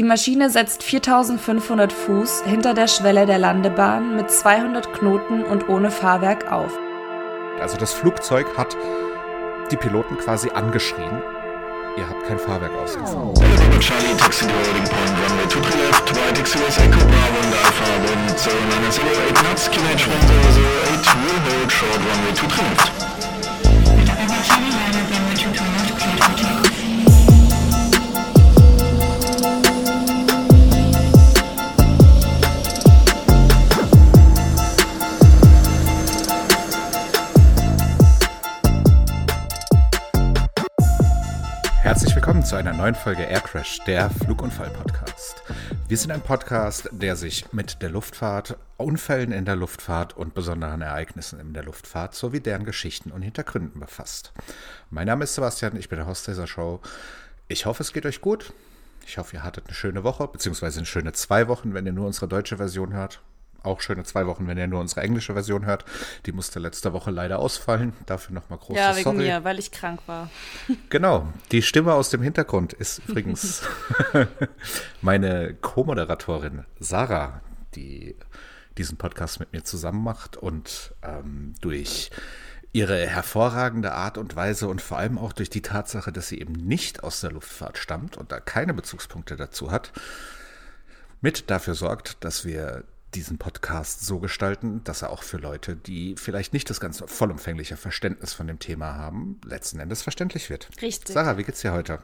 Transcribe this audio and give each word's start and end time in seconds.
Die 0.00 0.06
Maschine 0.06 0.48
setzt 0.48 0.82
4500 0.82 1.92
Fuß 1.92 2.44
hinter 2.46 2.72
der 2.72 2.86
Schwelle 2.86 3.26
der 3.26 3.36
Landebahn 3.36 4.16
mit 4.16 4.30
200 4.30 4.94
Knoten 4.94 5.44
und 5.44 5.68
ohne 5.68 5.90
Fahrwerk 5.90 6.50
auf. 6.50 6.72
Also 7.60 7.76
das 7.76 7.92
Flugzeug 7.92 8.46
hat 8.56 8.78
die 9.70 9.76
Piloten 9.76 10.16
quasi 10.16 10.48
angeschrien. 10.54 11.20
Ihr 11.98 12.08
habt 12.08 12.26
kein 12.26 12.38
Fahrwerk 12.38 12.72
ausgefahren. 12.82 13.34
Charlie, 13.78 14.16
taxi 14.16 14.46
loading 14.46 14.88
point, 14.88 15.12
runway 15.20 15.46
23 15.52 15.74
left, 15.84 16.16
right, 16.16 16.44
XUS 16.44 16.78
Echo 16.78 17.00
Bravo 17.00 17.38
and 17.44 17.54
Alpha, 17.62 17.84
wind 18.00 18.38
0908 18.40 19.34
knots, 19.34 19.68
QH 19.68 20.08
1008, 20.08 21.12
will 21.20 21.40
hold 21.44 21.70
short, 21.70 21.98
runway 21.98 22.32
23 22.32 22.56
left. 22.56 22.99
Zu 42.50 42.56
einer 42.56 42.72
neuen 42.72 42.96
Folge 42.96 43.22
Air 43.22 43.42
Crash, 43.42 43.78
der 43.86 44.10
Flugunfall-Podcast. 44.10 45.40
Wir 45.86 45.96
sind 45.96 46.10
ein 46.10 46.20
Podcast, 46.20 46.88
der 46.90 47.14
sich 47.14 47.52
mit 47.52 47.80
der 47.80 47.90
Luftfahrt, 47.90 48.56
Unfällen 48.76 49.30
in 49.30 49.44
der 49.44 49.54
Luftfahrt 49.54 50.16
und 50.16 50.34
besonderen 50.34 50.82
Ereignissen 50.82 51.38
in 51.38 51.54
der 51.54 51.62
Luftfahrt 51.62 52.16
sowie 52.16 52.40
deren 52.40 52.64
Geschichten 52.64 53.12
und 53.12 53.22
Hintergründen 53.22 53.78
befasst. 53.78 54.32
Mein 54.90 55.06
Name 55.06 55.22
ist 55.22 55.36
Sebastian, 55.36 55.76
ich 55.76 55.88
bin 55.88 55.98
der 55.98 56.08
Host 56.08 56.26
dieser 56.26 56.48
Show. 56.48 56.80
Ich 57.46 57.66
hoffe, 57.66 57.84
es 57.84 57.92
geht 57.92 58.04
euch 58.04 58.20
gut. 58.20 58.52
Ich 59.06 59.16
hoffe, 59.16 59.36
ihr 59.36 59.44
hattet 59.44 59.68
eine 59.68 59.74
schöne 59.74 60.02
Woche, 60.02 60.26
beziehungsweise 60.26 60.80
eine 60.80 60.86
schöne 60.86 61.12
zwei 61.12 61.46
Wochen, 61.46 61.72
wenn 61.72 61.86
ihr 61.86 61.92
nur 61.92 62.08
unsere 62.08 62.26
deutsche 62.26 62.56
Version 62.56 62.94
hört 62.94 63.20
auch 63.62 63.80
schöne 63.80 64.04
zwei 64.04 64.26
Wochen, 64.26 64.46
wenn 64.46 64.58
ihr 64.58 64.66
nur 64.66 64.80
unsere 64.80 65.02
englische 65.02 65.34
Version 65.34 65.66
hört. 65.66 65.84
Die 66.26 66.32
musste 66.32 66.58
letzte 66.58 66.92
Woche 66.92 67.10
leider 67.10 67.38
ausfallen. 67.38 67.92
Dafür 68.06 68.34
nochmal 68.34 68.58
großes 68.58 68.76
Ja, 68.76 68.94
wegen 68.96 69.04
Sorry. 69.04 69.16
mir, 69.18 69.44
weil 69.44 69.58
ich 69.58 69.70
krank 69.70 70.00
war. 70.06 70.30
Genau. 70.88 71.28
Die 71.52 71.62
Stimme 71.62 71.94
aus 71.94 72.10
dem 72.10 72.22
Hintergrund 72.22 72.72
ist 72.72 73.00
übrigens 73.06 73.62
meine 75.02 75.54
Co-Moderatorin 75.54 76.64
Sarah, 76.78 77.40
die 77.74 78.16
diesen 78.78 78.96
Podcast 78.96 79.40
mit 79.40 79.52
mir 79.52 79.62
zusammen 79.64 80.02
macht 80.02 80.36
und 80.36 80.94
ähm, 81.02 81.54
durch 81.60 82.10
ihre 82.72 83.06
hervorragende 83.06 83.92
Art 83.92 84.16
und 84.16 84.36
Weise 84.36 84.68
und 84.68 84.80
vor 84.80 84.98
allem 84.98 85.18
auch 85.18 85.32
durch 85.32 85.50
die 85.50 85.62
Tatsache, 85.62 86.12
dass 86.12 86.28
sie 86.28 86.40
eben 86.40 86.52
nicht 86.52 87.02
aus 87.02 87.20
der 87.20 87.32
Luftfahrt 87.32 87.78
stammt 87.78 88.16
und 88.16 88.30
da 88.30 88.38
keine 88.38 88.74
Bezugspunkte 88.74 89.36
dazu 89.36 89.70
hat, 89.70 89.92
mit 91.20 91.50
dafür 91.50 91.74
sorgt, 91.74 92.24
dass 92.24 92.44
wir 92.44 92.84
diesen 93.14 93.38
Podcast 93.38 94.06
so 94.06 94.18
gestalten, 94.18 94.82
dass 94.84 95.02
er 95.02 95.10
auch 95.10 95.22
für 95.22 95.36
Leute, 95.36 95.76
die 95.76 96.14
vielleicht 96.16 96.52
nicht 96.52 96.70
das 96.70 96.80
ganz 96.80 97.02
vollumfängliche 97.06 97.76
Verständnis 97.76 98.32
von 98.32 98.46
dem 98.46 98.58
Thema 98.58 98.94
haben, 98.94 99.40
letzten 99.44 99.80
Endes 99.80 100.02
verständlich 100.02 100.50
wird. 100.50 100.68
Richtig. 100.80 101.12
Sarah, 101.12 101.36
wie 101.36 101.44
geht's 101.44 101.60
dir 101.60 101.72
heute? 101.72 101.98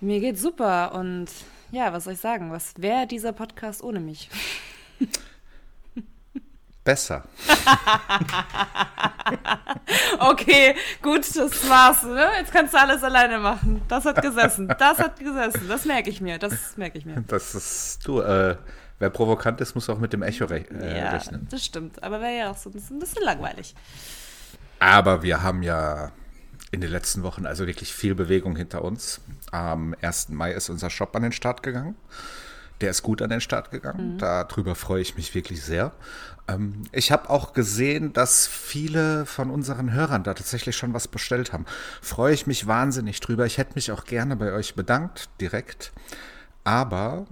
Mir 0.00 0.20
geht's 0.20 0.40
super 0.40 0.94
und 0.94 1.26
ja, 1.70 1.92
was 1.92 2.04
soll 2.04 2.14
ich 2.14 2.20
sagen? 2.20 2.52
Was 2.52 2.74
wäre 2.76 3.06
dieser 3.06 3.32
Podcast 3.32 3.82
ohne 3.82 4.00
mich? 4.00 4.30
Besser. 6.84 7.22
okay, 10.18 10.74
gut, 11.00 11.20
das 11.36 11.68
war's. 11.68 12.02
Ne? 12.02 12.28
Jetzt 12.40 12.50
kannst 12.50 12.74
du 12.74 12.78
alles 12.78 13.04
alleine 13.04 13.38
machen. 13.38 13.82
Das 13.86 14.04
hat 14.04 14.20
gesessen. 14.20 14.66
Das 14.78 14.98
hat 14.98 15.20
gesessen. 15.20 15.68
Das 15.68 15.84
merke 15.84 16.10
ich 16.10 16.20
mir. 16.20 16.40
Das 16.40 16.76
merke 16.76 16.98
ich 16.98 17.06
mir. 17.06 17.22
Das 17.28 17.54
ist 17.54 18.00
du. 18.04 18.20
Äh, 18.20 18.56
wer 19.02 19.10
provokant 19.10 19.60
ist, 19.60 19.74
muss 19.74 19.90
auch 19.90 19.98
mit 19.98 20.12
dem 20.12 20.22
Echo 20.22 20.44
rech 20.44 20.66
äh, 20.70 20.98
ja, 20.98 21.10
rechnen. 21.10 21.48
Das 21.50 21.64
stimmt. 21.64 22.02
Aber 22.04 22.20
wäre 22.20 22.38
ja 22.38 22.50
auch 22.52 22.56
so 22.56 22.70
ein 22.70 22.72
bisschen, 22.72 22.96
ein 22.96 23.00
bisschen 23.00 23.24
langweilig. 23.24 23.74
Aber 24.78 25.24
wir 25.24 25.42
haben 25.42 25.64
ja 25.64 26.12
in 26.70 26.80
den 26.80 26.90
letzten 26.90 27.24
Wochen 27.24 27.44
also 27.44 27.66
wirklich 27.66 27.92
viel 27.92 28.14
Bewegung 28.14 28.54
hinter 28.54 28.84
uns. 28.84 29.20
Am 29.50 29.96
1. 30.00 30.28
Mai 30.28 30.52
ist 30.52 30.70
unser 30.70 30.88
Shop 30.88 31.16
an 31.16 31.22
den 31.22 31.32
Start 31.32 31.64
gegangen. 31.64 31.96
Der 32.80 32.90
ist 32.90 33.02
gut 33.02 33.22
an 33.22 33.30
den 33.30 33.40
Start 33.40 33.72
gegangen. 33.72 34.14
Mhm. 34.14 34.18
Darüber 34.18 34.76
freue 34.76 35.02
ich 35.02 35.16
mich 35.16 35.34
wirklich 35.34 35.64
sehr. 35.64 35.90
Ähm, 36.46 36.84
ich 36.92 37.10
habe 37.10 37.28
auch 37.28 37.54
gesehen, 37.54 38.12
dass 38.12 38.46
viele 38.46 39.26
von 39.26 39.50
unseren 39.50 39.92
Hörern 39.92 40.22
da 40.22 40.32
tatsächlich 40.32 40.76
schon 40.76 40.94
was 40.94 41.08
bestellt 41.08 41.52
haben. 41.52 41.66
Freue 42.00 42.34
ich 42.34 42.46
mich 42.46 42.68
wahnsinnig 42.68 43.18
drüber. 43.18 43.46
Ich 43.46 43.58
hätte 43.58 43.74
mich 43.74 43.90
auch 43.90 44.04
gerne 44.04 44.36
bei 44.36 44.52
euch 44.52 44.76
bedankt, 44.76 45.28
direkt. 45.40 45.92
Aber 46.62 47.26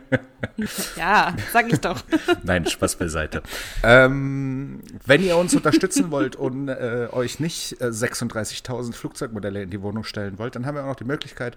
ja, 0.97 1.35
sag 1.53 1.73
ich 1.73 1.81
doch. 1.81 2.03
Nein, 2.43 2.67
Spaß 2.67 2.97
beiseite. 2.97 3.43
Ähm, 3.83 4.83
wenn 5.07 5.23
ihr 5.23 5.37
uns 5.37 5.55
unterstützen 5.55 6.11
wollt 6.11 6.37
und 6.37 6.69
äh, 6.69 7.09
euch 7.13 7.41
nicht 7.41 7.81
äh, 7.81 7.87
36.000 7.87 8.93
Flugzeugmodelle 8.93 9.63
in 9.63 9.71
die 9.71 9.83
Wohnung 9.83 10.05
stellen 10.05 10.39
wollt, 10.39 10.57
dann 10.57 10.67
haben 10.67 10.75
wir 10.75 10.83
auch 10.85 10.89
noch 10.89 10.97
die 10.97 11.05
Möglichkeit, 11.05 11.57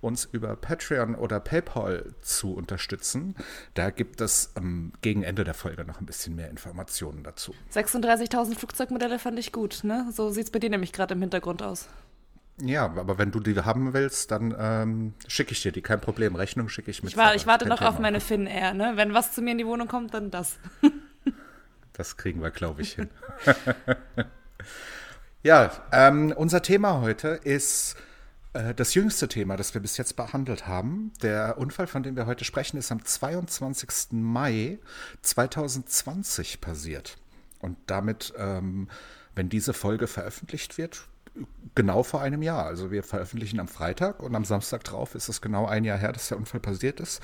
uns 0.00 0.24
über 0.24 0.56
Patreon 0.56 1.14
oder 1.14 1.40
PayPal 1.40 2.14
zu 2.22 2.54
unterstützen. 2.54 3.34
Da 3.74 3.90
gibt 3.90 4.20
es 4.20 4.52
ähm, 4.56 4.92
gegen 5.02 5.22
Ende 5.22 5.44
der 5.44 5.54
Folge 5.54 5.84
noch 5.84 6.00
ein 6.00 6.06
bisschen 6.06 6.34
mehr 6.34 6.50
Informationen 6.50 7.22
dazu. 7.22 7.54
36.000 7.74 8.58
Flugzeugmodelle 8.58 9.18
fand 9.18 9.38
ich 9.38 9.52
gut, 9.52 9.80
ne? 9.82 10.08
So 10.12 10.30
sieht 10.30 10.44
es 10.44 10.50
bei 10.50 10.58
dir 10.58 10.70
nämlich 10.70 10.92
gerade 10.92 11.14
im 11.14 11.20
Hintergrund 11.20 11.62
aus. 11.62 11.88
Ja, 12.62 12.84
aber 12.84 13.18
wenn 13.18 13.30
du 13.30 13.40
die 13.40 13.58
haben 13.60 13.92
willst, 13.92 14.30
dann 14.30 14.54
ähm, 14.58 15.14
schicke 15.26 15.52
ich 15.52 15.62
dir 15.62 15.72
die, 15.72 15.82
kein 15.82 16.00
Problem. 16.00 16.34
Rechnung 16.34 16.68
schicke 16.68 16.90
ich 16.90 17.02
mit. 17.02 17.12
Ich, 17.12 17.16
war, 17.16 17.34
ich 17.34 17.46
warte 17.46 17.66
noch 17.66 17.78
Thema. 17.78 17.90
auf 17.90 17.98
meine 17.98 18.20
Finnair, 18.20 18.74
ne? 18.74 18.92
Wenn 18.96 19.14
was 19.14 19.32
zu 19.32 19.42
mir 19.42 19.52
in 19.52 19.58
die 19.58 19.66
Wohnung 19.66 19.88
kommt, 19.88 20.14
dann 20.14 20.30
das. 20.30 20.58
das 21.92 22.16
kriegen 22.16 22.42
wir, 22.42 22.50
glaube 22.50 22.82
ich, 22.82 22.94
hin. 22.94 23.08
ja, 25.42 25.70
ähm, 25.92 26.32
unser 26.36 26.62
Thema 26.62 27.00
heute 27.00 27.28
ist 27.28 27.96
äh, 28.52 28.74
das 28.74 28.94
jüngste 28.94 29.28
Thema, 29.28 29.56
das 29.56 29.74
wir 29.74 29.80
bis 29.80 29.96
jetzt 29.96 30.16
behandelt 30.16 30.66
haben. 30.66 31.12
Der 31.22 31.58
Unfall, 31.58 31.86
von 31.86 32.02
dem 32.02 32.16
wir 32.16 32.26
heute 32.26 32.44
sprechen, 32.44 32.76
ist 32.76 32.92
am 32.92 33.04
22. 33.04 34.12
Mai 34.12 34.78
2020 35.22 36.60
passiert. 36.60 37.16
Und 37.60 37.76
damit, 37.86 38.32
ähm, 38.36 38.88
wenn 39.34 39.48
diese 39.48 39.72
Folge 39.72 40.06
veröffentlicht 40.06 40.78
wird, 40.78 41.06
genau 41.74 42.02
vor 42.02 42.20
einem 42.20 42.42
Jahr. 42.42 42.64
Also 42.66 42.90
wir 42.90 43.02
veröffentlichen 43.02 43.60
am 43.60 43.68
Freitag 43.68 44.22
und 44.22 44.34
am 44.34 44.44
Samstag 44.44 44.84
drauf 44.84 45.14
ist 45.14 45.28
es 45.28 45.40
genau 45.40 45.66
ein 45.66 45.84
Jahr 45.84 45.98
her, 45.98 46.12
dass 46.12 46.28
der 46.28 46.38
Unfall 46.38 46.60
passiert 46.60 47.00
ist. 47.00 47.20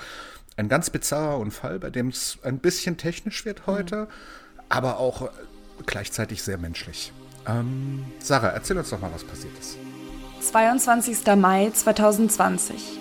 Ein 0.56 0.68
ganz 0.68 0.90
bizarrer 0.90 1.38
Unfall, 1.38 1.78
bei 1.78 1.90
dem 1.90 2.08
es 2.08 2.38
ein 2.42 2.58
bisschen 2.58 2.96
technisch 2.96 3.44
wird 3.44 3.66
heute, 3.66 3.96
mhm. 3.96 4.60
aber 4.68 4.98
auch 4.98 5.30
gleichzeitig 5.84 6.42
sehr 6.42 6.58
menschlich. 6.58 7.12
Ähm, 7.46 8.04
Sarah, 8.18 8.48
erzähl 8.48 8.78
uns 8.78 8.90
doch 8.90 9.00
mal, 9.00 9.10
was 9.12 9.24
passiert 9.24 9.56
ist. 9.58 9.76
22. 10.40 11.26
Mai 11.36 11.70
2020. 11.70 12.98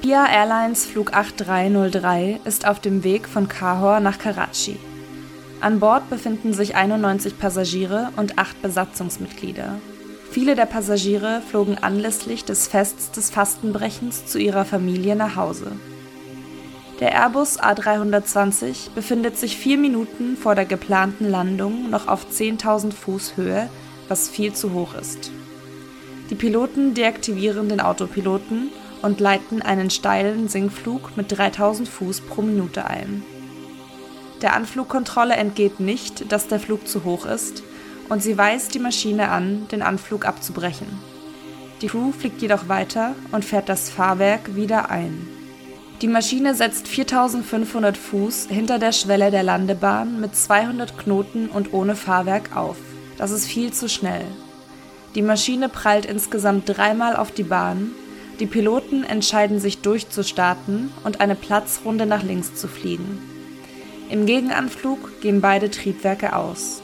Pia 0.00 0.26
Airlines 0.26 0.86
Flug 0.86 1.12
8303 1.12 2.40
ist 2.44 2.66
auf 2.66 2.80
dem 2.80 3.04
Weg 3.04 3.28
von 3.28 3.48
Kahor 3.48 4.00
nach 4.00 4.18
Karachi. 4.18 4.78
An 5.60 5.78
Bord 5.78 6.08
befinden 6.08 6.54
sich 6.54 6.74
91 6.74 7.38
Passagiere 7.38 8.08
und 8.16 8.38
8 8.38 8.62
Besatzungsmitglieder. 8.62 9.78
Viele 10.30 10.54
der 10.54 10.66
Passagiere 10.66 11.42
flogen 11.50 11.78
anlässlich 11.78 12.44
des 12.44 12.68
Fests 12.68 13.10
des 13.10 13.30
Fastenbrechens 13.30 14.26
zu 14.26 14.38
ihrer 14.38 14.64
Familie 14.64 15.16
nach 15.16 15.34
Hause. 15.34 15.72
Der 17.00 17.12
Airbus 17.12 17.58
A320 17.58 18.90
befindet 18.94 19.36
sich 19.36 19.56
vier 19.56 19.76
Minuten 19.76 20.36
vor 20.36 20.54
der 20.54 20.66
geplanten 20.66 21.28
Landung 21.28 21.90
noch 21.90 22.06
auf 22.06 22.26
10.000 22.30 22.92
Fuß 22.92 23.36
Höhe, 23.36 23.68
was 24.06 24.28
viel 24.28 24.52
zu 24.52 24.72
hoch 24.72 24.94
ist. 24.94 25.32
Die 26.30 26.36
Piloten 26.36 26.94
deaktivieren 26.94 27.68
den 27.68 27.80
Autopiloten 27.80 28.70
und 29.02 29.18
leiten 29.18 29.62
einen 29.62 29.90
steilen 29.90 30.46
Sinkflug 30.46 31.16
mit 31.16 31.36
3000 31.36 31.88
Fuß 31.88 32.20
pro 32.20 32.42
Minute 32.42 32.84
ein. 32.84 33.24
Der 34.42 34.54
Anflugkontrolle 34.54 35.34
entgeht 35.34 35.80
nicht, 35.80 36.30
dass 36.30 36.46
der 36.46 36.60
Flug 36.60 36.86
zu 36.86 37.02
hoch 37.02 37.26
ist, 37.26 37.64
und 38.10 38.22
sie 38.22 38.36
weist 38.36 38.74
die 38.74 38.80
Maschine 38.80 39.30
an, 39.30 39.66
den 39.72 39.80
Anflug 39.80 40.26
abzubrechen. 40.26 40.88
Die 41.80 41.86
Crew 41.86 42.12
fliegt 42.12 42.42
jedoch 42.42 42.68
weiter 42.68 43.14
und 43.32 43.44
fährt 43.44 43.70
das 43.70 43.88
Fahrwerk 43.88 44.54
wieder 44.54 44.90
ein. 44.90 45.26
Die 46.02 46.08
Maschine 46.08 46.54
setzt 46.54 46.88
4500 46.88 47.96
Fuß 47.96 48.48
hinter 48.50 48.78
der 48.78 48.92
Schwelle 48.92 49.30
der 49.30 49.42
Landebahn 49.42 50.20
mit 50.20 50.34
200 50.34 50.98
Knoten 50.98 51.48
und 51.48 51.72
ohne 51.72 51.94
Fahrwerk 51.94 52.56
auf. 52.56 52.76
Das 53.16 53.30
ist 53.30 53.46
viel 53.46 53.72
zu 53.72 53.88
schnell. 53.88 54.24
Die 55.14 55.22
Maschine 55.22 55.68
prallt 55.68 56.06
insgesamt 56.06 56.64
dreimal 56.66 57.16
auf 57.16 57.32
die 57.32 57.42
Bahn. 57.42 57.92
Die 58.40 58.46
Piloten 58.46 59.04
entscheiden 59.04 59.60
sich 59.60 59.82
durchzustarten 59.82 60.90
und 61.04 61.20
eine 61.20 61.34
Platzrunde 61.34 62.06
nach 62.06 62.22
links 62.22 62.54
zu 62.54 62.66
fliegen. 62.66 63.18
Im 64.08 64.26
Gegenanflug 64.26 65.20
gehen 65.20 65.40
beide 65.40 65.70
Triebwerke 65.70 66.34
aus. 66.34 66.82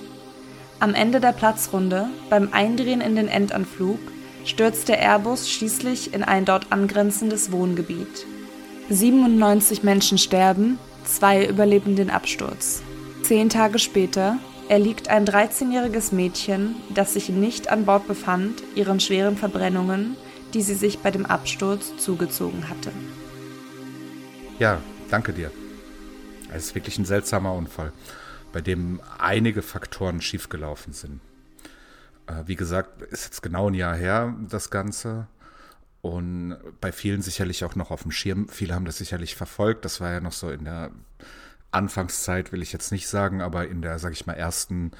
Am 0.78 0.94
Ende 0.94 1.20
der 1.20 1.32
Platzrunde, 1.32 2.08
beim 2.28 2.50
Eindrehen 2.52 3.00
in 3.00 3.16
den 3.16 3.28
Endanflug, 3.28 3.98
stürzt 4.44 4.88
der 4.88 5.00
Airbus 5.00 5.50
schließlich 5.50 6.12
in 6.12 6.22
ein 6.22 6.44
dort 6.44 6.70
angrenzendes 6.70 7.50
Wohngebiet. 7.50 8.26
97 8.90 9.82
Menschen 9.82 10.18
sterben, 10.18 10.78
zwei 11.04 11.46
überleben 11.46 11.96
den 11.96 12.10
Absturz. 12.10 12.82
Zehn 13.22 13.48
Tage 13.48 13.78
später 13.78 14.38
erliegt 14.68 15.08
ein 15.08 15.24
13-jähriges 15.24 16.14
Mädchen, 16.14 16.76
das 16.94 17.14
sich 17.14 17.30
nicht 17.30 17.70
an 17.70 17.86
Bord 17.86 18.06
befand, 18.06 18.62
ihren 18.74 19.00
schweren 19.00 19.36
Verbrennungen, 19.36 20.16
die 20.52 20.62
sie 20.62 20.74
sich 20.74 20.98
bei 20.98 21.10
dem 21.10 21.24
Absturz 21.24 21.96
zugezogen 21.96 22.68
hatte. 22.68 22.92
Ja, 24.58 24.78
danke 25.10 25.32
dir. 25.32 25.50
Es 26.52 26.66
ist 26.66 26.74
wirklich 26.74 26.98
ein 26.98 27.04
seltsamer 27.04 27.54
Unfall, 27.54 27.92
bei 28.56 28.62
dem 28.62 29.02
einige 29.18 29.60
Faktoren 29.60 30.22
schiefgelaufen 30.22 30.94
sind. 30.94 31.20
Äh, 32.26 32.44
wie 32.46 32.56
gesagt, 32.56 33.02
ist 33.02 33.26
jetzt 33.26 33.42
genau 33.42 33.68
ein 33.68 33.74
Jahr 33.74 33.94
her, 33.94 34.34
das 34.48 34.70
Ganze. 34.70 35.26
Und 36.00 36.56
bei 36.80 36.90
vielen 36.90 37.20
sicherlich 37.20 37.66
auch 37.66 37.74
noch 37.74 37.90
auf 37.90 38.04
dem 38.04 38.12
Schirm. 38.12 38.48
Viele 38.48 38.74
haben 38.74 38.86
das 38.86 38.96
sicherlich 38.96 39.36
verfolgt. 39.36 39.84
Das 39.84 40.00
war 40.00 40.10
ja 40.10 40.20
noch 40.20 40.32
so 40.32 40.50
in 40.50 40.64
der 40.64 40.90
Anfangszeit, 41.70 42.50
will 42.50 42.62
ich 42.62 42.72
jetzt 42.72 42.92
nicht 42.92 43.08
sagen, 43.08 43.42
aber 43.42 43.68
in 43.68 43.82
der, 43.82 43.98
sag 43.98 44.14
ich 44.14 44.24
mal, 44.24 44.32
ersten 44.32 44.92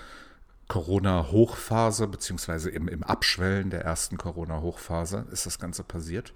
Corona-Hochphase, 0.69 2.09
beziehungsweise 2.09 2.69
im, 2.69 2.89
im 2.89 3.05
Abschwellen 3.05 3.71
der 3.71 3.81
ersten 3.81 4.19
Corona-Hochphase 4.19 5.25
ist 5.33 5.47
das 5.47 5.59
Ganze 5.59 5.83
passiert. 5.83 6.35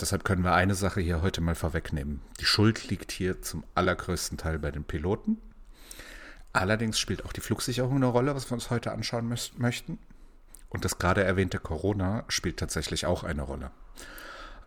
Deshalb 0.00 0.22
können 0.22 0.44
wir 0.44 0.54
eine 0.54 0.76
Sache 0.76 1.00
hier 1.00 1.22
heute 1.22 1.40
mal 1.40 1.56
vorwegnehmen. 1.56 2.20
Die 2.38 2.44
Schuld 2.44 2.88
liegt 2.88 3.10
hier 3.10 3.42
zum 3.42 3.64
allergrößten 3.74 4.38
Teil 4.38 4.60
bei 4.60 4.70
den 4.70 4.84
Piloten. 4.84 5.38
Allerdings 6.52 6.98
spielt 6.98 7.24
auch 7.24 7.32
die 7.32 7.40
Flugsicherung 7.40 7.96
eine 7.96 8.06
Rolle, 8.06 8.34
was 8.34 8.50
wir 8.50 8.54
uns 8.54 8.70
heute 8.70 8.92
anschauen 8.92 9.34
möchten. 9.56 9.98
Und 10.68 10.84
das 10.84 10.98
gerade 10.98 11.22
erwähnte 11.24 11.58
Corona 11.58 12.24
spielt 12.28 12.58
tatsächlich 12.58 13.06
auch 13.06 13.24
eine 13.24 13.42
Rolle. 13.42 13.70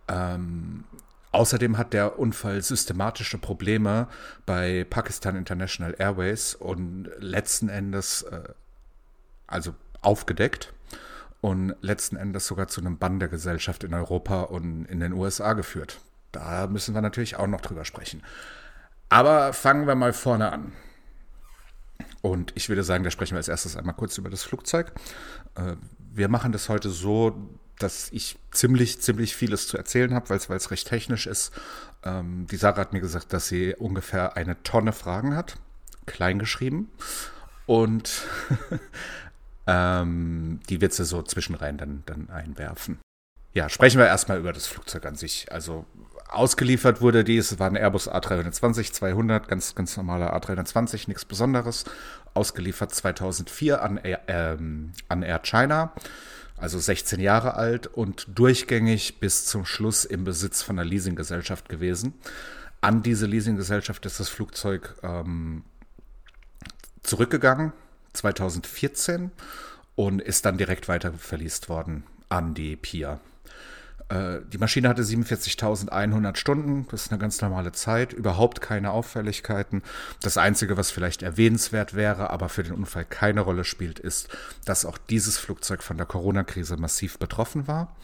Ähm, 0.08 0.84
außerdem 1.32 1.78
hat 1.78 1.94
der 1.94 2.20
Unfall 2.20 2.62
systematische 2.62 3.38
Probleme 3.38 4.08
bei 4.46 4.86
Pakistan 4.88 5.36
International 5.36 5.96
Airways 5.98 6.56
und 6.56 7.10
letzten 7.18 7.70
Endes, 7.70 8.24
äh, 8.24 8.50
also 9.48 9.74
aufgedeckt 10.02 10.74
und 11.42 11.76
letzten 11.82 12.16
Endes 12.18 12.48
sogar 12.48 12.68
zu 12.68 12.82
einem 12.82 12.98
Bann 12.98 13.20
der 13.20 13.30
Gesellschaft 13.30 13.84
in 13.84 13.94
Europa 13.94 14.42
und 14.42 14.86
in 14.86 15.00
den 15.00 15.14
USA 15.14 15.54
geführt. 15.54 16.00
Da 16.32 16.68
müssen 16.68 16.94
wir 16.94 17.02
natürlich 17.02 17.36
auch 17.36 17.48
noch 17.48 17.62
drüber 17.62 17.86
sprechen. 17.86 18.22
Aber 19.10 19.54
fangen 19.54 19.88
wir 19.88 19.96
mal 19.96 20.14
vorne 20.14 20.52
an. 20.52 20.74
Und 22.26 22.54
ich 22.56 22.70
würde 22.70 22.84
sagen, 22.84 23.04
da 23.04 23.12
sprechen 23.12 23.36
wir 23.36 23.38
als 23.38 23.50
erstes 23.50 23.78
einmal 23.78 23.94
kurz 23.94 24.18
über 24.18 24.32
das 24.32 24.42
Flugzeug. 24.42 24.92
Äh, 25.54 25.76
wir 26.12 26.28
machen 26.28 26.52
das 26.52 26.70
heute 26.70 26.90
so, 26.90 27.36
dass 27.78 28.12
ich 28.12 28.40
ziemlich, 28.50 29.00
ziemlich 29.00 29.36
vieles 29.36 29.68
zu 29.68 29.78
erzählen 29.78 30.12
habe, 30.16 30.28
weil 30.30 30.38
es 30.40 30.72
recht 30.72 30.88
technisch 30.88 31.28
ist. 31.28 31.52
Ähm, 32.04 32.48
die 32.50 32.56
Sarah 32.56 32.78
hat 32.78 32.94
mir 32.94 33.00
gesagt, 33.00 33.32
dass 33.32 33.48
sie 33.48 33.76
ungefähr 33.76 34.38
eine 34.38 34.60
Tonne 34.64 34.92
Fragen 34.92 35.36
hat, 35.36 35.58
klein 36.08 36.40
geschrieben. 36.40 36.90
Und 37.68 38.24
ähm, 39.68 40.62
die 40.68 40.82
wird 40.82 40.94
sie 40.94 41.06
so 41.06 41.22
zwischenrein 41.22 41.78
dann, 41.78 42.02
dann 42.08 42.32
einwerfen. 42.32 42.98
Ja, 43.54 43.70
sprechen 43.70 44.00
wir 44.00 44.08
erstmal 44.08 44.40
über 44.40 44.52
das 44.52 44.66
Flugzeug 44.66 45.06
an 45.06 45.14
sich. 45.14 45.52
Also 45.52 45.86
ausgeliefert 46.30 47.02
wurde 47.02 47.24
dies, 47.24 47.60
war 47.60 47.68
ein 47.68 47.76
Airbus 47.76 48.10
A320, 48.10 48.92
200, 48.92 49.48
ganz, 49.48 49.76
ganz 49.76 49.96
normaler 49.98 50.36
A320, 50.36 51.08
nichts 51.08 51.26
Besonderes. 51.26 51.86
Ausgeliefert 52.34 52.94
2004 52.94 53.82
an 53.82 53.98
Air, 53.98 54.22
ähm, 54.28 54.92
an 55.08 55.24
Air 55.24 55.40
China, 55.40 55.94
also 56.58 56.80
16 56.80 57.20
Jahre 57.20 57.56
alt 57.56 57.88
und 57.88 58.28
durchgängig 58.34 59.20
bis 59.20 59.46
zum 59.46 59.66
Schluss 59.66 60.06
im 60.06 60.24
Besitz 60.24 60.62
von 60.62 60.78
einer 60.78 60.88
Leasinggesellschaft 60.88 61.70
gewesen. 61.70 62.14
An 62.82 63.04
diese 63.04 63.26
Leasinggesellschaft 63.26 64.06
ist 64.06 64.20
das 64.20 64.30
Flugzeug 64.30 64.96
ähm, 65.04 65.64
zurückgegangen, 67.04 67.72
2014, 68.14 69.32
und 69.96 70.22
ist 70.22 70.46
dann 70.46 70.58
direkt 70.58 70.88
weiter 70.88 71.14
verliest 71.14 71.70
worden 71.70 72.04
an 72.30 72.54
die 72.54 72.76
PIA. 72.76 73.20
Äh, 74.10 74.42
die 74.52 74.58
Maschine 74.58 74.90
hatte 74.90 75.02
47.100 75.02 76.36
Stunden, 76.36 76.88
das 76.92 77.06
ist 77.06 77.12
eine 77.12 77.20
ganz 77.20 77.42
normale 77.42 77.72
Zeit, 77.72 78.14
überhaupt 78.14 78.62
keine 78.62 78.92
Auffälligkeiten. 78.92 79.82
Das 80.22 80.38
Einzige, 80.38 80.78
was 80.78 80.92
vielleicht 80.92 81.24
erwähnenswert 81.24 81.96
wäre, 81.96 82.30
aber 82.30 82.50
für 82.50 82.64
den 82.64 82.74
Unfall 82.74 83.06
keine 83.06 83.42
Rolle 83.42 83.64
spielt, 83.64 83.98
ist, 84.00 84.30
dass 84.66 84.86
auch 84.86 84.98
dieses 84.98 85.38
Flugzeug 85.38 85.82
von 85.82 85.98
der 85.98 86.06
Corona-Krise 86.06 86.78
massiv 86.78 87.18
betroffen 87.18 87.68
war 87.68 87.96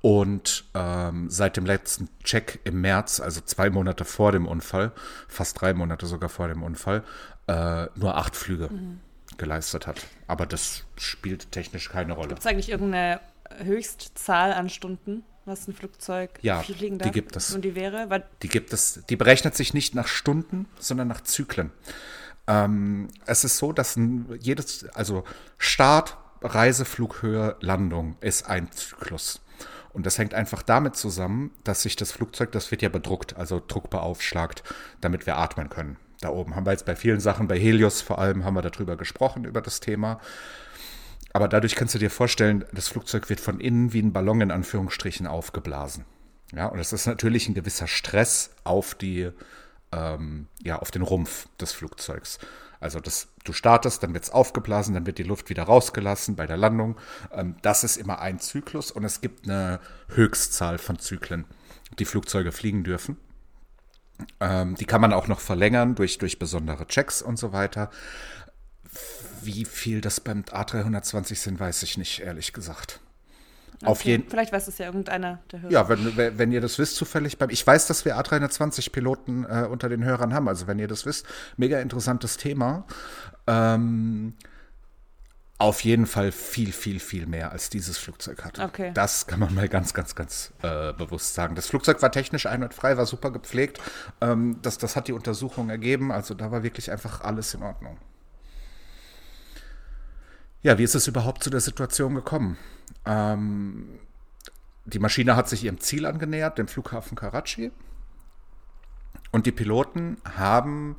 und 0.00 0.64
ähm, 0.74 1.28
seit 1.28 1.58
dem 1.58 1.66
letzten 1.66 2.08
Check 2.24 2.60
im 2.64 2.80
März, 2.80 3.20
also 3.20 3.42
zwei 3.42 3.68
Monate 3.68 4.06
vor 4.06 4.32
dem 4.32 4.46
Unfall, 4.46 4.92
fast 5.28 5.60
drei 5.60 5.74
Monate 5.74 6.06
sogar 6.06 6.30
vor 6.30 6.48
dem 6.48 6.62
Unfall, 6.62 7.04
äh, 7.48 7.86
nur 7.96 8.16
acht 8.16 8.34
Flüge 8.34 8.68
mhm. 8.68 9.00
geleistet 9.36 9.86
hat. 9.86 10.06
Aber 10.26 10.46
das 10.46 10.84
spielt 10.96 11.52
technisch 11.52 11.90
keine 11.90 12.14
Rolle. 12.14 12.28
Gibt 12.28 12.40
es 12.40 12.46
eigentlich 12.46 12.70
irgendeine 12.70 13.20
Höchstzahl 13.62 14.54
an 14.54 14.70
Stunden? 14.70 15.22
Was 15.44 15.66
ein 15.68 15.74
Flugzeug 15.74 16.38
ja? 16.42 16.62
Die 16.62 17.10
gibt 17.10 17.36
es. 17.36 17.54
Und 17.54 17.62
die 17.62 17.74
wäre? 17.74 18.10
Weil 18.10 18.24
die 18.42 18.48
gibt 18.48 18.72
es. 18.72 19.02
Die 19.08 19.16
berechnet 19.16 19.54
sich 19.54 19.74
nicht 19.74 19.94
nach 19.94 20.06
Stunden, 20.06 20.66
sondern 20.78 21.08
nach 21.08 21.22
Zyklen. 21.22 21.72
Ähm, 22.46 23.08
es 23.26 23.44
ist 23.44 23.58
so, 23.58 23.72
dass 23.72 23.98
jedes, 24.40 24.84
also 24.90 25.24
Start, 25.58 26.16
Reise, 26.42 26.84
Flughöhe, 26.84 27.56
Landung 27.60 28.16
ist 28.20 28.48
ein 28.48 28.70
Zyklus. 28.72 29.40
Und 29.92 30.06
das 30.06 30.18
hängt 30.18 30.34
einfach 30.34 30.62
damit 30.62 30.96
zusammen, 30.96 31.50
dass 31.64 31.82
sich 31.82 31.96
das 31.96 32.12
Flugzeug, 32.12 32.52
das 32.52 32.70
wird 32.70 32.82
ja 32.82 32.88
bedruckt, 32.88 33.36
also 33.36 33.60
druckbeaufschlagt, 33.66 34.62
damit 35.00 35.26
wir 35.26 35.36
atmen 35.36 35.68
können. 35.68 35.96
Da 36.20 36.28
oben 36.28 36.54
haben 36.54 36.66
wir 36.66 36.72
jetzt 36.72 36.86
bei 36.86 36.96
vielen 36.96 37.20
Sachen, 37.20 37.48
bei 37.48 37.58
Helios 37.58 38.00
vor 38.00 38.18
allem, 38.18 38.44
haben 38.44 38.54
wir 38.54 38.62
darüber 38.62 38.96
gesprochen, 38.96 39.44
über 39.44 39.60
das 39.60 39.80
Thema. 39.80 40.20
Aber 41.32 41.48
dadurch 41.48 41.76
kannst 41.76 41.94
du 41.94 41.98
dir 41.98 42.10
vorstellen, 42.10 42.64
das 42.72 42.88
Flugzeug 42.88 43.28
wird 43.28 43.40
von 43.40 43.60
innen 43.60 43.92
wie 43.92 44.02
ein 44.02 44.12
Ballon 44.12 44.40
in 44.40 44.50
Anführungsstrichen 44.50 45.26
aufgeblasen. 45.26 46.04
Ja, 46.52 46.66
und 46.66 46.78
das 46.78 46.92
ist 46.92 47.06
natürlich 47.06 47.48
ein 47.48 47.54
gewisser 47.54 47.86
Stress 47.86 48.50
auf 48.64 48.94
die, 48.94 49.30
ähm, 49.92 50.48
ja, 50.60 50.80
auf 50.80 50.90
den 50.90 51.02
Rumpf 51.02 51.46
des 51.60 51.72
Flugzeugs. 51.72 52.38
Also 52.80 52.98
das, 52.98 53.28
du 53.44 53.52
startest, 53.52 54.02
dann 54.02 54.14
wird 54.14 54.24
es 54.24 54.30
aufgeblasen, 54.30 54.94
dann 54.94 55.06
wird 55.06 55.18
die 55.18 55.22
Luft 55.22 55.50
wieder 55.50 55.64
rausgelassen 55.64 56.34
bei 56.34 56.46
der 56.46 56.56
Landung. 56.56 56.96
Ähm, 57.32 57.56
das 57.62 57.84
ist 57.84 57.98
immer 57.98 58.20
ein 58.20 58.40
Zyklus 58.40 58.90
und 58.90 59.04
es 59.04 59.20
gibt 59.20 59.44
eine 59.44 59.80
Höchstzahl 60.08 60.78
von 60.78 60.98
Zyklen, 60.98 61.44
die 61.98 62.06
Flugzeuge 62.06 62.50
fliegen 62.50 62.82
dürfen. 62.82 63.18
Ähm, 64.40 64.74
die 64.74 64.86
kann 64.86 65.00
man 65.00 65.12
auch 65.12 65.28
noch 65.28 65.40
verlängern 65.40 65.94
durch, 65.94 66.18
durch 66.18 66.38
besondere 66.38 66.86
Checks 66.86 67.22
und 67.22 67.38
so 67.38 67.52
weiter. 67.52 67.90
Wie 69.42 69.64
viel 69.64 70.00
das 70.00 70.20
beim 70.20 70.42
A320 70.42 71.36
sind, 71.36 71.60
weiß 71.60 71.82
ich 71.82 71.96
nicht, 71.96 72.20
ehrlich 72.20 72.52
gesagt. 72.52 73.00
Okay. 73.82 73.90
Auf 73.90 74.04
jeden 74.04 74.28
Vielleicht 74.28 74.52
weiß 74.52 74.68
es 74.68 74.76
ja 74.76 74.86
irgendeiner 74.86 75.38
der 75.50 75.62
Hörer. 75.62 75.72
Ja, 75.72 75.88
wenn, 75.88 76.38
wenn 76.38 76.52
ihr 76.52 76.60
das 76.60 76.78
wisst, 76.78 76.96
zufällig 76.96 77.38
beim. 77.38 77.48
Ich 77.48 77.66
weiß, 77.66 77.86
dass 77.86 78.04
wir 78.04 78.18
A320-Piloten 78.18 79.44
äh, 79.44 79.66
unter 79.70 79.88
den 79.88 80.04
Hörern 80.04 80.34
haben. 80.34 80.48
Also, 80.48 80.66
wenn 80.66 80.78
ihr 80.78 80.88
das 80.88 81.06
wisst, 81.06 81.24
mega 81.56 81.80
interessantes 81.80 82.36
Thema. 82.36 82.84
Ähm, 83.46 84.34
auf 85.56 85.82
jeden 85.84 86.06
Fall 86.06 86.32
viel, 86.32 86.72
viel, 86.72 87.00
viel 87.00 87.26
mehr 87.26 87.52
als 87.52 87.68
dieses 87.68 87.98
Flugzeug 87.98 88.44
hat. 88.44 88.58
Okay. 88.58 88.92
Das 88.94 89.26
kann 89.26 89.40
man 89.40 89.54
mal 89.54 89.68
ganz, 89.68 89.92
ganz, 89.92 90.14
ganz 90.14 90.52
äh, 90.62 90.94
bewusst 90.94 91.34
sagen. 91.34 91.54
Das 91.54 91.66
Flugzeug 91.66 92.00
war 92.00 92.10
technisch 92.10 92.46
einwandfrei, 92.46 92.96
war 92.96 93.04
super 93.04 93.30
gepflegt. 93.30 93.78
Ähm, 94.22 94.58
das, 94.62 94.78
das 94.78 94.96
hat 94.96 95.08
die 95.08 95.12
Untersuchung 95.12 95.68
ergeben. 95.68 96.12
Also 96.12 96.32
da 96.32 96.50
war 96.50 96.62
wirklich 96.62 96.90
einfach 96.90 97.20
alles 97.20 97.52
in 97.52 97.62
Ordnung. 97.62 97.98
Ja, 100.62 100.76
wie 100.76 100.84
ist 100.84 100.94
es 100.94 101.06
überhaupt 101.06 101.42
zu 101.42 101.50
der 101.50 101.60
Situation 101.60 102.14
gekommen? 102.14 102.58
Ähm, 103.06 103.98
die 104.84 104.98
Maschine 104.98 105.36
hat 105.36 105.48
sich 105.48 105.64
ihrem 105.64 105.80
Ziel 105.80 106.04
angenähert, 106.04 106.58
dem 106.58 106.68
Flughafen 106.68 107.16
Karachi. 107.16 107.70
Und 109.30 109.46
die 109.46 109.52
Piloten 109.52 110.18
haben 110.24 110.96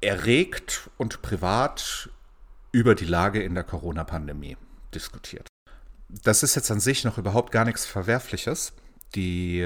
erregt 0.00 0.90
und 0.96 1.22
privat 1.22 2.08
über 2.72 2.94
die 2.94 3.06
Lage 3.06 3.42
in 3.42 3.54
der 3.54 3.64
Corona-Pandemie 3.64 4.56
diskutiert. 4.94 5.48
Das 6.08 6.42
ist 6.42 6.54
jetzt 6.54 6.70
an 6.70 6.80
sich 6.80 7.04
noch 7.04 7.18
überhaupt 7.18 7.52
gar 7.52 7.64
nichts 7.64 7.84
Verwerfliches. 7.84 8.72
Die, 9.14 9.60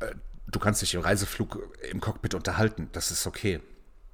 äh, 0.00 0.14
du 0.46 0.58
kannst 0.58 0.82
dich 0.82 0.94
im 0.94 1.00
Reiseflug 1.00 1.58
im 1.90 2.00
Cockpit 2.00 2.34
unterhalten, 2.34 2.88
das 2.92 3.10
ist 3.10 3.26
okay. 3.26 3.60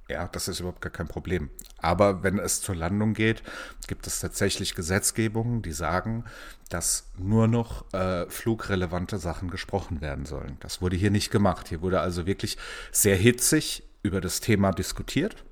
Ja, 0.09 0.27
das 0.29 0.47
ist 0.47 0.61
überhaupt 0.61 0.81
gar 0.81 0.91
kein 0.91 1.07
Problem. 1.07 1.49
Aber 1.79 2.23
wenn 2.23 2.39
es 2.39 2.61
zur 2.61 2.75
Landung 2.75 3.13
geht, 3.13 3.43
gibt 3.87 4.07
es 4.07 4.19
tatsächlich 4.19 4.73
Gesetzgebungen, 4.73 5.61
die 5.61 5.73
sagen, 5.73 6.23
dass 6.69 7.11
nur 7.17 7.47
noch 7.47 7.93
äh, 7.93 8.29
flugrelevante 8.29 9.17
Sachen 9.17 9.49
gesprochen 9.49 9.99
werden 9.99 10.25
sollen. 10.25 10.57
Das 10.61 10.81
wurde 10.81 10.95
hier 10.95 11.11
nicht 11.11 11.29
gemacht. 11.29 11.67
Hier 11.67 11.81
wurde 11.81 11.99
also 11.99 12.25
wirklich 12.25 12.57
sehr 12.91 13.17
hitzig 13.17 13.83
über 14.01 14.21
das 14.21 14.39
Thema 14.39 14.71
diskutiert. 14.71 15.43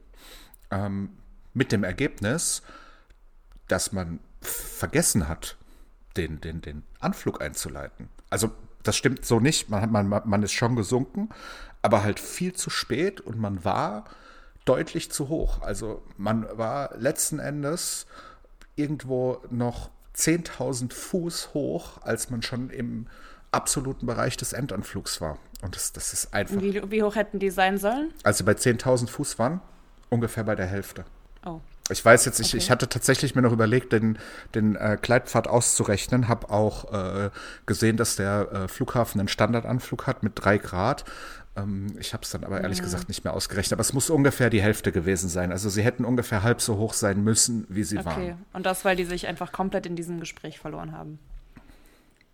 Ähm, 0.71 1.09
mit 1.53 1.71
dem 1.71 1.83
Ergebnis, 1.83 2.61
dass 3.67 3.91
man 3.91 4.19
vergessen 4.41 5.27
hat, 5.27 5.57
den, 6.15 6.39
den, 6.39 6.61
den 6.61 6.83
Anflug 6.99 7.41
einzuleiten. 7.41 8.09
Also 8.29 8.51
das 8.83 8.95
stimmt 8.95 9.25
so 9.25 9.39
nicht. 9.39 9.69
Man, 9.69 9.91
man, 9.91 10.07
man 10.07 10.43
ist 10.43 10.53
schon 10.53 10.75
gesunken, 10.75 11.29
aber 11.81 12.03
halt 12.03 12.19
viel 12.19 12.53
zu 12.53 12.69
spät 12.69 13.19
und 13.19 13.37
man 13.37 13.65
war 13.65 14.05
deutlich 14.65 15.11
zu 15.11 15.29
hoch. 15.29 15.61
Also 15.61 16.01
man 16.17 16.45
war 16.57 16.95
letzten 16.97 17.39
Endes 17.39 18.07
irgendwo 18.75 19.41
noch 19.49 19.89
10.000 20.15 20.93
Fuß 20.93 21.53
hoch, 21.53 22.01
als 22.01 22.29
man 22.29 22.41
schon 22.41 22.69
im 22.69 23.07
absoluten 23.51 24.05
Bereich 24.05 24.37
des 24.37 24.53
Endanflugs 24.53 25.21
war. 25.21 25.37
Und 25.61 25.75
das, 25.75 25.93
das 25.93 26.13
ist 26.13 26.33
einfach. 26.33 26.61
Wie, 26.61 26.91
wie 26.91 27.03
hoch 27.03 27.15
hätten 27.15 27.39
die 27.39 27.49
sein 27.49 27.77
sollen? 27.77 28.13
Als 28.23 28.39
sie 28.39 28.43
bei 28.43 28.53
10.000 28.53 29.07
Fuß 29.07 29.39
waren, 29.39 29.61
ungefähr 30.09 30.43
bei 30.43 30.55
der 30.55 30.65
Hälfte. 30.65 31.05
Oh. 31.45 31.61
Ich 31.89 32.03
weiß 32.03 32.25
jetzt, 32.25 32.39
ich, 32.39 32.47
okay. 32.47 32.57
ich 32.57 32.71
hatte 32.71 32.89
tatsächlich 32.89 33.35
mir 33.35 33.43
noch 33.43 33.51
überlegt, 33.51 33.93
den, 33.93 34.17
den 34.55 34.75
äh, 34.75 34.97
Gleitpfad 34.99 35.47
auszurechnen, 35.47 36.27
habe 36.27 36.49
auch 36.49 36.91
äh, 36.91 37.29
gesehen, 37.67 37.95
dass 37.95 38.15
der 38.15 38.51
äh, 38.51 38.67
Flughafen 38.67 39.19
einen 39.19 39.27
Standardanflug 39.27 40.07
hat 40.07 40.23
mit 40.23 40.33
drei 40.35 40.57
Grad. 40.57 41.05
Ähm, 41.55 41.95
ich 41.99 42.13
habe 42.13 42.23
es 42.23 42.29
dann 42.29 42.43
aber 42.43 42.61
ehrlich 42.61 42.79
ja. 42.79 42.83
gesagt 42.83 43.07
nicht 43.07 43.23
mehr 43.23 43.33
ausgerechnet, 43.33 43.73
aber 43.73 43.81
es 43.81 43.93
muss 43.93 44.09
ungefähr 44.09 44.49
die 44.49 44.61
Hälfte 44.61 44.91
gewesen 44.91 45.29
sein. 45.29 45.51
Also 45.51 45.69
sie 45.69 45.83
hätten 45.83 46.05
ungefähr 46.05 46.43
halb 46.43 46.61
so 46.61 46.77
hoch 46.77 46.93
sein 46.93 47.23
müssen, 47.23 47.65
wie 47.69 47.83
sie 47.83 47.97
okay. 47.97 48.05
waren. 48.05 48.21
Okay, 48.21 48.35
und 48.53 48.65
das, 48.65 48.85
weil 48.85 48.95
die 48.95 49.05
sich 49.05 49.27
einfach 49.27 49.51
komplett 49.51 49.85
in 49.85 49.95
diesem 49.95 50.19
Gespräch 50.19 50.59
verloren 50.59 50.91
haben. 50.91 51.19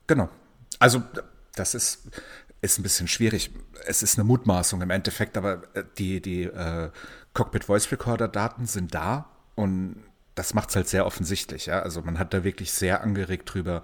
Genau. 0.07 0.29
Also 0.79 1.03
das 1.55 1.75
ist, 1.75 2.09
ist 2.61 2.79
ein 2.79 2.83
bisschen 2.83 3.07
schwierig. 3.07 3.51
Es 3.85 4.03
ist 4.03 4.17
eine 4.17 4.23
Mutmaßung 4.23 4.81
im 4.81 4.89
Endeffekt, 4.89 5.37
aber 5.37 5.63
äh, 5.73 5.83
die, 5.97 6.21
die 6.21 6.43
äh, 6.43 6.89
Cockpit 7.33 7.65
Voice 7.65 7.91
Recorder 7.91 8.27
Daten 8.27 8.65
sind 8.65 8.93
da 8.93 9.29
und 9.55 10.03
das 10.35 10.53
macht 10.53 10.69
es 10.69 10.75
halt 10.75 10.87
sehr 10.87 11.05
offensichtlich. 11.05 11.67
Ja? 11.67 11.81
Also 11.81 12.01
man 12.01 12.17
hat 12.17 12.33
da 12.33 12.43
wirklich 12.43 12.71
sehr 12.71 13.01
angeregt 13.01 13.53
drüber 13.53 13.83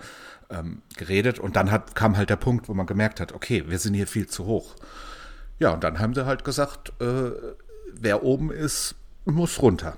ähm, 0.49 0.81
geredet 0.95 1.39
und 1.39 1.55
dann 1.55 1.71
hat, 1.71 1.95
kam 1.95 2.17
halt 2.17 2.29
der 2.29 2.37
Punkt, 2.37 2.69
wo 2.69 2.73
man 2.73 2.85
gemerkt 2.85 3.19
hat, 3.19 3.33
okay, 3.33 3.65
wir 3.67 3.79
sind 3.79 3.93
hier 3.93 4.07
viel 4.07 4.27
zu 4.27 4.45
hoch. 4.45 4.75
Ja, 5.59 5.71
und 5.71 5.83
dann 5.83 5.99
haben 5.99 6.13
sie 6.13 6.25
halt 6.25 6.43
gesagt, 6.43 6.93
äh, 7.01 7.31
wer 7.93 8.23
oben 8.23 8.51
ist, 8.51 8.95
muss 9.25 9.61
runter. 9.61 9.97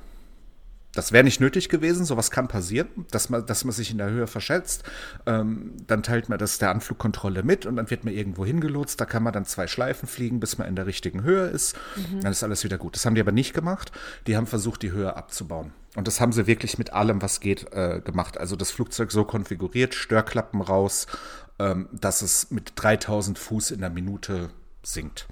Das 0.93 1.11
wäre 1.11 1.23
nicht 1.23 1.39
nötig 1.39 1.69
gewesen, 1.69 2.03
sowas 2.03 2.31
kann 2.31 2.47
passieren, 2.47 2.87
dass 3.11 3.29
man, 3.29 3.45
dass 3.45 3.63
man 3.63 3.73
sich 3.73 3.91
in 3.91 3.99
der 3.99 4.09
Höhe 4.09 4.25
verschätzt. 4.25 4.83
Ähm, 5.27 5.73
dann 5.85 6.01
teilt 6.01 6.29
man 6.29 6.39
das 6.39 6.57
der 6.57 6.71
Anflugkontrolle 6.71 7.43
mit 7.43 7.67
und 7.67 7.75
dann 7.75 7.91
wird 7.91 8.05
man 8.05 8.13
irgendwo 8.13 8.43
hingelotst. 8.43 8.99
Da 8.99 9.05
kann 9.05 9.21
man 9.21 9.31
dann 9.31 9.45
zwei 9.45 9.67
Schleifen 9.67 10.07
fliegen, 10.07 10.39
bis 10.39 10.57
man 10.57 10.67
in 10.67 10.75
der 10.75 10.87
richtigen 10.87 11.21
Höhe 11.21 11.45
ist. 11.45 11.77
Mhm. 11.95 12.21
Dann 12.21 12.31
ist 12.31 12.43
alles 12.43 12.63
wieder 12.63 12.79
gut. 12.79 12.95
Das 12.95 13.05
haben 13.05 13.13
die 13.13 13.21
aber 13.21 13.31
nicht 13.31 13.53
gemacht. 13.53 13.91
Die 14.25 14.35
haben 14.35 14.47
versucht, 14.47 14.81
die 14.81 14.91
Höhe 14.91 15.15
abzubauen. 15.15 15.73
Und 15.95 16.07
das 16.07 16.19
haben 16.19 16.31
sie 16.31 16.47
wirklich 16.47 16.79
mit 16.79 16.91
allem, 16.91 17.21
was 17.21 17.39
geht, 17.39 17.71
äh, 17.71 18.01
gemacht. 18.03 18.39
Also 18.39 18.55
das 18.55 18.71
Flugzeug 18.71 19.11
so 19.11 19.25
konfiguriert, 19.25 19.93
Störklappen 19.93 20.61
raus, 20.61 21.05
ähm, 21.59 21.87
dass 21.91 22.23
es 22.23 22.49
mit 22.49 22.73
3000 22.75 23.37
Fuß 23.37 23.71
in 23.71 23.81
der 23.81 23.91
Minute 23.91 24.49
sinkt 24.81 25.27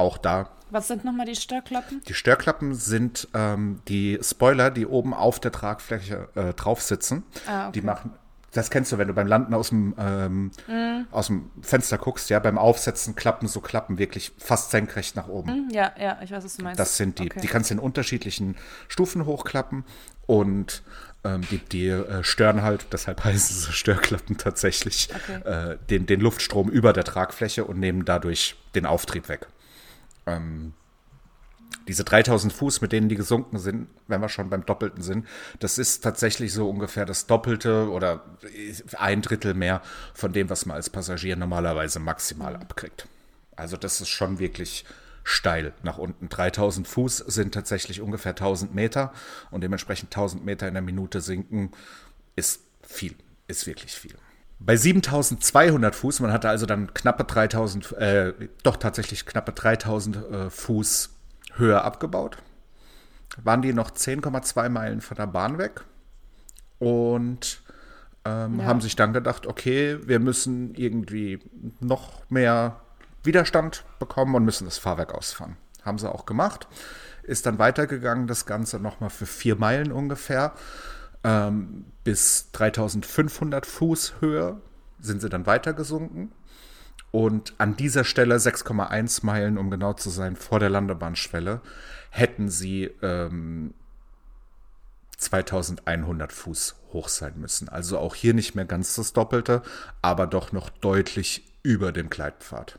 auch 0.00 0.18
da. 0.18 0.50
Was 0.70 0.88
sind 0.88 1.04
nochmal 1.04 1.26
die 1.26 1.34
Störklappen? 1.34 2.00
Die 2.06 2.14
Störklappen 2.14 2.74
sind 2.74 3.28
ähm, 3.34 3.80
die 3.88 4.18
Spoiler, 4.22 4.70
die 4.70 4.86
oben 4.86 5.14
auf 5.14 5.40
der 5.40 5.52
Tragfläche 5.52 6.28
äh, 6.34 6.54
drauf 6.54 6.80
sitzen. 6.80 7.24
Ah, 7.46 7.68
okay. 7.68 7.72
Die 7.72 7.82
machen, 7.82 8.12
das 8.52 8.70
kennst 8.70 8.92
du, 8.92 8.98
wenn 8.98 9.08
du 9.08 9.14
beim 9.14 9.26
Landen 9.26 9.54
aus 9.54 9.70
dem, 9.70 9.94
ähm, 9.98 10.50
mm. 10.66 11.06
aus 11.10 11.26
dem 11.26 11.50
Fenster 11.62 11.98
guckst, 11.98 12.30
ja, 12.30 12.38
beim 12.38 12.58
Aufsetzen 12.58 13.16
klappen 13.16 13.48
so 13.48 13.60
Klappen 13.60 13.98
wirklich 13.98 14.32
fast 14.38 14.70
senkrecht 14.70 15.16
nach 15.16 15.28
oben. 15.28 15.68
Mm, 15.68 15.70
ja, 15.70 15.92
ja, 15.98 16.18
ich 16.22 16.30
weiß, 16.30 16.44
was 16.44 16.56
du 16.56 16.62
meinst. 16.62 16.78
Das 16.78 16.96
sind 16.96 17.18
die. 17.18 17.30
Okay. 17.30 17.40
Die 17.40 17.46
kannst 17.48 17.70
du 17.70 17.74
in 17.74 17.80
unterschiedlichen 17.80 18.56
Stufen 18.88 19.26
hochklappen 19.26 19.84
und 20.26 20.82
ähm, 21.24 21.42
die, 21.50 21.58
die 21.58 21.88
äh, 21.88 22.22
stören 22.22 22.62
halt, 22.62 22.86
deshalb 22.92 23.24
heißen 23.24 23.56
sie 23.56 23.72
Störklappen 23.72 24.36
tatsächlich, 24.36 25.08
okay. 25.14 25.72
äh, 25.72 25.78
den, 25.90 26.06
den 26.06 26.20
Luftstrom 26.20 26.68
über 26.68 26.92
der 26.92 27.04
Tragfläche 27.04 27.64
und 27.64 27.78
nehmen 27.78 28.04
dadurch 28.04 28.56
den 28.74 28.86
Auftrieb 28.86 29.28
weg 29.28 29.48
ähm, 30.26 30.74
diese 31.88 32.04
3000 32.04 32.52
Fuß, 32.52 32.80
mit 32.80 32.92
denen 32.92 33.08
die 33.08 33.14
gesunken 33.14 33.58
sind, 33.58 33.88
wenn 34.06 34.20
wir 34.20 34.28
schon 34.28 34.50
beim 34.50 34.64
Doppelten 34.66 35.02
sind, 35.02 35.26
das 35.58 35.78
ist 35.78 36.02
tatsächlich 36.02 36.52
so 36.52 36.68
ungefähr 36.68 37.04
das 37.04 37.26
Doppelte 37.26 37.90
oder 37.90 38.24
ein 38.96 39.22
Drittel 39.22 39.54
mehr 39.54 39.82
von 40.14 40.32
dem, 40.32 40.50
was 40.50 40.66
man 40.66 40.76
als 40.76 40.90
Passagier 40.90 41.36
normalerweise 41.36 41.98
maximal 41.98 42.56
abkriegt. 42.56 43.08
Also 43.56 43.76
das 43.76 44.00
ist 44.00 44.08
schon 44.08 44.38
wirklich 44.38 44.84
steil 45.22 45.72
nach 45.82 45.98
unten. 45.98 46.28
3000 46.28 46.86
Fuß 46.86 47.18
sind 47.18 47.52
tatsächlich 47.54 48.00
ungefähr 48.00 48.32
1000 48.32 48.74
Meter 48.74 49.12
und 49.50 49.62
dementsprechend 49.62 50.14
1000 50.14 50.44
Meter 50.44 50.68
in 50.68 50.74
der 50.74 50.82
Minute 50.82 51.20
sinken 51.20 51.72
ist 52.36 52.62
viel, 52.82 53.14
ist 53.46 53.66
wirklich 53.66 53.92
viel. 53.92 54.16
Bei 54.62 54.76
7200 54.76 55.94
Fuß, 55.94 56.20
man 56.20 56.32
hatte 56.32 56.50
also 56.50 56.66
dann 56.66 56.92
knappe 56.92 57.24
3000, 57.24 57.92
äh, 57.92 58.34
doch 58.62 58.76
tatsächlich 58.76 59.24
knappe 59.24 59.52
3000 59.52 60.16
äh, 60.16 60.50
Fuß 60.50 61.10
Höhe 61.54 61.82
abgebaut, 61.82 62.36
waren 63.42 63.62
die 63.62 63.72
noch 63.72 63.90
10,2 63.90 64.68
Meilen 64.68 65.00
von 65.00 65.16
der 65.16 65.26
Bahn 65.26 65.56
weg 65.56 65.84
und 66.78 67.62
ähm, 68.26 68.60
ja. 68.60 68.66
haben 68.66 68.82
sich 68.82 68.96
dann 68.96 69.14
gedacht, 69.14 69.46
okay, 69.46 69.98
wir 70.06 70.18
müssen 70.18 70.74
irgendwie 70.74 71.40
noch 71.80 72.28
mehr 72.28 72.80
Widerstand 73.22 73.84
bekommen 73.98 74.34
und 74.34 74.44
müssen 74.44 74.66
das 74.66 74.76
Fahrwerk 74.76 75.14
ausfahren. 75.14 75.56
Haben 75.82 75.98
sie 75.98 76.10
auch 76.10 76.26
gemacht. 76.26 76.68
Ist 77.22 77.46
dann 77.46 77.58
weitergegangen, 77.58 78.26
das 78.26 78.44
Ganze 78.44 78.78
nochmal 78.78 79.10
für 79.10 79.26
vier 79.26 79.56
Meilen 79.56 79.90
ungefähr 79.90 80.52
ähm, 81.24 81.86
bis 82.04 82.50
3500 82.52 83.66
Fuß 83.66 84.14
Höhe 84.20 84.60
sind 85.00 85.20
sie 85.20 85.28
dann 85.28 85.46
weiter 85.46 85.72
gesunken. 85.72 86.32
Und 87.12 87.54
an 87.58 87.76
dieser 87.76 88.04
Stelle 88.04 88.36
6,1 88.36 89.26
Meilen, 89.26 89.58
um 89.58 89.70
genau 89.70 89.94
zu 89.94 90.10
sein, 90.10 90.36
vor 90.36 90.60
der 90.60 90.70
Landebahnschwelle, 90.70 91.60
hätten 92.10 92.48
sie 92.48 92.84
ähm, 93.02 93.74
2100 95.16 96.32
Fuß 96.32 96.76
hoch 96.92 97.08
sein 97.08 97.34
müssen. 97.36 97.68
Also 97.68 97.98
auch 97.98 98.14
hier 98.14 98.34
nicht 98.34 98.54
mehr 98.54 98.64
ganz 98.64 98.94
das 98.94 99.12
Doppelte, 99.12 99.62
aber 100.02 100.26
doch 100.26 100.52
noch 100.52 100.70
deutlich 100.70 101.44
über 101.62 101.92
dem 101.92 102.10
Gleitpfad. 102.10 102.78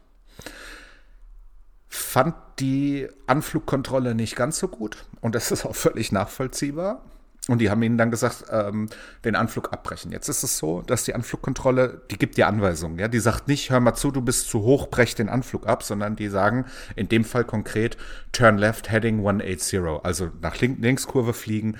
Fand 1.87 2.35
die 2.59 3.07
Anflugkontrolle 3.27 4.15
nicht 4.15 4.35
ganz 4.35 4.59
so 4.59 4.67
gut 4.67 5.05
und 5.19 5.35
das 5.35 5.51
ist 5.51 5.65
auch 5.65 5.75
völlig 5.75 6.11
nachvollziehbar. 6.11 7.03
Und 7.47 7.57
die 7.57 7.71
haben 7.71 7.81
ihnen 7.81 7.97
dann 7.97 8.11
gesagt, 8.11 8.45
ähm, 8.51 8.87
den 9.25 9.35
Anflug 9.35 9.73
abbrechen. 9.73 10.11
Jetzt 10.11 10.29
ist 10.29 10.43
es 10.43 10.59
so, 10.59 10.83
dass 10.83 11.05
die 11.05 11.15
Anflugkontrolle, 11.15 12.01
die 12.11 12.19
gibt 12.19 12.37
dir 12.37 12.47
Anweisungen. 12.47 12.99
Ja? 12.99 13.07
Die 13.07 13.19
sagt 13.19 13.47
nicht, 13.47 13.71
hör 13.71 13.79
mal 13.79 13.95
zu, 13.95 14.11
du 14.11 14.21
bist 14.21 14.47
zu 14.47 14.61
hoch, 14.61 14.87
brech 14.89 15.15
den 15.15 15.27
Anflug 15.27 15.65
ab, 15.65 15.81
sondern 15.81 16.15
die 16.15 16.29
sagen 16.29 16.65
in 16.95 17.09
dem 17.09 17.25
Fall 17.25 17.43
konkret, 17.43 17.97
turn 18.31 18.59
left, 18.59 18.91
heading 18.91 19.17
180. 19.17 19.81
Also 20.03 20.29
nach 20.39 20.59
Link 20.59 20.77
Linkskurve 20.81 21.33
fliegen, 21.33 21.79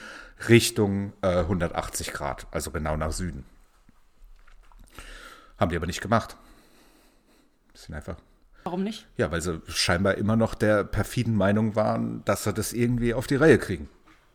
Richtung 0.50 1.14
äh, 1.22 1.42
180 1.42 2.12
Grad, 2.12 2.48
also 2.50 2.72
genau 2.72 2.98
nach 2.98 3.12
Süden. 3.12 3.46
Haben 5.60 5.70
die 5.70 5.76
aber 5.76 5.86
nicht 5.86 6.02
gemacht. 6.02 6.38
Bisschen 7.72 7.94
einfach. 7.94 8.18
Warum 8.64 8.84
nicht? 8.84 9.08
Ja, 9.18 9.32
weil 9.32 9.42
sie 9.42 9.62
scheinbar 9.68 10.16
immer 10.16 10.36
noch 10.36 10.56
der 10.56 10.84
perfiden 10.84 11.36
Meinung 11.36 11.76
waren, 11.76 12.26
dass 12.26 12.44
sie 12.44 12.54
das 12.54 12.74
irgendwie 12.74 13.14
auf 13.14 13.28
die 13.28 13.36
Reihe 13.36 13.60
kriegen. 13.60 13.88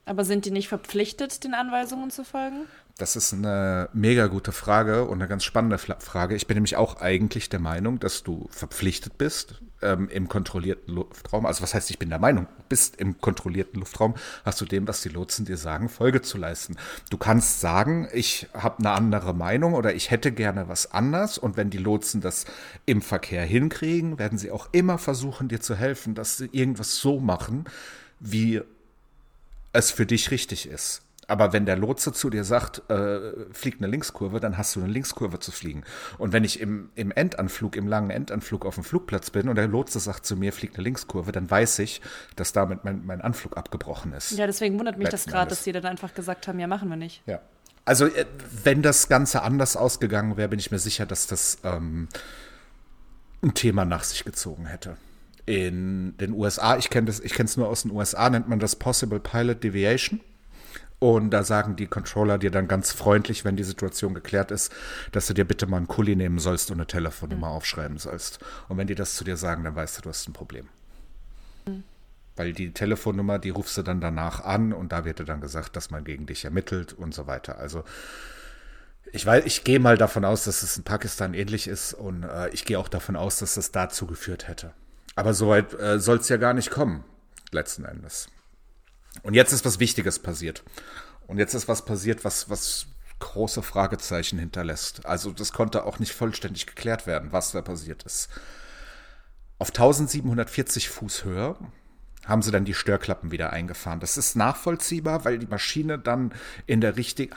Aber 0.07 0.25
sind 0.25 0.45
die 0.45 0.53
nicht 0.53 0.69
verpflichtet, 0.69 1.43
den 1.43 1.53
Anweisungen 1.53 2.11
zu 2.11 2.25
folgen? 2.25 2.67
Das 2.97 3.17
ist 3.17 3.35
eine 3.35 3.91
mega 3.93 4.29
gute 4.29 4.53
Frage 4.53 5.05
und 5.05 5.21
eine 5.21 5.29
ganz 5.29 5.45
spannende 5.45 5.77
Frage. 5.79 6.37
Ich 6.37 6.47
bin 6.47 6.55
nämlich 6.55 6.77
auch 6.77 7.01
eigentlich 7.01 7.49
der 7.51 7.59
Meinung, 7.59 7.99
dass 7.99 8.23
du 8.23 8.47
verpflichtet 8.51 9.19
bist, 9.19 9.61
ähm, 9.83 10.09
im 10.09 10.29
kontrollierten 10.29 10.95
Luftraum, 10.95 11.45
also 11.45 11.63
was 11.63 11.75
heißt, 11.75 11.91
ich 11.91 11.99
bin 11.99 12.09
der 12.09 12.21
Meinung, 12.21 12.47
bist 12.69 12.97
im 12.97 13.21
kontrollierten 13.21 13.81
Luftraum, 13.81 14.15
hast 14.45 14.61
du 14.61 14.65
dem, 14.65 14.89
was 14.89 15.03
die 15.03 15.11
Lotsen 15.11 15.45
dir 15.45 15.57
sagen, 15.57 15.89
Folge 15.89 16.23
zu 16.23 16.39
leisten. 16.39 16.77
Du 17.11 17.19
kannst 17.19 17.61
sagen, 17.61 18.09
ich 18.15 18.49
habe 18.55 18.79
eine 18.79 18.93
andere 18.93 19.35
Meinung 19.35 19.75
oder 19.75 19.93
ich 19.93 20.11
hätte 20.11 20.33
gerne 20.33 20.69
was 20.69 20.93
anders 20.93 21.37
und 21.37 21.57
wenn 21.57 21.69
die 21.69 21.79
Lotsen 21.79 22.21
das 22.21 22.47
im 22.87 23.03
Verkehr 23.03 23.45
hinkriegen, 23.45 24.19
werden 24.19 24.39
sie 24.39 24.51
auch 24.51 24.69
immer 24.73 24.99
versuchen, 24.99 25.49
dir 25.49 25.61
zu 25.61 25.75
helfen, 25.75 26.15
dass 26.15 26.39
sie 26.39 26.49
irgendwas 26.53 26.97
so 26.97 27.21
machen, 27.21 27.65
wie 28.21 28.63
es 29.77 29.91
für 29.91 30.07
dich 30.07 30.31
richtig 30.31 30.69
ist. 30.69 31.03
Aber 31.29 31.53
wenn 31.53 31.67
der 31.67 31.77
Lotse 31.77 32.13
zu 32.13 32.31
dir 32.31 32.45
sagt, 32.45 32.89
äh, 32.89 33.33
flieg 33.53 33.77
eine 33.79 33.89
Linkskurve, 33.89 34.39
dann 34.39 34.57
hast 34.57 34.77
du 34.77 34.81
eine 34.81 34.93
Linkskurve 34.93 35.41
zu 35.41 35.51
fliegen. 35.51 35.83
Und 36.19 36.33
wenn 36.33 36.45
ich 36.45 36.61
im, 36.61 36.91
im 36.95 37.11
Endanflug, 37.11 37.75
im 37.77 37.89
langen 37.89 38.11
Endanflug 38.11 38.65
auf 38.65 38.77
dem 38.77 38.85
Flugplatz 38.85 39.31
bin 39.31 39.49
und 39.49 39.57
der 39.57 39.67
Lotse 39.67 39.99
sagt 39.99 40.25
zu 40.25 40.37
mir, 40.37 40.53
flieg 40.53 40.75
eine 40.75 40.85
Linkskurve, 40.85 41.33
dann 41.33 41.51
weiß 41.51 41.81
ich, 41.81 42.01
dass 42.37 42.53
damit 42.53 42.85
mein, 42.85 43.05
mein 43.05 43.21
Anflug 43.21 43.57
abgebrochen 43.57 44.13
ist. 44.13 44.33
Ja, 44.33 44.47
deswegen 44.47 44.79
wundert 44.79 44.99
mich 44.99 45.09
das 45.09 45.27
gerade, 45.27 45.51
dass 45.51 45.65
die 45.65 45.73
dann 45.73 45.85
einfach 45.85 46.15
gesagt 46.15 46.47
haben, 46.47 46.61
ja, 46.61 46.69
machen 46.69 46.89
wir 46.89 46.97
nicht. 46.97 47.23
Ja. 47.27 47.41
Also, 47.85 48.07
äh, 48.07 48.25
wenn 48.63 48.83
das 48.83 49.09
Ganze 49.09 49.43
anders 49.43 49.77
ausgegangen 49.77 50.37
wäre, 50.37 50.49
bin 50.49 50.61
ich 50.61 50.71
mir 50.71 50.79
sicher, 50.79 51.07
dass 51.07 51.27
das 51.27 51.59
ähm, 51.65 52.09
ein 53.43 53.55
Thema 53.55 53.85
nach 53.85 54.05
sich 54.05 54.25
gezogen 54.25 54.67
hätte 54.67 54.97
in 55.47 56.17
den 56.19 56.33
USA, 56.33 56.77
ich 56.77 56.91
kenne 56.91 57.09
es 57.09 57.57
nur 57.57 57.69
aus 57.69 57.83
den 57.83 57.93
USA, 57.93 58.29
nennt 58.29 58.49
man 58.49 58.59
das 58.59 58.77
Possible 58.77 59.21
Pilot 59.21 59.63
Deviation. 59.63 60.21
Und 60.99 61.31
da 61.31 61.45
sagen 61.45 61.77
die 61.77 61.87
Controller 61.87 62.39
dir 62.39 62.51
dann 62.51 62.69
ganz 62.69 62.93
freundlich, 62.93 63.45
wenn 63.45 63.57
die 63.57 63.65
Situation 63.65 64.15
geklärt 64.15 64.51
ist, 64.51 64.73
dass 65.13 65.27
du 65.27 65.35
dir 65.35 65.45
bitte 65.45 65.67
mal 65.67 65.77
einen 65.77 65.89
Kuli 65.89 66.17
nehmen 66.17 66.39
sollst 66.39 66.71
und 66.71 66.79
eine 66.79 66.87
Telefonnummer 66.87 67.49
mhm. 67.49 67.53
aufschreiben 67.53 67.99
sollst. 67.99 68.39
Und 68.69 68.79
wenn 68.79 68.87
die 68.87 68.95
das 68.95 69.15
zu 69.15 69.23
dir 69.23 69.37
sagen, 69.37 69.63
dann 69.63 69.77
weißt 69.77 69.99
du, 69.99 70.03
du 70.03 70.09
hast 70.09 70.27
ein 70.27 70.33
Problem. 70.33 70.69
Mhm. 71.67 71.85
Weil 72.35 72.53
die 72.53 72.73
Telefonnummer, 72.73 73.39
die 73.39 73.51
rufst 73.51 73.77
du 73.77 73.83
dann 73.83 74.01
danach 74.01 74.43
an 74.43 74.73
und 74.73 74.93
da 74.93 75.05
wird 75.05 75.19
dir 75.19 75.25
dann 75.25 75.41
gesagt, 75.41 75.77
dass 75.77 75.91
man 75.91 76.03
gegen 76.03 76.27
dich 76.27 76.45
ermittelt 76.45 76.95
und 76.95 77.15
so 77.15 77.27
weiter. 77.27 77.59
Also 77.59 77.85
ich 79.13 79.25
weiß, 79.25 79.45
ich 79.45 79.65
gehe 79.65 79.81
mal 79.81 79.99
davon 79.99 80.25
aus, 80.25 80.45
dass 80.45 80.63
es 80.63 80.79
in 80.79 80.85
Pakistan 80.85 81.35
ähnlich 81.35 81.69
ist 81.69 81.93
und 81.93 82.25
äh, 82.25 82.49
ich 82.51 82.65
gehe 82.65 82.79
auch 82.79 82.89
davon 82.89 83.17
aus, 83.17 83.39
dass 83.39 83.57
es 83.57 83.71
dazu 83.71 84.07
geführt 84.07 84.49
hätte. 84.49 84.73
Aber 85.17 85.35
soweit 85.35 85.75
äh, 85.75 85.99
soll 85.99 86.19
es 86.19 86.29
ja 86.29 86.37
gar 86.37 86.55
nicht 86.55 86.71
kommen, 86.71 87.03
letzten 87.51 87.85
Endes. 87.85 88.29
Und 89.23 89.35
jetzt 89.35 89.53
ist 89.53 89.65
was 89.65 89.81
Wichtiges 89.81 90.19
passiert. 90.19 90.63
Und 91.27 91.39
jetzt 91.39 91.55
ist 91.55 91.67
was 91.67 91.85
passiert, 91.85 92.25
was, 92.25 92.49
was 92.49 92.87
große 93.19 93.63
Fragezeichen 93.63 94.39
hinterlässt. 94.39 95.07
Also 95.07 95.33
das 95.33 95.53
konnte 95.53 95.85
auch 95.85 95.99
nicht 95.99 96.13
vollständig 96.13 96.67
geklärt 96.67 97.07
werden, 97.07 97.33
was 97.33 97.53
da 97.53 97.63
passiert 97.63 98.03
ist. 98.05 98.29
Auf 99.59 99.69
1740 99.69 100.91
Fuß 100.91 101.25
Höhe 101.25 101.57
haben 102.27 102.43
sie 102.43 102.51
dann 102.51 102.65
die 102.65 102.75
Störklappen 102.75 103.31
wieder 103.31 103.53
eingefahren. 103.53 104.01
Das 104.01 104.19
ist 104.19 104.37
nachvollziehbar, 104.37 105.25
weil 105.25 105.39
die 105.39 105.47
Maschine 105.47 105.99
dann 105.99 106.35
in 106.67 106.81
der 106.81 106.97
richtig, 106.97 107.35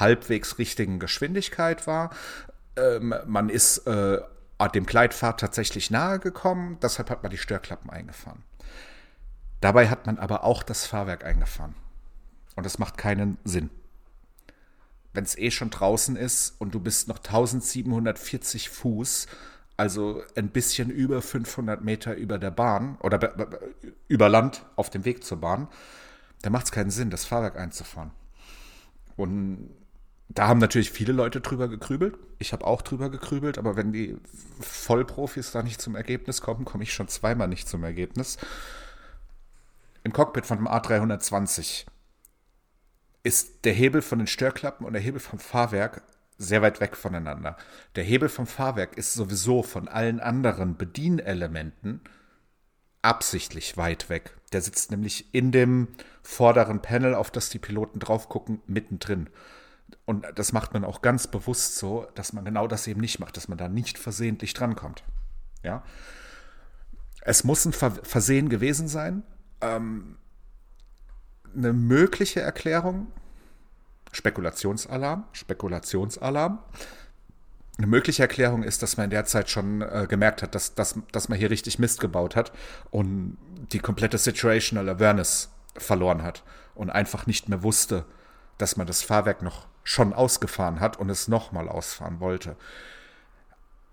halbwegs 0.00 0.58
richtigen 0.58 0.98
Geschwindigkeit 0.98 1.86
war. 1.86 2.10
Ähm, 2.76 3.14
man 3.26 3.50
ist 3.50 3.86
äh, 3.86 4.20
dem 4.68 4.86
Gleitpfad 4.86 5.40
tatsächlich 5.40 5.90
nahe 5.90 6.18
gekommen, 6.18 6.78
deshalb 6.80 7.10
hat 7.10 7.22
man 7.22 7.30
die 7.30 7.38
Störklappen 7.38 7.90
eingefahren. 7.90 8.42
Dabei 9.60 9.88
hat 9.88 10.06
man 10.06 10.18
aber 10.18 10.44
auch 10.44 10.62
das 10.62 10.86
Fahrwerk 10.86 11.24
eingefahren. 11.24 11.74
Und 12.56 12.66
das 12.66 12.78
macht 12.78 12.98
keinen 12.98 13.38
Sinn. 13.44 13.70
Wenn 15.14 15.24
es 15.24 15.36
eh 15.38 15.50
schon 15.50 15.70
draußen 15.70 16.16
ist 16.16 16.54
und 16.58 16.74
du 16.74 16.80
bist 16.80 17.08
noch 17.08 17.18
1740 17.18 18.70
Fuß, 18.70 19.26
also 19.76 20.22
ein 20.36 20.48
bisschen 20.48 20.90
über 20.90 21.22
500 21.22 21.82
Meter 21.82 22.14
über 22.14 22.38
der 22.38 22.50
Bahn 22.50 22.96
oder 23.00 23.48
über 24.08 24.28
Land 24.28 24.64
auf 24.76 24.90
dem 24.90 25.04
Weg 25.04 25.24
zur 25.24 25.40
Bahn, 25.40 25.68
dann 26.42 26.52
macht 26.52 26.66
es 26.66 26.72
keinen 26.72 26.90
Sinn, 26.90 27.10
das 27.10 27.24
Fahrwerk 27.24 27.56
einzufahren. 27.56 28.10
Und 29.16 29.70
da 30.28 30.48
haben 30.48 30.60
natürlich 30.60 30.90
viele 30.90 31.12
Leute 31.12 31.40
drüber 31.40 31.68
gekrübelt. 31.68 32.16
Ich 32.38 32.52
habe 32.52 32.66
auch 32.66 32.82
drüber 32.82 33.10
gekrübelt, 33.10 33.58
aber 33.58 33.76
wenn 33.76 33.92
die 33.92 34.16
Vollprofis 34.60 35.52
da 35.52 35.62
nicht 35.62 35.80
zum 35.80 35.94
Ergebnis 35.94 36.40
kommen, 36.40 36.64
komme 36.64 36.84
ich 36.84 36.92
schon 36.94 37.08
zweimal 37.08 37.48
nicht 37.48 37.68
zum 37.68 37.84
Ergebnis. 37.84 38.38
Im 40.04 40.12
Cockpit 40.12 40.46
von 40.46 40.58
dem 40.58 40.68
A320 40.68 41.86
ist 43.22 43.64
der 43.64 43.72
Hebel 43.72 44.02
von 44.02 44.18
den 44.18 44.26
Störklappen 44.26 44.86
und 44.86 44.94
der 44.94 45.02
Hebel 45.02 45.20
vom 45.20 45.38
Fahrwerk 45.38 46.02
sehr 46.38 46.62
weit 46.62 46.80
weg 46.80 46.96
voneinander. 46.96 47.56
Der 47.94 48.04
Hebel 48.04 48.28
vom 48.28 48.46
Fahrwerk 48.46 48.96
ist 48.96 49.14
sowieso 49.14 49.62
von 49.62 49.86
allen 49.86 50.18
anderen 50.18 50.76
Bedienelementen 50.76 52.00
absichtlich 53.00 53.76
weit 53.76 54.08
weg. 54.08 54.36
Der 54.52 54.62
sitzt 54.62 54.90
nämlich 54.90 55.32
in 55.34 55.52
dem 55.52 55.88
vorderen 56.22 56.82
Panel, 56.82 57.14
auf 57.14 57.30
das 57.30 57.48
die 57.50 57.58
Piloten 57.58 58.00
drauf 58.00 58.28
gucken, 58.28 58.60
mittendrin. 58.66 59.28
Und 60.04 60.26
das 60.34 60.52
macht 60.52 60.74
man 60.74 60.84
auch 60.84 61.00
ganz 61.00 61.26
bewusst 61.26 61.76
so, 61.76 62.06
dass 62.14 62.32
man 62.32 62.44
genau 62.44 62.66
das 62.66 62.86
eben 62.86 63.00
nicht 63.00 63.20
macht, 63.20 63.36
dass 63.36 63.48
man 63.48 63.58
da 63.58 63.68
nicht 63.68 63.98
versehentlich 63.98 64.52
drankommt. 64.52 65.04
Ja. 65.62 65.84
Es 67.20 67.44
muss 67.44 67.64
ein 67.64 67.72
Versehen 67.72 68.48
gewesen 68.48 68.88
sein, 68.88 69.22
ähm, 69.60 70.16
eine 71.56 71.72
mögliche 71.72 72.40
Erklärung, 72.40 73.12
Spekulationsalarm, 74.10 75.24
Spekulationsalarm. 75.32 76.58
Eine 77.78 77.86
mögliche 77.86 78.22
Erklärung 78.22 78.64
ist, 78.64 78.82
dass 78.82 78.96
man 78.96 79.04
in 79.04 79.10
der 79.10 79.24
Zeit 79.24 79.48
schon 79.48 79.82
äh, 79.82 80.06
gemerkt 80.08 80.42
hat, 80.42 80.54
dass, 80.54 80.74
dass, 80.74 80.98
dass 81.12 81.28
man 81.28 81.38
hier 81.38 81.50
richtig 81.50 81.78
Mist 81.78 82.00
gebaut 82.00 82.36
hat 82.36 82.52
und 82.90 83.38
die 83.72 83.78
komplette 83.78 84.18
Situational 84.18 84.88
Awareness 84.88 85.50
verloren 85.76 86.22
hat 86.22 86.42
und 86.74 86.90
einfach 86.90 87.26
nicht 87.26 87.48
mehr 87.48 87.62
wusste, 87.62 88.04
dass 88.58 88.76
man 88.76 88.86
das 88.86 89.02
Fahrwerk 89.02 89.42
noch 89.42 89.66
schon 89.84 90.12
ausgefahren 90.12 90.80
hat 90.80 90.98
und 90.98 91.10
es 91.10 91.28
nochmal 91.28 91.68
ausfahren 91.68 92.20
wollte. 92.20 92.56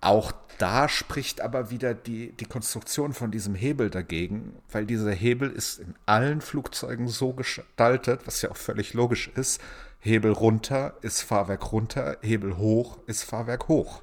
Auch 0.01 0.31
da 0.57 0.87
spricht 0.89 1.41
aber 1.41 1.71
wieder 1.71 1.93
die, 1.93 2.31
die 2.33 2.45
Konstruktion 2.45 3.13
von 3.13 3.31
diesem 3.31 3.55
Hebel 3.55 3.89
dagegen, 3.89 4.55
weil 4.71 4.85
dieser 4.85 5.11
Hebel 5.11 5.49
ist 5.49 5.79
in 5.79 5.95
allen 6.05 6.41
Flugzeugen 6.41 7.07
so 7.07 7.33
gestaltet, 7.33 8.21
was 8.25 8.41
ja 8.41 8.51
auch 8.51 8.57
völlig 8.57 8.93
logisch 8.93 9.29
ist. 9.35 9.61
Hebel 9.99 10.31
runter 10.31 10.95
ist 11.01 11.21
Fahrwerk 11.21 11.71
runter, 11.71 12.17
Hebel 12.21 12.57
hoch 12.57 12.97
ist 13.07 13.23
Fahrwerk 13.23 13.67
hoch. 13.67 14.01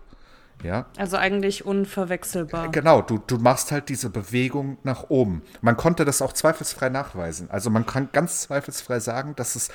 Ja. 0.63 0.87
Also 0.97 1.17
eigentlich 1.17 1.67
unverwechselbar. 1.67 2.71
Genau, 2.71 3.03
du, 3.03 3.19
du 3.19 3.37
machst 3.37 3.73
halt 3.73 3.89
diese 3.89 4.09
Bewegung 4.09 4.79
nach 4.83 5.11
oben. 5.11 5.43
Man 5.61 5.77
konnte 5.77 6.05
das 6.05 6.23
auch 6.23 6.33
zweifelsfrei 6.33 6.89
nachweisen. 6.89 7.51
Also 7.51 7.69
man 7.71 7.85
kann 7.85 8.09
ganz 8.13 8.41
zweifelsfrei 8.41 9.01
sagen, 9.01 9.35
dass 9.37 9.57
es 9.57 9.71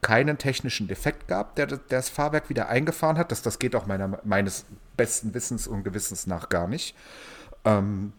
keinen 0.00 0.38
technischen 0.38 0.88
Defekt 0.88 1.28
gab, 1.28 1.56
der, 1.56 1.66
der 1.66 1.80
das 1.88 2.08
Fahrwerk 2.08 2.48
wieder 2.48 2.68
eingefahren 2.68 3.18
hat. 3.18 3.32
Das, 3.32 3.42
das 3.42 3.58
geht 3.58 3.74
auch 3.74 3.86
meiner, 3.86 4.20
meines 4.24 4.64
besten 4.96 5.34
Wissens 5.34 5.66
und 5.66 5.82
Gewissens 5.82 6.26
nach 6.26 6.48
gar 6.48 6.68
nicht. 6.68 6.94
Ähm, 7.64 8.12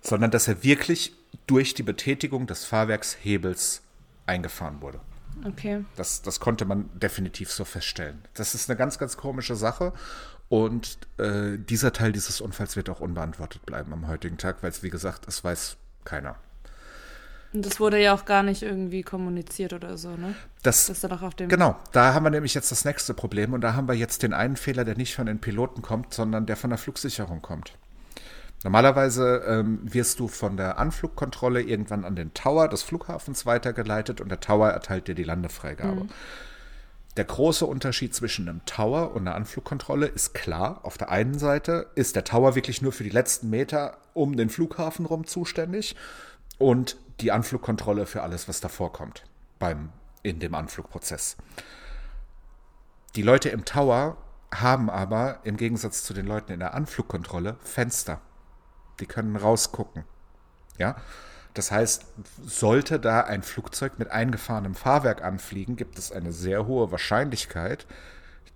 sondern 0.00 0.30
dass 0.30 0.48
er 0.48 0.62
wirklich 0.62 1.14
durch 1.46 1.74
die 1.74 1.82
Betätigung 1.82 2.46
des 2.46 2.64
Fahrwerkshebels 2.64 3.82
eingefahren 4.26 4.80
wurde. 4.80 5.00
Okay. 5.44 5.84
Das, 5.96 6.22
das 6.22 6.40
konnte 6.40 6.64
man 6.64 6.88
definitiv 6.98 7.52
so 7.52 7.64
feststellen. 7.64 8.22
Das 8.34 8.54
ist 8.54 8.68
eine 8.68 8.76
ganz, 8.76 8.98
ganz 8.98 9.16
komische 9.16 9.56
Sache. 9.56 9.92
Und 10.48 10.98
äh, 11.18 11.58
dieser 11.58 11.92
Teil 11.92 12.12
dieses 12.12 12.40
Unfalls 12.40 12.76
wird 12.76 12.90
auch 12.90 13.00
unbeantwortet 13.00 13.64
bleiben 13.66 13.92
am 13.92 14.08
heutigen 14.08 14.36
Tag, 14.36 14.62
weil 14.62 14.70
es, 14.70 14.82
wie 14.82 14.90
gesagt, 14.90 15.28
es 15.28 15.44
weiß 15.44 15.76
keiner. 16.04 16.36
Und 17.52 17.66
das 17.66 17.80
wurde 17.80 18.00
ja 18.00 18.14
auch 18.14 18.24
gar 18.26 18.42
nicht 18.44 18.62
irgendwie 18.62 19.02
kommuniziert 19.02 19.72
oder 19.72 19.98
so, 19.98 20.10
ne? 20.10 20.34
Das, 20.62 20.86
das 20.86 21.04
auch 21.04 21.22
auf 21.22 21.34
dem 21.34 21.48
genau, 21.48 21.76
da 21.90 22.14
haben 22.14 22.24
wir 22.24 22.30
nämlich 22.30 22.54
jetzt 22.54 22.70
das 22.70 22.84
nächste 22.84 23.12
Problem 23.12 23.54
und 23.54 23.60
da 23.62 23.74
haben 23.74 23.88
wir 23.88 23.94
jetzt 23.94 24.22
den 24.22 24.32
einen 24.32 24.56
Fehler, 24.56 24.84
der 24.84 24.96
nicht 24.96 25.14
von 25.14 25.26
den 25.26 25.40
Piloten 25.40 25.82
kommt, 25.82 26.14
sondern 26.14 26.46
der 26.46 26.56
von 26.56 26.70
der 26.70 26.78
Flugsicherung 26.78 27.42
kommt. 27.42 27.72
Normalerweise 28.62 29.42
ähm, 29.46 29.80
wirst 29.82 30.20
du 30.20 30.28
von 30.28 30.56
der 30.56 30.78
Anflugkontrolle 30.78 31.62
irgendwann 31.62 32.04
an 32.04 32.14
den 32.14 32.34
Tower 32.34 32.68
des 32.68 32.82
Flughafens 32.82 33.46
weitergeleitet 33.46 34.20
und 34.20 34.28
der 34.28 34.40
Tower 34.40 34.68
erteilt 34.68 35.08
dir 35.08 35.14
die 35.14 35.24
Landefreigabe. 35.24 36.04
Mhm. 36.04 36.10
Der 37.16 37.24
große 37.24 37.66
Unterschied 37.66 38.14
zwischen 38.14 38.48
einem 38.48 38.64
Tower 38.66 39.12
und 39.12 39.26
einer 39.26 39.34
Anflugkontrolle 39.34 40.06
ist 40.06 40.34
klar. 40.34 40.80
Auf 40.84 40.96
der 40.98 41.10
einen 41.10 41.38
Seite 41.38 41.86
ist 41.96 42.14
der 42.14 42.24
Tower 42.24 42.54
wirklich 42.54 42.82
nur 42.82 42.92
für 42.92 43.02
die 43.02 43.10
letzten 43.10 43.50
Meter 43.50 43.96
um 44.14 44.36
den 44.36 44.50
Flughafen 44.50 45.06
rum 45.06 45.26
zuständig 45.26 45.96
und 46.60 46.98
die 47.20 47.32
Anflugkontrolle 47.32 48.06
für 48.06 48.22
alles, 48.22 48.46
was 48.46 48.60
davor 48.60 48.92
kommt 48.92 49.24
beim, 49.58 49.92
in 50.22 50.38
dem 50.38 50.54
Anflugprozess. 50.54 51.36
Die 53.16 53.22
Leute 53.22 53.48
im 53.48 53.64
Tower 53.64 54.18
haben 54.54 54.90
aber 54.90 55.40
im 55.44 55.56
Gegensatz 55.56 56.04
zu 56.04 56.12
den 56.12 56.26
Leuten 56.26 56.52
in 56.52 56.60
der 56.60 56.74
Anflugkontrolle 56.74 57.56
Fenster. 57.62 58.20
Die 59.00 59.06
können 59.06 59.36
rausgucken. 59.36 60.04
Ja? 60.78 60.96
Das 61.54 61.70
heißt, 61.70 62.06
sollte 62.42 63.00
da 63.00 63.22
ein 63.22 63.42
Flugzeug 63.42 63.98
mit 63.98 64.10
eingefahrenem 64.10 64.74
Fahrwerk 64.74 65.24
anfliegen, 65.24 65.76
gibt 65.76 65.98
es 65.98 66.12
eine 66.12 66.32
sehr 66.32 66.66
hohe 66.66 66.92
Wahrscheinlichkeit, 66.92 67.86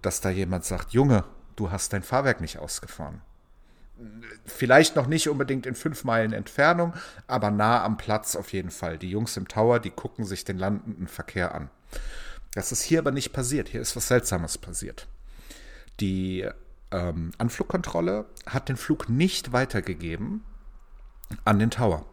dass 0.02 0.20
da 0.20 0.28
jemand 0.28 0.64
sagt, 0.64 0.92
Junge, 0.92 1.24
du 1.56 1.70
hast 1.70 1.92
dein 1.92 2.02
Fahrwerk 2.02 2.40
nicht 2.40 2.58
ausgefahren. 2.58 3.22
Vielleicht 4.44 4.96
noch 4.96 5.06
nicht 5.06 5.28
unbedingt 5.28 5.66
in 5.66 5.74
fünf 5.74 6.04
Meilen 6.04 6.32
Entfernung, 6.32 6.94
aber 7.26 7.50
nah 7.50 7.84
am 7.84 7.96
Platz 7.96 8.36
auf 8.36 8.52
jeden 8.52 8.70
Fall. 8.70 8.98
Die 8.98 9.10
Jungs 9.10 9.36
im 9.36 9.48
Tower, 9.48 9.78
die 9.78 9.90
gucken 9.90 10.24
sich 10.24 10.44
den 10.44 10.58
landenden 10.58 11.06
Verkehr 11.06 11.54
an. 11.54 11.70
Das 12.54 12.72
ist 12.72 12.82
hier 12.82 13.00
aber 13.00 13.10
nicht 13.10 13.32
passiert. 13.32 13.68
Hier 13.68 13.80
ist 13.80 13.96
was 13.96 14.08
Seltsames 14.08 14.58
passiert. 14.58 15.06
Die 16.00 16.48
ähm, 16.90 17.32
Anflugkontrolle 17.38 18.26
hat 18.46 18.68
den 18.68 18.76
Flug 18.76 19.08
nicht 19.08 19.52
weitergegeben 19.52 20.42
an 21.44 21.58
den 21.58 21.70
Tower, 21.70 22.04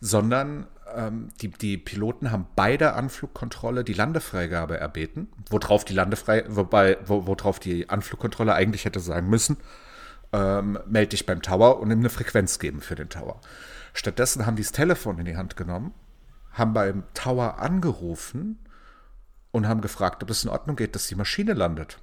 sondern 0.00 0.66
ähm, 0.94 1.28
die, 1.40 1.48
die 1.48 1.76
Piloten 1.76 2.30
haben 2.30 2.46
bei 2.56 2.76
der 2.76 2.96
Anflugkontrolle 2.96 3.84
die 3.84 3.94
Landefreigabe 3.94 4.78
erbeten, 4.78 5.28
worauf 5.50 5.84
die 5.84 5.94
Landefrei, 5.94 6.44
wobei, 6.48 6.98
wo, 7.04 7.26
worauf 7.26 7.58
die 7.58 7.88
Anflugkontrolle 7.88 8.54
eigentlich 8.54 8.84
hätte 8.84 9.00
sagen 9.00 9.28
müssen, 9.28 9.58
ähm, 10.32 10.78
melde 10.86 11.10
dich 11.10 11.26
beim 11.26 11.42
Tower 11.42 11.80
und 11.80 11.90
ihm 11.90 12.00
eine 12.00 12.10
Frequenz 12.10 12.58
geben 12.58 12.80
für 12.80 12.94
den 12.94 13.08
Tower. 13.08 13.40
Stattdessen 13.94 14.46
haben 14.46 14.56
die 14.56 14.62
das 14.62 14.72
Telefon 14.72 15.18
in 15.18 15.24
die 15.24 15.36
Hand 15.36 15.56
genommen, 15.56 15.92
haben 16.52 16.72
beim 16.72 17.04
Tower 17.14 17.58
angerufen 17.58 18.58
und 19.50 19.66
haben 19.66 19.80
gefragt, 19.80 20.22
ob 20.22 20.30
es 20.30 20.44
in 20.44 20.50
Ordnung 20.50 20.76
geht, 20.76 20.94
dass 20.94 21.08
die 21.08 21.14
Maschine 21.14 21.54
landet. 21.54 21.98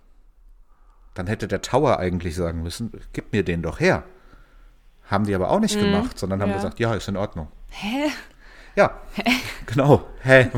Dann 1.13 1.27
hätte 1.27 1.47
der 1.47 1.61
Tower 1.61 1.99
eigentlich 1.99 2.35
sagen 2.35 2.61
müssen, 2.61 2.91
gib 3.13 3.31
mir 3.31 3.43
den 3.43 3.61
doch 3.61 3.79
her. 3.79 4.03
Haben 5.09 5.25
die 5.25 5.35
aber 5.35 5.51
auch 5.51 5.59
nicht 5.59 5.77
mhm, 5.77 5.83
gemacht, 5.83 6.17
sondern 6.17 6.41
haben 6.41 6.49
ja. 6.49 6.55
gesagt, 6.55 6.79
ja, 6.79 6.93
ist 6.95 7.07
in 7.07 7.17
Ordnung. 7.17 7.47
Hä? 7.69 8.11
Ja, 8.75 8.91
genau. 9.65 10.05
Hä? 10.21 10.49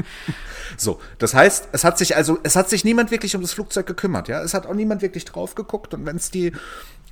so, 0.76 1.00
das 1.18 1.34
heißt, 1.34 1.70
es 1.72 1.84
hat 1.84 1.98
sich 1.98 2.16
also, 2.16 2.38
es 2.42 2.56
hat 2.56 2.70
sich 2.70 2.84
niemand 2.84 3.10
wirklich 3.10 3.34
um 3.34 3.42
das 3.42 3.52
Flugzeug 3.52 3.86
gekümmert, 3.86 4.28
ja. 4.28 4.42
Es 4.42 4.54
hat 4.54 4.66
auch 4.66 4.74
niemand 4.74 5.02
wirklich 5.02 5.24
drauf 5.24 5.54
geguckt 5.54 5.94
und 5.94 6.06
wenn 6.06 6.16
es 6.16 6.30
die 6.30 6.52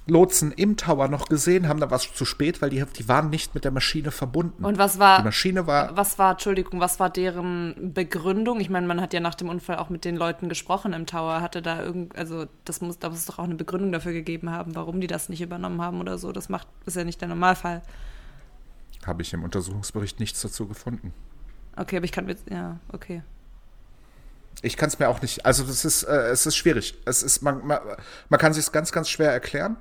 Lotsen 0.08 0.52
im 0.52 0.76
Tower 0.76 1.08
noch 1.08 1.28
gesehen 1.28 1.68
haben, 1.68 1.80
da 1.80 1.90
war 1.90 1.98
es 1.98 2.12
zu 2.14 2.24
spät, 2.24 2.62
weil 2.62 2.70
die, 2.70 2.82
die 2.98 3.08
waren 3.08 3.30
nicht 3.30 3.54
mit 3.54 3.64
der 3.64 3.70
Maschine 3.70 4.10
verbunden. 4.10 4.64
Und 4.64 4.78
was 4.78 4.98
war, 4.98 5.18
die 5.18 5.24
Maschine 5.24 5.66
war, 5.66 5.96
was 5.96 6.18
war, 6.18 6.32
Entschuldigung, 6.32 6.80
was 6.80 6.98
war 6.98 7.10
deren 7.10 7.92
Begründung? 7.92 8.60
Ich 8.60 8.70
meine, 8.70 8.86
man 8.86 9.00
hat 9.00 9.12
ja 9.12 9.20
nach 9.20 9.34
dem 9.34 9.48
Unfall 9.48 9.76
auch 9.76 9.90
mit 9.90 10.04
den 10.04 10.16
Leuten 10.16 10.48
gesprochen 10.48 10.92
im 10.92 11.06
Tower. 11.06 11.40
Hatte 11.40 11.62
da 11.62 11.82
irgend, 11.82 12.16
also 12.16 12.46
das 12.64 12.80
muss, 12.80 12.98
da 12.98 13.10
muss 13.10 13.18
es 13.18 13.26
doch 13.26 13.38
auch 13.38 13.44
eine 13.44 13.54
Begründung 13.54 13.92
dafür 13.92 14.12
gegeben 14.12 14.50
haben, 14.50 14.74
warum 14.74 15.00
die 15.00 15.06
das 15.06 15.28
nicht 15.28 15.42
übernommen 15.42 15.82
haben 15.82 16.00
oder 16.00 16.18
so. 16.18 16.32
Das 16.32 16.48
macht, 16.48 16.66
ist 16.86 16.96
ja 16.96 17.04
nicht 17.04 17.20
der 17.20 17.28
Normalfall. 17.28 17.82
Habe 19.06 19.22
ich 19.22 19.32
im 19.32 19.44
Untersuchungsbericht 19.44 20.20
nichts 20.20 20.40
dazu 20.42 20.66
gefunden. 20.66 21.12
Okay, 21.76 21.96
aber 21.96 22.04
ich 22.04 22.12
kann 22.12 22.28
jetzt, 22.28 22.50
ja, 22.50 22.78
okay. 22.92 23.22
Ich 24.62 24.76
kann 24.76 24.88
es 24.88 24.98
mir 24.98 25.08
auch 25.08 25.22
nicht, 25.22 25.46
also 25.46 25.62
das 25.62 25.84
ist, 25.84 26.02
äh, 26.02 26.30
es 26.30 26.44
ist 26.44 26.56
schwierig. 26.56 26.94
Es 27.04 27.22
ist, 27.22 27.42
man, 27.42 27.64
man, 27.64 27.78
man 28.28 28.40
kann 28.40 28.52
sich 28.52 28.72
ganz, 28.72 28.90
ganz 28.90 29.08
schwer 29.08 29.30
erklären. 29.30 29.76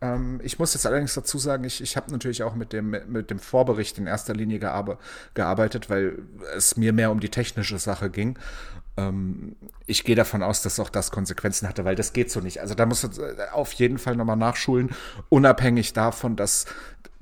Ähm, 0.00 0.40
ich 0.42 0.58
muss 0.58 0.74
jetzt 0.74 0.86
allerdings 0.86 1.14
dazu 1.14 1.38
sagen, 1.38 1.64
ich, 1.64 1.80
ich 1.80 1.96
habe 1.96 2.10
natürlich 2.10 2.42
auch 2.42 2.54
mit 2.54 2.72
dem, 2.72 2.90
mit 2.90 3.30
dem 3.30 3.38
Vorbericht 3.38 3.98
in 3.98 4.06
erster 4.06 4.34
Linie 4.34 4.58
gearbe 4.58 4.98
gearbeitet, 5.34 5.88
weil 5.88 6.18
es 6.54 6.76
mir 6.76 6.92
mehr 6.92 7.10
um 7.10 7.20
die 7.20 7.30
technische 7.30 7.78
Sache 7.78 8.10
ging. 8.10 8.38
Ähm, 8.96 9.56
ich 9.86 10.04
gehe 10.04 10.16
davon 10.16 10.42
aus, 10.42 10.60
dass 10.62 10.78
auch 10.80 10.90
das 10.90 11.10
Konsequenzen 11.10 11.68
hatte, 11.68 11.84
weil 11.84 11.94
das 11.94 12.12
geht 12.12 12.30
so 12.30 12.40
nicht. 12.40 12.60
Also 12.60 12.74
da 12.74 12.84
muss 12.84 13.02
man 13.04 13.12
äh, 13.12 13.48
auf 13.52 13.72
jeden 13.74 13.98
Fall 13.98 14.16
nochmal 14.16 14.36
nachschulen, 14.36 14.90
unabhängig 15.28 15.92
davon, 15.92 16.36
dass, 16.36 16.66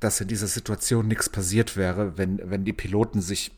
dass 0.01 0.21
in 0.21 0.29
dieser 0.29 0.47
Situation 0.47 1.07
nichts 1.07 1.29
passiert 1.29 1.77
wäre, 1.77 2.17
wenn, 2.19 2.41
wenn 2.51 2.65
die 2.65 2.73
Piloten 2.73 3.21
sich 3.21 3.53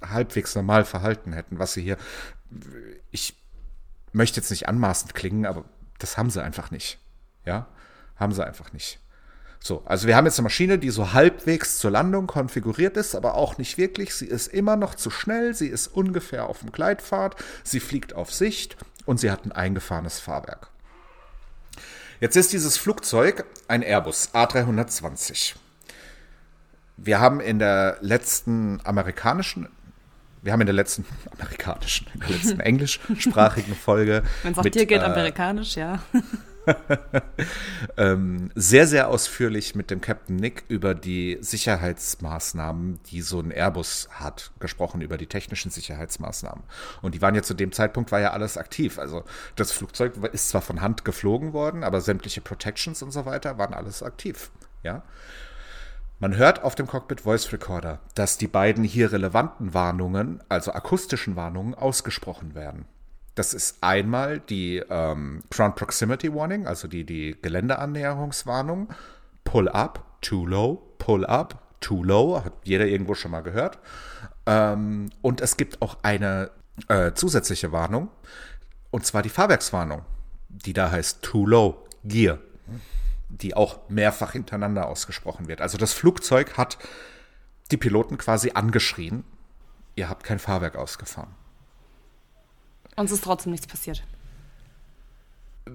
halbwegs 0.00 0.54
normal 0.54 0.84
verhalten 0.84 1.32
hätten, 1.32 1.58
was 1.58 1.72
sie 1.72 1.82
hier, 1.82 1.96
ich 3.10 3.36
möchte 4.12 4.40
jetzt 4.40 4.50
nicht 4.50 4.68
anmaßend 4.68 5.14
klingen, 5.14 5.44
aber 5.44 5.64
das 5.98 6.16
haben 6.16 6.30
sie 6.30 6.42
einfach 6.42 6.70
nicht. 6.70 6.98
Ja, 7.44 7.66
haben 8.16 8.32
sie 8.32 8.46
einfach 8.46 8.72
nicht. 8.72 9.00
So, 9.60 9.82
also 9.86 10.06
wir 10.06 10.16
haben 10.16 10.26
jetzt 10.26 10.38
eine 10.38 10.44
Maschine, 10.44 10.78
die 10.78 10.90
so 10.90 11.12
halbwegs 11.12 11.78
zur 11.78 11.90
Landung 11.90 12.28
konfiguriert 12.28 12.96
ist, 12.96 13.16
aber 13.16 13.34
auch 13.34 13.58
nicht 13.58 13.76
wirklich. 13.76 14.14
Sie 14.14 14.26
ist 14.26 14.46
immer 14.46 14.76
noch 14.76 14.94
zu 14.94 15.10
schnell, 15.10 15.54
sie 15.54 15.66
ist 15.66 15.88
ungefähr 15.88 16.46
auf 16.46 16.60
dem 16.60 16.70
Gleitpfad, 16.70 17.36
sie 17.64 17.80
fliegt 17.80 18.14
auf 18.14 18.32
Sicht 18.32 18.76
und 19.04 19.18
sie 19.18 19.30
hat 19.30 19.44
ein 19.44 19.52
eingefahrenes 19.52 20.20
Fahrwerk. 20.20 20.70
Jetzt 22.20 22.36
ist 22.36 22.52
dieses 22.52 22.76
Flugzeug 22.76 23.44
ein 23.66 23.82
Airbus 23.82 24.30
A320. 24.32 25.54
Wir 27.00 27.20
haben 27.20 27.40
in 27.40 27.58
der 27.58 27.96
letzten 28.00 28.80
amerikanischen 28.84 29.68
wir 30.42 30.52
haben 30.52 30.60
in 30.60 30.66
der 30.66 30.74
letzten 30.74 31.04
amerikanischen, 31.38 32.06
in 32.14 32.20
der 32.20 32.28
letzten 32.30 32.60
englischsprachigen 32.60 33.74
Folge. 33.74 34.22
Wenn 34.42 34.52
es 34.52 34.58
auch 34.58 34.62
dir 34.62 34.86
geht, 34.86 35.02
äh, 35.02 35.04
amerikanisch, 35.04 35.76
ja. 35.76 36.00
ähm, 37.96 38.50
sehr, 38.54 38.86
sehr 38.86 39.08
ausführlich 39.08 39.74
mit 39.74 39.90
dem 39.90 40.00
Captain 40.00 40.36
Nick 40.36 40.64
über 40.68 40.94
die 40.94 41.38
Sicherheitsmaßnahmen, 41.40 43.00
die 43.10 43.22
so 43.22 43.40
ein 43.40 43.50
Airbus 43.50 44.08
hat, 44.12 44.52
gesprochen, 44.60 45.00
über 45.00 45.16
die 45.16 45.26
technischen 45.26 45.70
Sicherheitsmaßnahmen. 45.70 46.64
Und 47.00 47.14
die 47.14 47.22
waren 47.22 47.34
ja 47.34 47.42
zu 47.42 47.54
dem 47.54 47.72
Zeitpunkt, 47.72 48.12
war 48.12 48.20
ja 48.20 48.32
alles 48.32 48.58
aktiv. 48.58 48.98
Also 48.98 49.24
das 49.56 49.72
Flugzeug 49.72 50.14
ist 50.32 50.50
zwar 50.50 50.62
von 50.62 50.80
Hand 50.80 51.04
geflogen 51.04 51.52
worden, 51.52 51.84
aber 51.84 52.00
sämtliche 52.00 52.40
Protections 52.40 53.02
und 53.02 53.12
so 53.12 53.24
weiter 53.24 53.58
waren 53.58 53.72
alles 53.72 54.02
aktiv. 54.02 54.50
Ja. 54.82 55.02
Man 56.20 56.36
hört 56.36 56.64
auf 56.64 56.74
dem 56.74 56.88
Cockpit 56.88 57.20
Voice 57.20 57.52
Recorder, 57.52 58.00
dass 58.16 58.38
die 58.38 58.48
beiden 58.48 58.82
hier 58.82 59.12
relevanten 59.12 59.72
Warnungen, 59.72 60.42
also 60.48 60.72
akustischen 60.72 61.36
Warnungen, 61.36 61.74
ausgesprochen 61.74 62.56
werden. 62.56 62.86
Das 63.36 63.54
ist 63.54 63.84
einmal 63.84 64.40
die 64.40 64.82
ähm, 64.90 65.44
Ground 65.48 65.76
Proximity 65.76 66.34
Warning, 66.34 66.66
also 66.66 66.88
die, 66.88 67.04
die 67.04 67.36
Geländeannäherungswarnung. 67.40 68.88
Pull 69.44 69.68
up, 69.68 70.04
too 70.20 70.44
low, 70.44 70.82
pull 70.98 71.24
up, 71.24 71.62
too 71.80 72.02
low, 72.02 72.42
hat 72.44 72.52
jeder 72.64 72.86
irgendwo 72.86 73.14
schon 73.14 73.30
mal 73.30 73.42
gehört. 73.42 73.78
Ähm, 74.46 75.10
und 75.22 75.40
es 75.40 75.56
gibt 75.56 75.80
auch 75.82 75.98
eine 76.02 76.50
äh, 76.88 77.12
zusätzliche 77.12 77.70
Warnung, 77.70 78.08
und 78.90 79.06
zwar 79.06 79.22
die 79.22 79.28
Fahrwerkswarnung, 79.28 80.02
die 80.48 80.72
da 80.72 80.90
heißt 80.90 81.22
too 81.22 81.46
low, 81.46 81.86
Gear, 82.02 82.38
die 83.28 83.54
auch 83.54 83.88
mehrfach 83.88 84.32
hintereinander 84.32 84.88
ausgesprochen 84.88 85.48
wird. 85.48 85.60
Also 85.60 85.78
das 85.78 85.92
Flugzeug 85.92 86.56
hat 86.56 86.78
die 87.70 87.76
Piloten 87.76 88.18
quasi 88.18 88.52
angeschrien, 88.54 89.24
ihr 89.94 90.08
habt 90.08 90.24
kein 90.24 90.38
Fahrwerk 90.38 90.76
ausgefahren. 90.76 91.34
Uns 92.96 93.12
ist 93.12 93.24
trotzdem 93.24 93.52
nichts 93.52 93.66
passiert. 93.66 94.04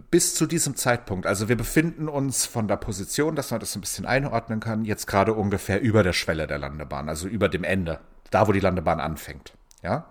Bis 0.10 0.34
zu 0.34 0.48
diesem 0.48 0.76
Zeitpunkt, 0.76 1.28
also 1.28 1.50
wir 1.50 1.56
befinden 1.56 2.10
uns 2.10 2.48
von 2.48 2.68
der 2.68 2.78
Position, 2.78 3.36
dass 3.36 3.52
man 3.52 3.60
das 3.60 3.76
ein 3.76 3.82
bisschen 3.82 4.08
einordnen 4.08 4.60
kann, 4.60 4.86
jetzt 4.86 5.06
gerade 5.06 5.34
ungefähr 5.34 5.82
über 5.82 6.02
der 6.02 6.14
Schwelle 6.14 6.48
der 6.48 6.58
Landebahn, 6.58 7.10
also 7.10 7.28
über 7.28 7.48
dem 7.48 7.64
Ende, 7.64 8.00
da 8.32 8.48
wo 8.48 8.52
die 8.52 8.60
Landebahn 8.60 9.00
anfängt. 9.00 9.54
Ja? 9.84 10.08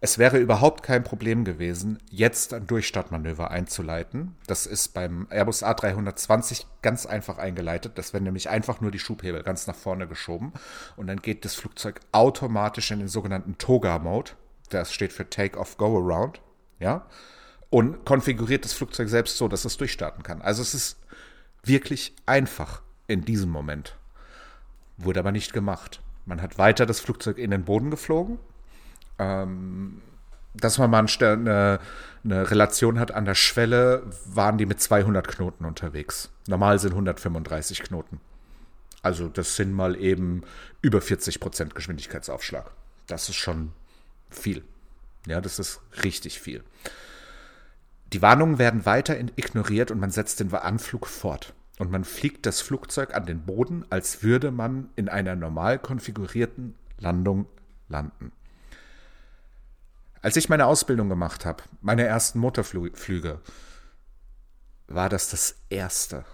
Es 0.00 0.18
wäre 0.18 0.38
überhaupt 0.38 0.82
kein 0.82 1.04
Problem 1.04 1.44
gewesen, 1.44 1.98
jetzt 2.10 2.52
ein 2.52 2.66
Durchstartmanöver 2.66 3.50
einzuleiten. 3.50 4.36
Das 4.46 4.66
ist 4.66 4.94
beim 4.94 5.26
Airbus 5.30 5.64
A320 5.64 6.66
ganz 6.82 7.06
einfach 7.06 7.38
eingeleitet. 7.38 7.92
Das 7.96 8.12
werden 8.12 8.24
nämlich 8.24 8.48
einfach 8.50 8.80
nur 8.80 8.90
die 8.90 8.98
Schubhebel 8.98 9.42
ganz 9.42 9.66
nach 9.66 9.74
vorne 9.74 10.06
geschoben 10.06 10.52
und 10.96 11.06
dann 11.06 11.20
geht 11.20 11.44
das 11.44 11.54
Flugzeug 11.54 12.00
automatisch 12.12 12.90
in 12.90 12.98
den 12.98 13.08
sogenannten 13.08 13.58
Toga-Mode 13.58 14.32
das 14.68 14.92
steht 14.92 15.12
für 15.12 15.28
Take 15.28 15.58
Off 15.58 15.76
Go 15.76 15.98
Around, 15.98 16.40
ja, 16.78 17.06
und 17.70 18.04
konfiguriert 18.04 18.64
das 18.64 18.72
Flugzeug 18.72 19.08
selbst 19.08 19.36
so, 19.36 19.48
dass 19.48 19.64
es 19.64 19.76
durchstarten 19.76 20.22
kann. 20.22 20.42
Also 20.42 20.62
es 20.62 20.74
ist 20.74 20.98
wirklich 21.62 22.14
einfach 22.26 22.82
in 23.06 23.24
diesem 23.24 23.50
Moment. 23.50 23.96
Wurde 24.96 25.20
aber 25.20 25.32
nicht 25.32 25.52
gemacht. 25.52 26.00
Man 26.24 26.42
hat 26.42 26.58
weiter 26.58 26.86
das 26.86 27.00
Flugzeug 27.00 27.38
in 27.38 27.50
den 27.50 27.64
Boden 27.64 27.90
geflogen. 27.90 28.38
Ähm, 29.18 30.02
dass 30.54 30.78
man 30.78 30.90
mal 30.90 31.06
eine, 31.20 31.80
eine, 32.24 32.50
Relation 32.50 32.98
hat 32.98 33.12
an 33.12 33.24
der 33.24 33.34
Schwelle, 33.34 34.02
waren 34.26 34.58
die 34.58 34.66
mit 34.66 34.80
200 34.80 35.28
Knoten 35.28 35.64
unterwegs. 35.64 36.30
Normal 36.46 36.78
sind 36.78 36.92
135 36.92 37.82
Knoten. 37.82 38.20
Also 39.02 39.28
das 39.28 39.56
sind 39.56 39.72
mal 39.72 39.96
eben 39.96 40.42
über 40.82 41.00
40 41.00 41.40
Prozent 41.40 41.74
Geschwindigkeitsaufschlag. 41.74 42.70
Das 43.06 43.28
ist 43.28 43.36
schon 43.36 43.72
viel. 44.30 44.64
Ja, 45.26 45.40
das 45.40 45.58
ist 45.58 45.80
richtig 46.02 46.40
viel. 46.40 46.64
Die 48.12 48.22
Warnungen 48.22 48.58
werden 48.58 48.86
weiter 48.86 49.18
ignoriert 49.18 49.90
und 49.90 50.00
man 50.00 50.10
setzt 50.10 50.40
den 50.40 50.52
Anflug 50.54 51.06
fort. 51.06 51.54
Und 51.78 51.90
man 51.90 52.04
fliegt 52.04 52.46
das 52.46 52.62
Flugzeug 52.62 53.14
an 53.14 53.26
den 53.26 53.42
Boden, 53.42 53.84
als 53.90 54.22
würde 54.22 54.50
man 54.50 54.88
in 54.96 55.08
einer 55.08 55.36
normal 55.36 55.78
konfigurierten 55.78 56.74
Landung 56.98 57.46
landen. 57.88 58.32
Als 60.26 60.36
ich 60.36 60.48
meine 60.48 60.66
Ausbildung 60.66 61.08
gemacht 61.08 61.46
habe, 61.46 61.62
meine 61.82 62.02
ersten 62.02 62.40
Motorflüge, 62.40 63.40
war 64.88 65.08
das 65.08 65.30
das 65.30 65.54
Erste, 65.70 66.24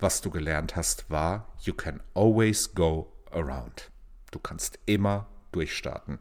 was 0.00 0.20
du 0.20 0.30
gelernt 0.30 0.74
hast, 0.74 1.08
war, 1.08 1.46
you 1.60 1.72
can 1.72 2.00
always 2.14 2.74
go 2.74 3.12
around. 3.30 3.92
Du 4.32 4.40
kannst 4.40 4.80
immer 4.86 5.28
durchstarten 5.52 6.18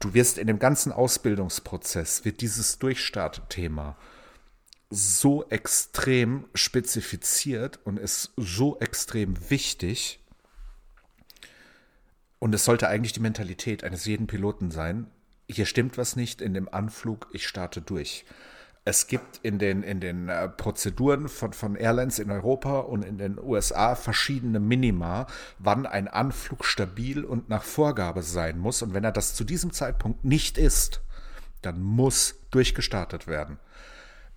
du 0.00 0.14
wirst 0.14 0.38
in 0.38 0.46
dem 0.46 0.58
ganzen 0.58 0.90
Ausbildungsprozess, 0.90 2.24
wird 2.24 2.40
dieses 2.40 2.78
Durchstartthema 2.78 3.98
so 4.88 5.48
extrem 5.50 6.46
spezifiziert 6.54 7.78
und 7.84 7.98
ist 7.98 8.32
so 8.38 8.78
extrem 8.80 9.50
wichtig. 9.50 10.18
Und 12.38 12.54
es 12.54 12.64
sollte 12.64 12.88
eigentlich 12.88 13.12
die 13.12 13.20
Mentalität 13.20 13.84
eines 13.84 14.06
jeden 14.06 14.26
Piloten 14.26 14.70
sein. 14.70 15.10
Hier 15.52 15.66
stimmt 15.66 15.98
was 15.98 16.16
nicht 16.16 16.40
in 16.40 16.54
dem 16.54 16.72
Anflug, 16.72 17.28
ich 17.32 17.46
starte 17.46 17.82
durch. 17.82 18.24
Es 18.84 19.06
gibt 19.06 19.38
in 19.44 19.60
den, 19.60 19.84
in 19.84 20.00
den 20.00 20.28
äh, 20.28 20.48
Prozeduren 20.48 21.28
von, 21.28 21.52
von 21.52 21.76
Airlines 21.76 22.18
in 22.18 22.32
Europa 22.32 22.80
und 22.80 23.04
in 23.04 23.16
den 23.16 23.38
USA 23.38 23.94
verschiedene 23.94 24.58
Minima, 24.58 25.26
wann 25.58 25.86
ein 25.86 26.08
Anflug 26.08 26.64
stabil 26.64 27.24
und 27.24 27.48
nach 27.48 27.62
Vorgabe 27.62 28.22
sein 28.22 28.58
muss. 28.58 28.82
Und 28.82 28.92
wenn 28.92 29.04
er 29.04 29.12
das 29.12 29.34
zu 29.34 29.44
diesem 29.44 29.72
Zeitpunkt 29.72 30.24
nicht 30.24 30.58
ist, 30.58 31.00
dann 31.60 31.80
muss 31.80 32.34
durchgestartet 32.50 33.28
werden. 33.28 33.60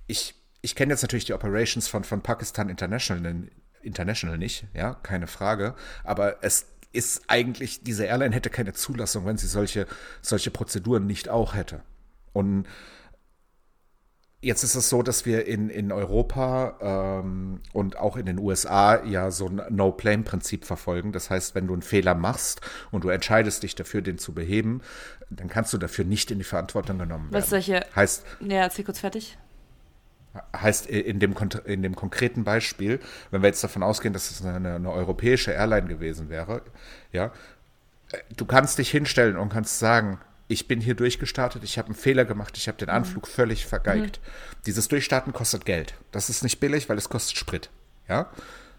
Ich, 0.05 0.35
ich 0.61 0.75
kenne 0.75 0.93
jetzt 0.93 1.01
natürlich 1.01 1.25
die 1.25 1.33
Operations 1.33 1.87
von, 1.87 2.03
von 2.03 2.21
Pakistan 2.21 2.69
International, 2.69 3.47
International 3.81 4.37
nicht, 4.37 4.67
ja, 4.75 4.93
keine 4.93 5.25
Frage. 5.25 5.73
Aber 6.03 6.43
es 6.43 6.67
ist 6.95 7.23
eigentlich, 7.27 7.83
diese 7.83 8.05
Airline 8.05 8.33
hätte 8.33 8.49
keine 8.49 8.73
Zulassung, 8.73 9.25
wenn 9.25 9.37
sie 9.37 9.47
solche, 9.47 9.87
solche 10.21 10.51
Prozeduren 10.51 11.05
nicht 11.05 11.29
auch 11.29 11.53
hätte. 11.53 11.81
Und 12.33 12.65
Jetzt 14.45 14.61
ist 14.61 14.75
es 14.75 14.89
so, 14.89 15.01
dass 15.01 15.25
wir 15.25 15.47
in, 15.47 15.71
in 15.71 15.91
Europa 15.91 16.77
ähm, 17.23 17.61
und 17.73 17.97
auch 17.97 18.15
in 18.15 18.27
den 18.27 18.37
USA 18.37 19.03
ja 19.03 19.31
so 19.31 19.47
ein 19.47 19.59
No-Blame-Prinzip 19.71 20.65
verfolgen. 20.65 21.11
Das 21.11 21.31
heißt, 21.31 21.55
wenn 21.55 21.65
du 21.65 21.73
einen 21.73 21.81
Fehler 21.81 22.13
machst 22.13 22.61
und 22.91 23.03
du 23.03 23.09
entscheidest 23.09 23.63
dich 23.63 23.73
dafür, 23.73 24.03
den 24.03 24.19
zu 24.19 24.35
beheben, 24.35 24.81
dann 25.31 25.47
kannst 25.47 25.73
du 25.73 25.79
dafür 25.79 26.05
nicht 26.05 26.29
in 26.29 26.37
die 26.37 26.43
Verantwortung 26.43 26.99
genommen 26.99 27.31
werden. 27.31 27.41
Was 27.41 27.49
solche? 27.49 27.87
Heißt, 27.95 28.23
ja, 28.41 28.57
erzähl 28.57 28.85
kurz 28.85 28.99
fertig. 28.99 29.35
Heißt 30.55 30.87
in 30.87 31.19
dem, 31.19 31.35
in 31.65 31.81
dem 31.81 31.95
konkreten 31.95 32.43
Beispiel, 32.43 32.99
wenn 33.31 33.41
wir 33.41 33.47
jetzt 33.47 33.63
davon 33.63 33.83
ausgehen, 33.83 34.13
dass 34.13 34.31
es 34.31 34.43
eine, 34.43 34.75
eine 34.75 34.91
europäische 34.91 35.51
Airline 35.51 35.87
gewesen 35.87 36.29
wäre, 36.29 36.61
ja, 37.11 37.31
du 38.35 38.45
kannst 38.45 38.77
dich 38.77 38.91
hinstellen 38.91 39.37
und 39.37 39.49
kannst 39.49 39.79
sagen, 39.79 40.19
ich 40.47 40.67
bin 40.67 40.79
hier 40.79 40.95
durchgestartet, 40.95 41.63
ich 41.63 41.77
habe 41.77 41.87
einen 41.87 41.95
Fehler 41.95 42.25
gemacht, 42.25 42.55
ich 42.57 42.67
habe 42.67 42.77
den 42.77 42.89
Anflug 42.89 43.23
mhm. 43.23 43.31
völlig 43.31 43.65
vergeigt. 43.65 44.19
Mhm. 44.21 44.61
Dieses 44.65 44.87
Durchstarten 44.87 45.33
kostet 45.33 45.65
Geld. 45.65 45.95
Das 46.11 46.29
ist 46.29 46.43
nicht 46.43 46.59
billig, 46.59 46.87
weil 46.87 46.97
es 46.97 47.09
kostet 47.09 47.37
Sprit. 47.37 47.69
Ja. 48.07 48.29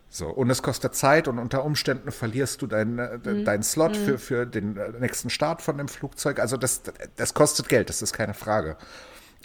So, 0.09 0.29
und 0.29 0.49
es 0.51 0.63
kostet 0.63 0.95
Zeit 0.95 1.27
und 1.27 1.39
unter 1.39 1.65
Umständen 1.65 2.13
verlierst 2.13 2.63
du 2.63 2.69
deinen 2.69 2.99
äh, 2.99 3.19
mhm. 3.25 3.45
dein 3.45 3.63
Slot 3.63 3.99
mhm. 3.99 4.05
für, 4.05 4.19
für 4.19 4.47
den 4.47 4.77
äh, 4.77 4.93
nächsten 5.01 5.31
Start 5.31 5.63
von 5.63 5.77
dem 5.79 5.89
Flugzeug. 5.89 6.39
Also 6.39 6.57
das, 6.57 6.83
das 7.17 7.35
kostet 7.35 7.69
Geld, 7.69 7.89
das 7.89 8.03
ist 8.03 8.13
keine 8.13 8.35
Frage. 8.35 8.77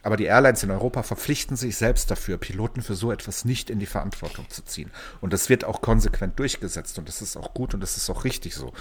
Aber 0.03 0.17
die 0.17 0.25
Airlines 0.25 0.63
in 0.63 0.71
Europa 0.71 1.03
verpflichten 1.03 1.55
sich 1.55 1.77
selbst 1.77 2.09
dafür, 2.09 2.37
Piloten 2.37 2.81
für 2.81 2.95
so 2.95 3.11
etwas 3.11 3.45
nicht 3.45 3.69
in 3.69 3.79
die 3.79 3.85
Verantwortung 3.85 4.49
zu 4.49 4.63
ziehen. 4.63 4.91
Und 5.19 5.31
das 5.33 5.49
wird 5.49 5.63
auch 5.63 5.81
konsequent 5.81 6.39
durchgesetzt 6.39 6.97
und 6.97 7.07
das 7.07 7.21
ist 7.21 7.37
auch 7.37 7.53
gut 7.53 7.73
und 7.73 7.81
das 7.81 7.97
ist 7.97 8.09
auch 8.09 8.23
richtig 8.23 8.55
so. 8.55 8.73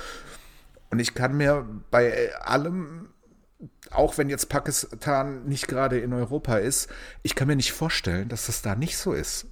Und 0.90 0.98
ich 0.98 1.14
kann 1.14 1.36
mir 1.36 1.66
bei 1.90 2.34
allem 2.36 3.10
auch 3.90 4.18
wenn 4.18 4.30
jetzt 4.30 4.48
Pakistan 4.48 5.44
nicht 5.44 5.68
gerade 5.68 5.98
in 5.98 6.12
Europa 6.12 6.56
ist, 6.56 6.88
ich 7.22 7.34
kann 7.34 7.48
mir 7.48 7.56
nicht 7.56 7.72
vorstellen, 7.72 8.28
dass 8.28 8.46
das 8.46 8.62
da 8.62 8.74
nicht 8.74 8.96
so 8.96 9.12
ist. 9.12 9.46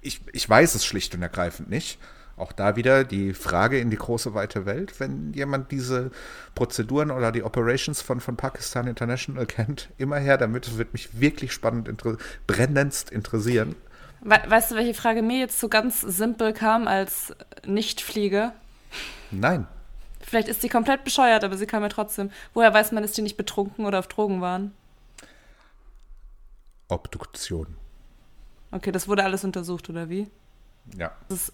Ich, 0.00 0.20
ich 0.32 0.48
weiß 0.48 0.74
es 0.74 0.84
schlicht 0.84 1.14
und 1.14 1.22
ergreifend 1.22 1.68
nicht. 1.68 1.98
Auch 2.36 2.52
da 2.52 2.74
wieder 2.76 3.04
die 3.04 3.32
Frage 3.32 3.78
in 3.78 3.90
die 3.90 3.96
große 3.96 4.34
weite 4.34 4.66
Welt, 4.66 4.98
wenn 4.98 5.32
jemand 5.34 5.70
diese 5.70 6.10
Prozeduren 6.54 7.10
oder 7.10 7.30
die 7.30 7.44
Operations 7.44 8.02
von, 8.02 8.20
von 8.20 8.36
Pakistan 8.36 8.86
International 8.86 9.46
kennt, 9.46 9.88
immer 9.98 10.16
her 10.16 10.36
damit. 10.36 10.66
Das 10.66 10.78
wird 10.78 10.92
mich 10.92 11.20
wirklich 11.20 11.52
spannend, 11.52 11.88
inter 11.88 12.16
brennendst 12.46 13.10
interessieren. 13.10 13.76
Weißt 14.20 14.70
du, 14.70 14.74
welche 14.74 14.94
Frage 14.94 15.22
mir 15.22 15.38
jetzt 15.38 15.60
so 15.60 15.68
ganz 15.68 16.00
simpel 16.00 16.54
kam 16.54 16.88
als 16.88 17.34
Nichtflieger? 17.66 18.54
Nein. 19.30 19.66
Vielleicht 20.20 20.48
ist 20.48 20.62
sie 20.62 20.70
komplett 20.70 21.04
bescheuert, 21.04 21.44
aber 21.44 21.58
sie 21.58 21.66
kam 21.66 21.82
ja 21.82 21.90
trotzdem. 21.90 22.30
Woher 22.54 22.72
weiß 22.72 22.92
man, 22.92 23.02
dass 23.02 23.12
die 23.12 23.20
nicht 23.20 23.36
betrunken 23.36 23.84
oder 23.84 23.98
auf 23.98 24.08
Drogen 24.08 24.40
waren? 24.40 24.72
Obduktion. 26.88 27.76
Okay, 28.70 28.90
das 28.90 29.06
wurde 29.06 29.24
alles 29.24 29.44
untersucht, 29.44 29.90
oder 29.90 30.08
wie? 30.08 30.26
Ja. 30.96 31.12
ja, 31.28 31.52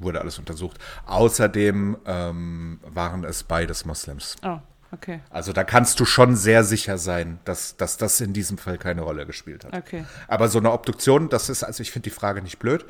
wurde 0.00 0.20
alles 0.20 0.38
untersucht. 0.38 0.78
Außerdem 1.06 1.96
ähm, 2.06 2.80
waren 2.84 3.24
es 3.24 3.42
beides 3.42 3.84
Moslems. 3.84 4.36
Oh, 4.42 4.58
okay. 4.92 5.20
Also 5.30 5.52
da 5.52 5.64
kannst 5.64 6.00
du 6.00 6.04
schon 6.04 6.36
sehr 6.36 6.64
sicher 6.64 6.98
sein, 6.98 7.40
dass, 7.44 7.76
dass 7.76 7.96
das 7.96 8.20
in 8.20 8.32
diesem 8.32 8.58
Fall 8.58 8.78
keine 8.78 9.02
Rolle 9.02 9.26
gespielt 9.26 9.64
hat. 9.64 9.74
Okay. 9.74 10.04
Aber 10.26 10.48
so 10.48 10.58
eine 10.58 10.72
Obduktion, 10.72 11.28
das 11.28 11.48
ist, 11.48 11.64
also 11.64 11.82
ich 11.82 11.90
finde 11.90 12.10
die 12.10 12.14
Frage 12.14 12.42
nicht 12.42 12.58
blöd. 12.58 12.84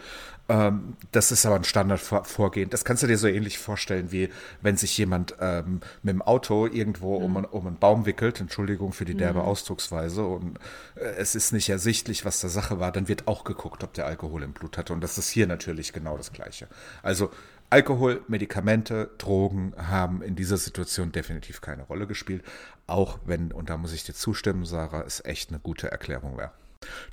Ähm, 0.48 0.96
das 1.12 1.30
ist 1.30 1.44
aber 1.44 1.56
ein 1.56 1.64
Standardvorgehen. 1.64 2.70
Das 2.70 2.84
kannst 2.84 3.02
du 3.02 3.06
dir 3.06 3.18
so 3.18 3.28
ähnlich 3.28 3.58
vorstellen, 3.58 4.12
wie 4.12 4.30
wenn 4.62 4.76
sich 4.76 4.96
jemand 4.96 5.36
ähm, 5.40 5.80
mit 6.02 6.14
dem 6.14 6.22
Auto 6.22 6.66
irgendwo 6.66 7.18
mhm. 7.18 7.36
um, 7.36 7.44
um 7.44 7.66
einen 7.66 7.76
Baum 7.76 8.06
wickelt, 8.06 8.40
Entschuldigung 8.40 8.92
für 8.92 9.04
die 9.04 9.14
derbe 9.14 9.40
mhm. 9.40 9.44
Ausdrucksweise, 9.46 10.24
und 10.24 10.58
äh, 10.96 11.04
es 11.18 11.34
ist 11.34 11.52
nicht 11.52 11.68
ersichtlich, 11.68 12.24
was 12.24 12.40
der 12.40 12.50
Sache 12.50 12.80
war, 12.80 12.92
dann 12.92 13.08
wird 13.08 13.28
auch 13.28 13.44
geguckt, 13.44 13.84
ob 13.84 13.92
der 13.92 14.06
Alkohol 14.06 14.42
im 14.42 14.52
Blut 14.52 14.78
hatte. 14.78 14.92
Und 14.92 15.02
das 15.02 15.18
ist 15.18 15.28
hier 15.28 15.46
natürlich 15.46 15.92
genau 15.92 16.16
das 16.16 16.32
Gleiche. 16.32 16.68
Also 17.02 17.30
Alkohol, 17.70 18.22
Medikamente, 18.28 19.10
Drogen 19.18 19.74
haben 19.76 20.22
in 20.22 20.34
dieser 20.34 20.56
Situation 20.56 21.12
definitiv 21.12 21.60
keine 21.60 21.82
Rolle 21.82 22.06
gespielt, 22.06 22.42
auch 22.86 23.18
wenn, 23.26 23.52
und 23.52 23.68
da 23.68 23.76
muss 23.76 23.92
ich 23.92 24.04
dir 24.04 24.14
zustimmen, 24.14 24.64
Sarah, 24.64 25.02
es 25.02 25.22
echt 25.22 25.50
eine 25.50 25.58
gute 25.58 25.90
Erklärung 25.90 26.38
wäre. 26.38 26.52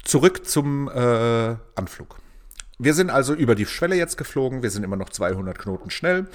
Zurück 0.06 0.48
zum 0.48 0.88
äh, 0.88 1.56
Anflug. 1.76 2.19
Wir 2.77 2.93
sind 2.93 3.09
also 3.09 3.33
über 3.33 3.55
die 3.55 3.65
Schwelle 3.65 3.95
jetzt 3.95 4.17
geflogen, 4.17 4.61
wir 4.61 4.69
sind 4.69 4.83
immer 4.83 4.97
noch 4.97 5.09
200 5.09 5.57
Knoten 5.57 5.89
schnell 5.89 6.27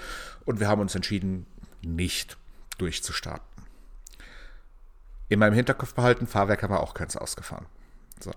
und 0.46 0.58
wir 0.60 0.68
haben 0.68 0.80
uns 0.80 0.94
entschieden, 0.94 1.46
nicht 1.82 2.38
durchzustarten. 2.78 3.46
In 5.28 5.38
meinem 5.38 5.54
Hinterkopf 5.54 5.94
behalten, 5.94 6.26
Fahrwerk 6.26 6.62
haben 6.62 6.72
wir 6.72 6.80
auch 6.80 6.94
keins 6.94 7.16
ausgefahren. 7.16 7.66
So. 8.20 8.32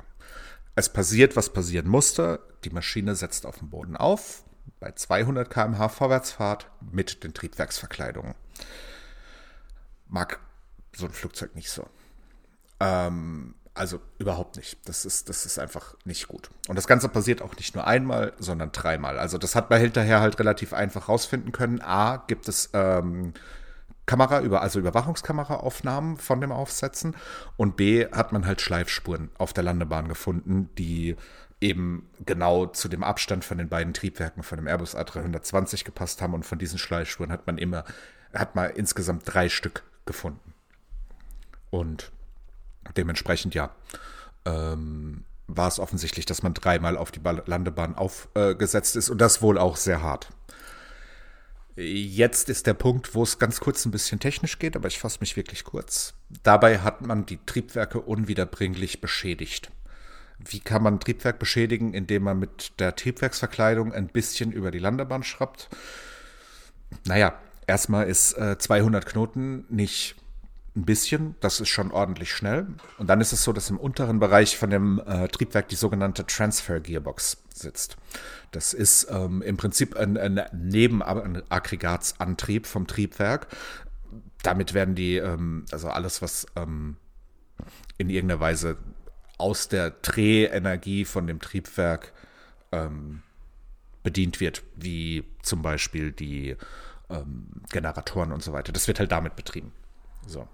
Es 0.75 0.91
passiert, 0.91 1.35
was 1.35 1.51
passieren 1.51 1.87
musste. 1.87 2.39
Die 2.63 2.69
Maschine 2.69 3.15
setzt 3.15 3.45
auf 3.45 3.59
dem 3.59 3.69
Boden 3.69 3.95
auf, 3.95 4.43
bei 4.79 4.91
200 4.91 5.49
km/h 5.49 5.89
Vorwärtsfahrt 5.89 6.69
mit 6.91 7.23
den 7.23 7.33
Triebwerksverkleidungen. 7.33 8.35
Mag 10.07 10.39
so 10.95 11.05
ein 11.05 11.11
Flugzeug 11.11 11.55
nicht 11.55 11.71
so. 11.71 11.87
Ähm, 12.79 13.55
also 13.75 13.99
überhaupt 14.19 14.55
nicht. 14.57 14.77
Das 14.86 15.03
ist, 15.03 15.29
das 15.29 15.45
ist 15.45 15.57
einfach 15.57 15.95
nicht 16.05 16.27
gut. 16.27 16.49
Und 16.67 16.75
das 16.75 16.88
Ganze 16.88 17.09
passiert 17.09 17.41
auch 17.41 17.55
nicht 17.55 17.73
nur 17.73 17.88
einmal, 17.88 18.33
sondern 18.38 18.71
dreimal. 18.71 19.17
Also 19.17 19.38
das 19.38 19.55
hat 19.55 19.69
man 19.69 19.79
hinterher 19.79 20.21
halt 20.21 20.39
relativ 20.39 20.73
einfach 20.73 21.09
rausfinden 21.09 21.51
können. 21.51 21.81
A, 21.81 22.17
gibt 22.27 22.47
es 22.47 22.69
ähm, 22.73 23.33
Kamera, 24.05 24.41
über, 24.41 24.62
also 24.62 24.79
Überwachungskameraaufnahmen 24.79 26.17
von 26.17 26.39
dem 26.39 26.51
Aufsetzen. 26.51 27.15
Und 27.57 27.75
B, 27.75 28.05
hat 28.12 28.31
man 28.31 28.45
halt 28.45 28.62
Schleifspuren 28.62 29.29
auf 29.39 29.53
der 29.53 29.63
Landebahn 29.63 30.07
gefunden, 30.07 30.69
die 30.77 31.15
eben 31.59 32.09
genau 32.25 32.67
zu 32.67 32.89
dem 32.89 33.03
Abstand 33.03 33.43
von 33.43 33.57
den 33.57 33.69
beiden 33.69 33.93
Triebwerken 33.93 34.43
von 34.43 34.57
dem 34.57 34.67
Airbus 34.67 34.95
A320 34.95 35.83
gepasst 35.83 36.21
haben. 36.21 36.36
Und 36.36 36.45
von 36.45 36.59
diesen 36.59 36.77
Schleifspuren 36.77 37.31
hat 37.31 37.47
man 37.47 37.57
immer, 37.57 37.86
hat 38.33 38.53
man 38.55 38.69
insgesamt 38.71 39.23
drei 39.25 39.49
Stück 39.49 39.83
gefunden. 40.05 40.53
Und 41.71 42.12
Dementsprechend 42.96 43.56
ja. 43.56 43.72
Ähm, 44.46 45.24
war 45.48 45.67
es 45.67 45.80
offensichtlich, 45.80 46.26
dass 46.26 46.43
man 46.43 46.54
dreimal 46.54 46.98
auf 46.98 47.12
die 47.12 47.22
Landebahn 47.22 47.96
aufgesetzt 47.96 48.96
äh, 48.96 49.00
ist 49.00 49.10
und 49.10 49.19
das 49.19 49.41
wohl 49.41 49.58
auch 49.58 49.76
sehr 49.76 50.02
hart. 50.02 50.30
Jetzt 51.76 52.50
ist 52.50 52.67
der 52.67 52.76
Punkt, 52.76 53.15
wo 53.15 53.24
es 53.24 53.39
ganz 53.39 53.60
kurz 53.60 53.84
ein 53.86 53.91
bisschen 53.91 54.19
technisch 54.19 54.60
geht, 54.60 54.76
aber 54.76 54.88
ich 54.88 55.00
fasse 55.00 55.17
mich 55.22 55.36
wirklich 55.36 55.63
kurz. 55.63 56.13
Dabei 56.43 56.80
hat 56.80 57.02
man 57.02 57.26
die 57.26 57.39
Triebwerke 57.46 58.00
unwiederbringlich 58.00 59.02
beschädigt. 59.02 59.72
Wie 60.38 60.60
kann 60.60 60.84
man 60.84 60.96
ein 60.96 61.00
Triebwerk 61.00 61.39
beschädigen, 61.39 61.93
indem 61.93 62.24
man 62.24 62.38
mit 62.38 62.80
der 62.80 62.96
Triebwerksverkleidung 62.96 63.91
ein 63.91 64.08
bisschen 64.08 64.52
über 64.52 64.69
die 64.69 64.80
Landebahn 64.80 65.24
schraubt? 65.24 65.69
Naja, 67.06 67.34
erstmal 67.65 68.08
ist 68.08 68.34
äh, 68.34 68.58
200 68.58 69.06
Knoten 69.06 69.65
nicht 69.69 70.15
ein 70.75 70.86
bisschen, 70.86 71.36
das 71.39 71.59
ist 71.59 71.69
schon 71.69 71.91
ordentlich 71.91 72.31
schnell. 72.31 72.65
Und 72.97 73.05
dann 73.07 73.21
ist 73.21 73.31
es 73.31 73.43
so, 73.43 73.53
dass 73.53 73.69
im 73.69 73.77
unteren 73.77 74.19
Bereich 74.19 74.57
von 74.57 74.71
dem 74.71 74.99
äh, 75.05 75.27
Triebwerk 75.27 75.69
die 75.69 75.75
sogenannte 75.75 76.25
Transfer 76.25 76.79
Gearbox 76.79 77.43
sitzt. 77.53 77.97
Das 78.51 78.73
ist 78.73 79.07
ähm, 79.12 79.43
im 79.43 79.57
Prinzip 79.57 79.95
ein, 79.95 80.17
ein 80.17 80.41
Nebenaggregatsantrieb 80.51 82.65
vom 82.65 82.88
Triebwerk. 82.88 83.49
Damit 84.41 84.73
werden 84.73 84.95
die, 84.95 85.17
ähm, 85.17 85.65
also 85.71 85.89
alles, 85.89 86.23
was 86.23 86.47
ähm, 86.55 86.97
in 87.97 88.09
irgendeiner 88.09 88.39
Weise 88.39 88.77
aus 89.38 89.67
der 89.67 89.91
Drehenergie 89.91 91.05
von 91.05 91.27
dem 91.27 91.39
Triebwerk 91.39 92.13
ähm, 92.71 93.21
bedient 94.01 94.39
wird, 94.39 94.63
wie 94.75 95.23
zum 95.43 95.62
Beispiel 95.62 96.12
die 96.12 96.57
ähm, 97.09 97.49
Generatoren 97.71 98.31
und 98.31 98.41
so 98.41 98.53
weiter. 98.53 98.73
Das 98.73 98.88
wird 98.88 98.97
halt 98.99 99.12
damit 99.12 99.36
betrieben. 99.36 99.71
So. 100.27 100.47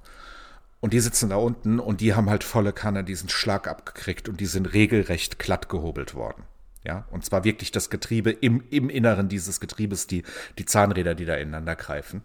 Und 0.80 0.94
die 0.94 1.00
sitzen 1.00 1.30
da 1.30 1.36
unten 1.36 1.80
und 1.80 2.02
die 2.02 2.14
haben 2.14 2.30
halt 2.30 2.44
volle 2.44 2.72
Kanne 2.72 3.04
diesen 3.04 3.30
Schlag 3.30 3.68
abgekriegt 3.68 4.30
und 4.30 4.40
die 4.40 4.46
sind 4.46 4.74
regelrecht 4.74 5.40
glatt 5.40 5.68
gehobelt 5.70 6.16
worden. 6.16 6.44
Ja, 6.86 7.06
und 7.12 7.26
zwar 7.26 7.44
wirklich 7.44 7.72
das 7.72 7.90
Getriebe 7.90 8.32
im, 8.32 8.64
im 8.70 8.90
Inneren 8.90 9.28
dieses 9.28 9.60
Getriebes, 9.60 10.08
die, 10.08 10.24
die 10.58 10.66
Zahnräder, 10.66 11.14
die 11.14 11.26
da 11.26 11.36
ineinander 11.36 11.76
greifen. 11.76 12.24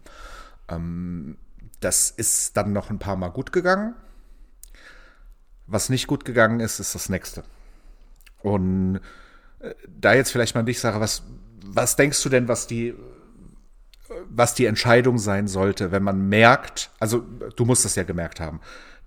Ähm, 0.69 1.37
das 1.81 2.11
ist 2.11 2.57
dann 2.57 2.73
noch 2.73 2.91
ein 2.91 3.01
paar 3.01 3.17
Mal 3.17 3.31
gut 3.31 3.53
gegangen. 3.53 3.95
Was 5.67 5.89
nicht 5.89 6.07
gut 6.07 6.25
gegangen 6.25 6.61
ist, 6.61 6.79
ist 6.79 6.95
das 6.95 7.09
nächste. 7.09 7.43
Und 8.43 9.01
äh, 9.59 9.75
da 9.89 10.15
jetzt 10.15 10.31
vielleicht 10.31 10.55
mal 10.55 10.63
dich, 10.63 10.79
Sarah, 10.79 11.01
was, 11.01 11.25
was 11.65 11.97
denkst 11.97 12.23
du 12.23 12.29
denn, 12.29 12.47
was 12.47 12.69
die, 12.69 12.95
was 14.29 14.55
die 14.55 14.67
Entscheidung 14.67 15.19
sein 15.19 15.49
sollte, 15.49 15.93
wenn 15.93 16.03
man 16.03 16.29
merkt, 16.29 16.91
also 16.99 17.25
du 17.57 17.65
musst 17.65 17.85
es 17.85 17.95
ja 17.95 18.03
gemerkt 18.03 18.41
haben, 18.41 18.61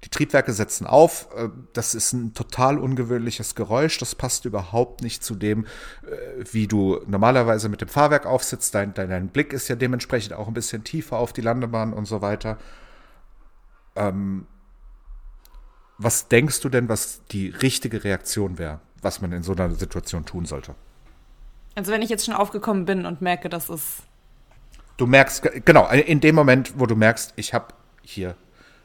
die 0.04 0.10
Triebwerke 0.10 0.54
setzen 0.54 0.86
auf. 0.86 1.28
Äh, 1.36 1.50
das 1.74 1.96
ist 1.96 2.14
ein 2.14 2.34
total 2.34 2.78
ungewöhnliches 2.78 3.56
Geräusch. 3.56 3.98
Das 3.98 4.16
passt 4.16 4.46
überhaupt 4.46 5.02
nicht 5.02 5.24
zu 5.24 5.36
dem, 5.36 5.66
äh, 5.66 6.46
wie 6.52 6.68
du 6.68 7.02
normalerweise 7.08 7.68
mit 7.70 7.82
dem 7.82 7.88
Fahrwerk 7.88 8.26
aufsitzt. 8.26 8.76
Dein, 8.76 8.94
dein, 8.94 9.10
dein 9.10 9.30
Blick 9.30 9.54
ist 9.54 9.68
ja 9.68 9.76
dementsprechend 9.76 10.34
auch 10.34 10.48
ein 10.48 10.54
bisschen 10.54 10.84
tiefer 10.84 11.18
auf 11.18 11.34
die 11.34 11.42
Landebahn 11.42 11.94
und 11.94 12.06
so 12.06 12.22
weiter. 12.22 12.58
Ähm, 13.96 14.46
was 15.98 16.28
denkst 16.28 16.62
du 16.62 16.70
denn, 16.70 16.90
was 16.90 17.24
die 17.32 17.50
richtige 17.50 18.04
Reaktion 18.04 18.60
wäre, 18.60 18.80
was 19.02 19.20
man 19.22 19.32
in 19.32 19.42
so 19.42 19.54
einer 19.54 19.72
Situation 19.72 20.26
tun 20.26 20.46
sollte? 20.46 20.76
Also 21.74 21.92
wenn 21.92 22.04
ich 22.04 22.10
jetzt 22.10 22.26
schon 22.26 22.36
aufgekommen 22.36 22.86
bin 22.86 23.06
und 23.06 23.22
merke, 23.22 23.50
dass 23.50 23.70
es. 23.70 24.04
Du 24.98 25.06
merkst, 25.06 25.44
genau, 25.64 25.88
in 25.90 26.20
dem 26.20 26.36
Moment, 26.36 26.74
wo 26.80 26.88
du 26.88 26.96
merkst, 26.96 27.34
ich 27.36 27.54
habe 27.54 27.68
hier 28.02 28.36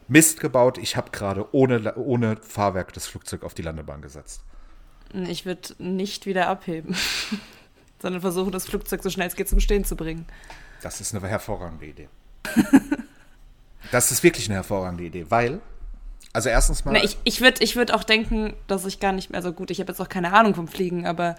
Mist 0.09 0.41
gebaut, 0.41 0.79
ich 0.79 0.97
habe 0.97 1.11
gerade 1.11 1.47
ohne, 1.55 1.95
ohne 1.95 2.37
Fahrwerk 2.37 2.93
das 2.93 3.07
Flugzeug 3.07 3.45
auf 3.45 3.55
die 3.55 3.63
Landebahn 3.63 4.03
gesetzt. 4.03 4.43
Ich 5.15 5.47
würde 5.47 5.75
nicht 5.79 6.27
wieder 6.27 6.49
abheben, 6.49 6.95
sondern 7.99 8.21
versuchen, 8.21 8.53
das 8.53 8.67
Flugzeug 8.67 9.03
so 9.03 9.11
schnell 9.11 9.29
es 9.29 9.37
geht 9.37 9.49
zum 9.49 9.61
Stehen 9.61 9.85
zu 9.85 9.97
bringen. 9.97 10.27
Das 10.83 11.01
ist 11.01 11.15
eine 11.15 11.27
hervorragende 11.27 11.87
Idee. 11.87 12.09
das 13.91 14.11
ist 14.11 14.23
wirklich 14.23 14.47
eine 14.49 14.57
hervorragende 14.57 15.05
Idee, 15.05 15.27
weil 15.29 15.61
also 16.33 16.49
erstens 16.49 16.85
mal. 16.85 16.93
Na, 16.93 17.05
ich 17.05 17.19
ich 17.25 17.41
würde 17.41 17.63
ich 17.63 17.77
würd 17.77 17.93
auch 17.93 18.05
denken, 18.05 18.55
dass 18.67 18.87
ich 18.87 19.01
gar 19.01 19.13
nicht 19.13 19.31
mehr, 19.31 19.39
also 19.39 19.53
gut, 19.53 19.71
ich 19.71 19.81
habe 19.81 19.93
jetzt 19.93 20.01
auch 20.01 20.09
keine 20.09 20.33
Ahnung 20.33 20.55
vom 20.55 20.67
Fliegen, 20.67 21.07
aber 21.07 21.37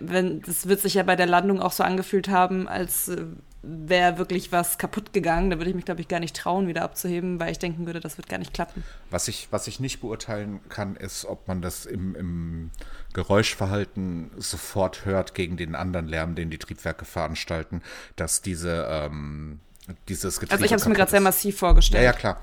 wenn, 0.00 0.42
das 0.42 0.68
wird 0.68 0.80
sich 0.80 0.94
ja 0.94 1.02
bei 1.02 1.16
der 1.16 1.26
Landung 1.26 1.60
auch 1.60 1.72
so 1.72 1.82
angefühlt 1.82 2.28
haben, 2.28 2.68
als 2.68 3.08
äh, 3.08 3.24
wäre 3.62 4.18
wirklich 4.18 4.52
was 4.52 4.78
kaputt 4.78 5.12
gegangen. 5.12 5.50
Da 5.50 5.58
würde 5.58 5.70
ich 5.70 5.76
mich, 5.76 5.84
glaube 5.84 6.00
ich, 6.00 6.08
gar 6.08 6.20
nicht 6.20 6.36
trauen, 6.36 6.68
wieder 6.68 6.82
abzuheben, 6.82 7.40
weil 7.40 7.50
ich 7.50 7.58
denken 7.58 7.86
würde, 7.86 8.00
das 8.00 8.16
wird 8.16 8.28
gar 8.28 8.38
nicht 8.38 8.54
klappen. 8.54 8.84
Was 9.10 9.28
ich, 9.28 9.48
was 9.50 9.66
ich 9.66 9.80
nicht 9.80 10.00
beurteilen 10.00 10.60
kann, 10.68 10.96
ist, 10.96 11.24
ob 11.24 11.48
man 11.48 11.60
das 11.60 11.86
im, 11.86 12.14
im 12.14 12.70
Geräuschverhalten 13.12 14.30
sofort 14.36 15.04
hört 15.04 15.34
gegen 15.34 15.56
den 15.56 15.74
anderen 15.74 16.06
Lärm, 16.06 16.34
den 16.34 16.50
die 16.50 16.58
Triebwerke 16.58 17.04
veranstalten, 17.04 17.82
dass 18.16 18.42
diese 18.42 18.86
ähm, 18.88 19.60
dieses 20.08 20.40
Getriebe 20.40 20.52
Also 20.54 20.64
ich 20.64 20.72
habe 20.72 20.80
es 20.80 20.86
mir 20.86 20.94
gerade 20.94 21.10
sehr 21.10 21.20
massiv 21.20 21.58
vorgestellt. 21.58 22.04
Ja, 22.04 22.10
ja, 22.10 22.16
klar. 22.16 22.40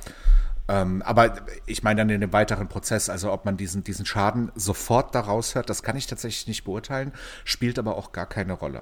Ähm, 0.67 1.03
aber 1.03 1.45
ich 1.67 1.83
meine 1.83 2.01
dann 2.01 2.09
in 2.09 2.21
dem 2.21 2.33
weiteren 2.33 2.67
Prozess, 2.67 3.09
also 3.09 3.31
ob 3.31 3.45
man 3.45 3.55
diesen, 3.55 3.83
diesen 3.83 4.05
Schaden 4.05 4.51
sofort 4.55 5.13
daraus 5.13 5.53
hört, 5.53 5.69
das 5.69 5.83
kann 5.83 5.95
ich 5.95 6.07
tatsächlich 6.07 6.47
nicht 6.47 6.63
beurteilen, 6.63 7.13
spielt 7.43 7.77
aber 7.77 7.97
auch 7.97 8.11
gar 8.11 8.25
keine 8.25 8.53
Rolle. 8.53 8.81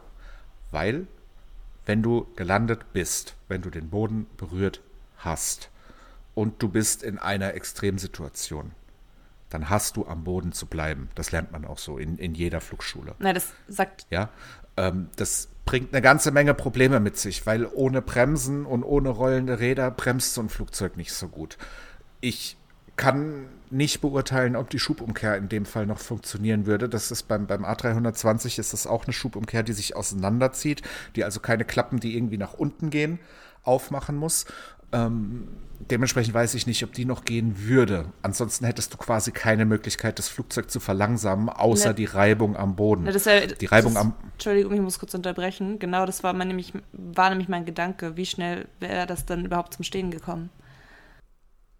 Weil, 0.71 1.07
wenn 1.85 2.01
du 2.01 2.27
gelandet 2.35 2.93
bist, 2.93 3.35
wenn 3.47 3.61
du 3.61 3.69
den 3.69 3.89
Boden 3.89 4.27
berührt 4.37 4.81
hast 5.17 5.69
und 6.35 6.61
du 6.61 6.69
bist 6.69 7.03
in 7.03 7.17
einer 7.17 7.53
Extremsituation, 7.53 8.71
dann 9.49 9.69
hast 9.69 9.97
du 9.97 10.07
am 10.07 10.23
Boden 10.23 10.51
zu 10.51 10.65
bleiben. 10.65 11.09
Das 11.15 11.31
lernt 11.31 11.51
man 11.51 11.65
auch 11.65 11.77
so 11.77 11.97
in, 11.97 12.17
in 12.17 12.33
jeder 12.33 12.61
Flugschule. 12.61 13.15
Nein, 13.19 13.35
das 13.35 13.53
sagt. 13.67 14.07
Ja, 14.09 14.29
ähm, 14.77 15.09
das 15.15 15.49
bringt 15.65 15.93
eine 15.93 16.01
ganze 16.01 16.31
Menge 16.31 16.53
Probleme 16.53 16.99
mit 16.99 17.17
sich, 17.17 17.45
weil 17.45 17.67
ohne 17.67 18.01
Bremsen 18.01 18.65
und 18.65 18.83
ohne 18.83 19.09
rollende 19.09 19.59
Räder 19.59 19.91
bremst 19.91 20.33
so 20.33 20.41
ein 20.41 20.49
Flugzeug 20.49 20.97
nicht 20.97 21.13
so 21.13 21.27
gut. 21.27 21.57
Ich 22.19 22.57
kann 22.95 23.47
nicht 23.69 24.01
beurteilen, 24.01 24.55
ob 24.55 24.69
die 24.69 24.79
Schubumkehr 24.79 25.35
in 25.35 25.49
dem 25.49 25.65
Fall 25.65 25.85
noch 25.85 25.97
funktionieren 25.97 26.65
würde. 26.65 26.87
Das 26.87 27.11
ist 27.11 27.23
beim, 27.23 27.47
beim 27.47 27.65
A320 27.65 28.59
ist 28.59 28.71
das 28.71 28.85
auch 28.85 29.05
eine 29.05 29.13
Schubumkehr, 29.13 29.63
die 29.63 29.73
sich 29.73 29.95
auseinanderzieht, 29.95 30.83
die 31.15 31.23
also 31.23 31.39
keine 31.39 31.65
Klappen, 31.65 31.99
die 31.99 32.15
irgendwie 32.15 32.37
nach 32.37 32.53
unten 32.53 32.91
gehen, 32.91 33.19
aufmachen 33.63 34.15
muss. 34.15 34.45
Ähm, 34.91 35.47
dementsprechend 35.89 36.35
weiß 36.35 36.53
ich 36.53 36.67
nicht, 36.67 36.83
ob 36.83 36.93
die 36.93 37.05
noch 37.05 37.25
gehen 37.25 37.67
würde. 37.67 38.05
Ansonsten 38.21 38.65
hättest 38.65 38.93
du 38.93 38.97
quasi 38.97 39.31
keine 39.31 39.65
Möglichkeit, 39.65 40.19
das 40.19 40.29
Flugzeug 40.29 40.69
zu 40.69 40.79
verlangsamen, 40.79 41.49
außer 41.49 41.89
ne. 41.89 41.95
die 41.95 42.05
Reibung 42.05 42.55
am 42.55 42.75
Boden. 42.75 43.03
Ne, 43.03 43.11
ja, 43.11 43.47
die 43.47 43.65
Reibung 43.65 43.95
das, 43.95 44.03
am. 44.03 44.13
Entschuldigung, 44.33 44.73
ich 44.73 44.81
muss 44.81 44.99
kurz 44.99 45.15
unterbrechen. 45.15 45.79
Genau, 45.79 46.05
das 46.05 46.23
war, 46.23 46.33
mein, 46.33 46.47
nämlich, 46.47 46.73
war 46.91 47.29
nämlich 47.29 47.49
mein 47.49 47.65
Gedanke. 47.65 48.17
Wie 48.17 48.27
schnell 48.27 48.67
wäre 48.79 49.07
das 49.07 49.25
dann 49.25 49.45
überhaupt 49.45 49.73
zum 49.73 49.83
Stehen 49.83 50.11
gekommen? 50.11 50.51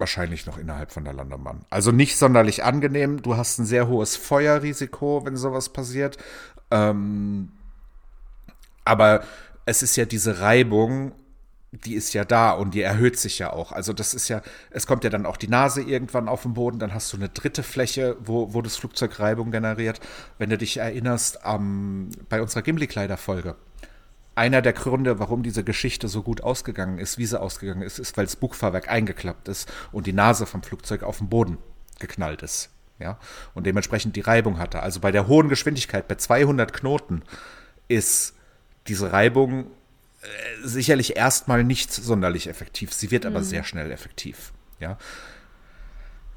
Wahrscheinlich 0.03 0.45
noch 0.45 0.57
innerhalb 0.57 0.91
von 0.91 1.05
der 1.05 1.13
Landebahn. 1.13 1.61
Also 1.69 1.93
nicht 1.93 2.17
sonderlich 2.17 2.65
angenehm. 2.65 3.21
Du 3.21 3.37
hast 3.37 3.57
ein 3.57 3.65
sehr 3.65 3.87
hohes 3.87 4.17
Feuerrisiko, 4.17 5.25
wenn 5.25 5.37
sowas 5.37 5.69
passiert. 5.69 6.17
Ähm, 6.71 7.53
aber 8.83 9.23
es 9.65 9.81
ist 9.81 9.95
ja 9.95 10.03
diese 10.03 10.41
Reibung 10.41 11.13
die 11.85 11.95
ist 11.95 12.13
ja 12.13 12.25
da 12.25 12.51
und 12.51 12.73
die 12.73 12.81
erhöht 12.81 13.17
sich 13.17 13.39
ja 13.39 13.51
auch. 13.51 13.71
Also 13.71 13.93
das 13.93 14.13
ist 14.13 14.27
ja, 14.27 14.41
es 14.71 14.85
kommt 14.85 15.03
ja 15.05 15.09
dann 15.09 15.25
auch 15.25 15.37
die 15.37 15.47
Nase 15.47 15.81
irgendwann 15.81 16.27
auf 16.27 16.43
den 16.43 16.53
Boden, 16.53 16.79
dann 16.79 16.93
hast 16.93 17.11
du 17.13 17.17
eine 17.17 17.29
dritte 17.29 17.63
Fläche, 17.63 18.17
wo, 18.19 18.53
wo 18.53 18.61
das 18.61 18.75
Flugzeug 18.75 19.19
Reibung 19.19 19.51
generiert. 19.51 19.99
Wenn 20.37 20.49
du 20.49 20.57
dich 20.57 20.77
erinnerst, 20.77 21.39
ähm, 21.45 22.09
bei 22.29 22.41
unserer 22.41 22.61
Gimli-Kleider-Folge, 22.61 23.55
einer 24.35 24.61
der 24.61 24.73
Gründe, 24.73 25.19
warum 25.19 25.43
diese 25.43 25.63
Geschichte 25.63 26.07
so 26.07 26.23
gut 26.23 26.41
ausgegangen 26.41 26.97
ist, 26.97 27.17
wie 27.17 27.25
sie 27.25 27.39
ausgegangen 27.39 27.81
ist, 27.81 27.99
ist, 27.99 28.17
weil 28.17 28.25
das 28.25 28.35
Bugfahrwerk 28.35 28.89
eingeklappt 28.89 29.47
ist 29.47 29.71
und 29.91 30.07
die 30.07 30.13
Nase 30.13 30.45
vom 30.45 30.63
Flugzeug 30.63 31.03
auf 31.03 31.19
den 31.19 31.29
Boden 31.29 31.57
geknallt 31.99 32.41
ist. 32.41 32.69
Ja, 32.99 33.19
und 33.53 33.65
dementsprechend 33.65 34.15
die 34.15 34.21
Reibung 34.21 34.59
hatte. 34.59 34.81
Also 34.81 34.99
bei 34.99 35.11
der 35.11 35.27
hohen 35.27 35.49
Geschwindigkeit, 35.49 36.07
bei 36.07 36.15
200 36.15 36.71
Knoten, 36.73 37.23
ist 37.87 38.35
diese 38.87 39.11
Reibung 39.11 39.65
äh, 40.21 40.27
sicherlich 40.63 41.15
erstmal 41.15 41.63
nicht 41.63 41.91
sonderlich 41.91 42.47
effektiv. 42.47 42.93
Sie 42.93 43.11
wird 43.11 43.23
mhm. 43.23 43.31
aber 43.31 43.43
sehr 43.43 43.63
schnell 43.63 43.91
effektiv. 43.91 44.53
Ja. 44.79 44.97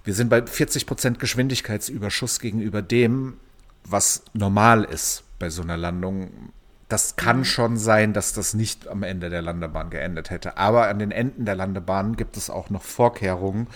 Wir 0.02 0.14
sind 0.14 0.28
bei 0.28 0.44
40 0.44 0.86
Prozent 0.86 1.18
Geschwindigkeitsüberschuss 1.18 2.40
gegenüber 2.40 2.80
dem, 2.82 3.38
was 3.84 4.22
normal 4.32 4.84
ist 4.84 5.24
bei 5.38 5.50
so 5.50 5.62
einer 5.62 5.76
Landung 5.76 6.52
das 6.88 7.16
kann 7.16 7.38
mhm. 7.38 7.44
schon 7.44 7.76
sein, 7.76 8.12
dass 8.12 8.32
das 8.32 8.54
nicht 8.54 8.86
am 8.86 9.02
Ende 9.02 9.28
der 9.28 9.42
Landebahn 9.42 9.90
geendet 9.90 10.30
hätte. 10.30 10.56
Aber 10.56 10.86
an 10.86 11.00
den 11.00 11.10
Enden 11.10 11.44
der 11.44 11.56
Landebahn 11.56 12.16
gibt 12.16 12.36
es 12.36 12.48
auch 12.48 12.70
noch 12.70 12.82
Vorkehrungen. 12.82 13.66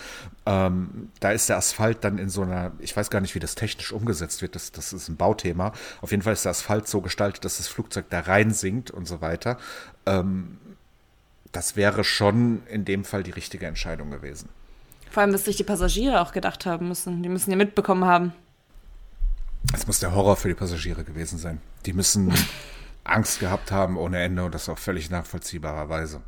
Ähm, 0.45 1.09
da 1.19 1.31
ist 1.31 1.49
der 1.49 1.57
Asphalt 1.57 2.05
dann 2.05 2.17
in 2.17 2.29
so 2.29 2.43
einer, 2.43 2.71
ich 2.79 2.95
weiß 2.95 3.09
gar 3.09 3.19
nicht, 3.19 3.35
wie 3.35 3.39
das 3.39 3.55
technisch 3.55 3.91
umgesetzt 3.91 4.41
wird, 4.41 4.55
das, 4.55 4.71
das 4.71 4.93
ist 4.93 5.09
ein 5.09 5.17
Bauthema. 5.17 5.73
Auf 6.01 6.11
jeden 6.11 6.23
Fall 6.23 6.33
ist 6.33 6.45
der 6.45 6.51
Asphalt 6.51 6.87
so 6.87 7.01
gestaltet, 7.01 7.43
dass 7.43 7.57
das 7.57 7.67
Flugzeug 7.67 8.05
da 8.09 8.21
rein 8.21 8.51
sinkt 8.51 8.91
und 8.91 9.07
so 9.07 9.19
weiter. 9.19 9.57
Ähm, 10.05 10.57
das 11.51 11.75
wäre 11.75 12.05
schon 12.05 12.65
in 12.67 12.85
dem 12.85 13.03
Fall 13.03 13.23
die 13.23 13.31
richtige 13.31 13.65
Entscheidung 13.65 14.09
gewesen. 14.09 14.47
Vor 15.09 15.21
allem, 15.21 15.33
dass 15.33 15.43
sich 15.43 15.57
die 15.57 15.65
Passagiere 15.65 16.21
auch 16.21 16.31
gedacht 16.31 16.65
haben 16.65 16.87
müssen. 16.87 17.21
Die 17.21 17.27
müssen 17.27 17.51
ja 17.51 17.57
mitbekommen 17.57 18.05
haben. 18.05 18.31
Das 19.73 19.85
muss 19.85 19.99
der 19.99 20.15
Horror 20.15 20.37
für 20.37 20.47
die 20.47 20.53
Passagiere 20.53 21.03
gewesen 21.03 21.37
sein. 21.37 21.59
Die 21.85 21.91
müssen 21.91 22.33
Angst 23.03 23.39
gehabt 23.39 23.71
haben 23.71 23.97
ohne 23.97 24.21
Ende 24.21 24.43
und 24.43 24.53
das 24.53 24.69
auch 24.69 24.77
völlig 24.77 25.09
nachvollziehbarerweise. 25.09 26.21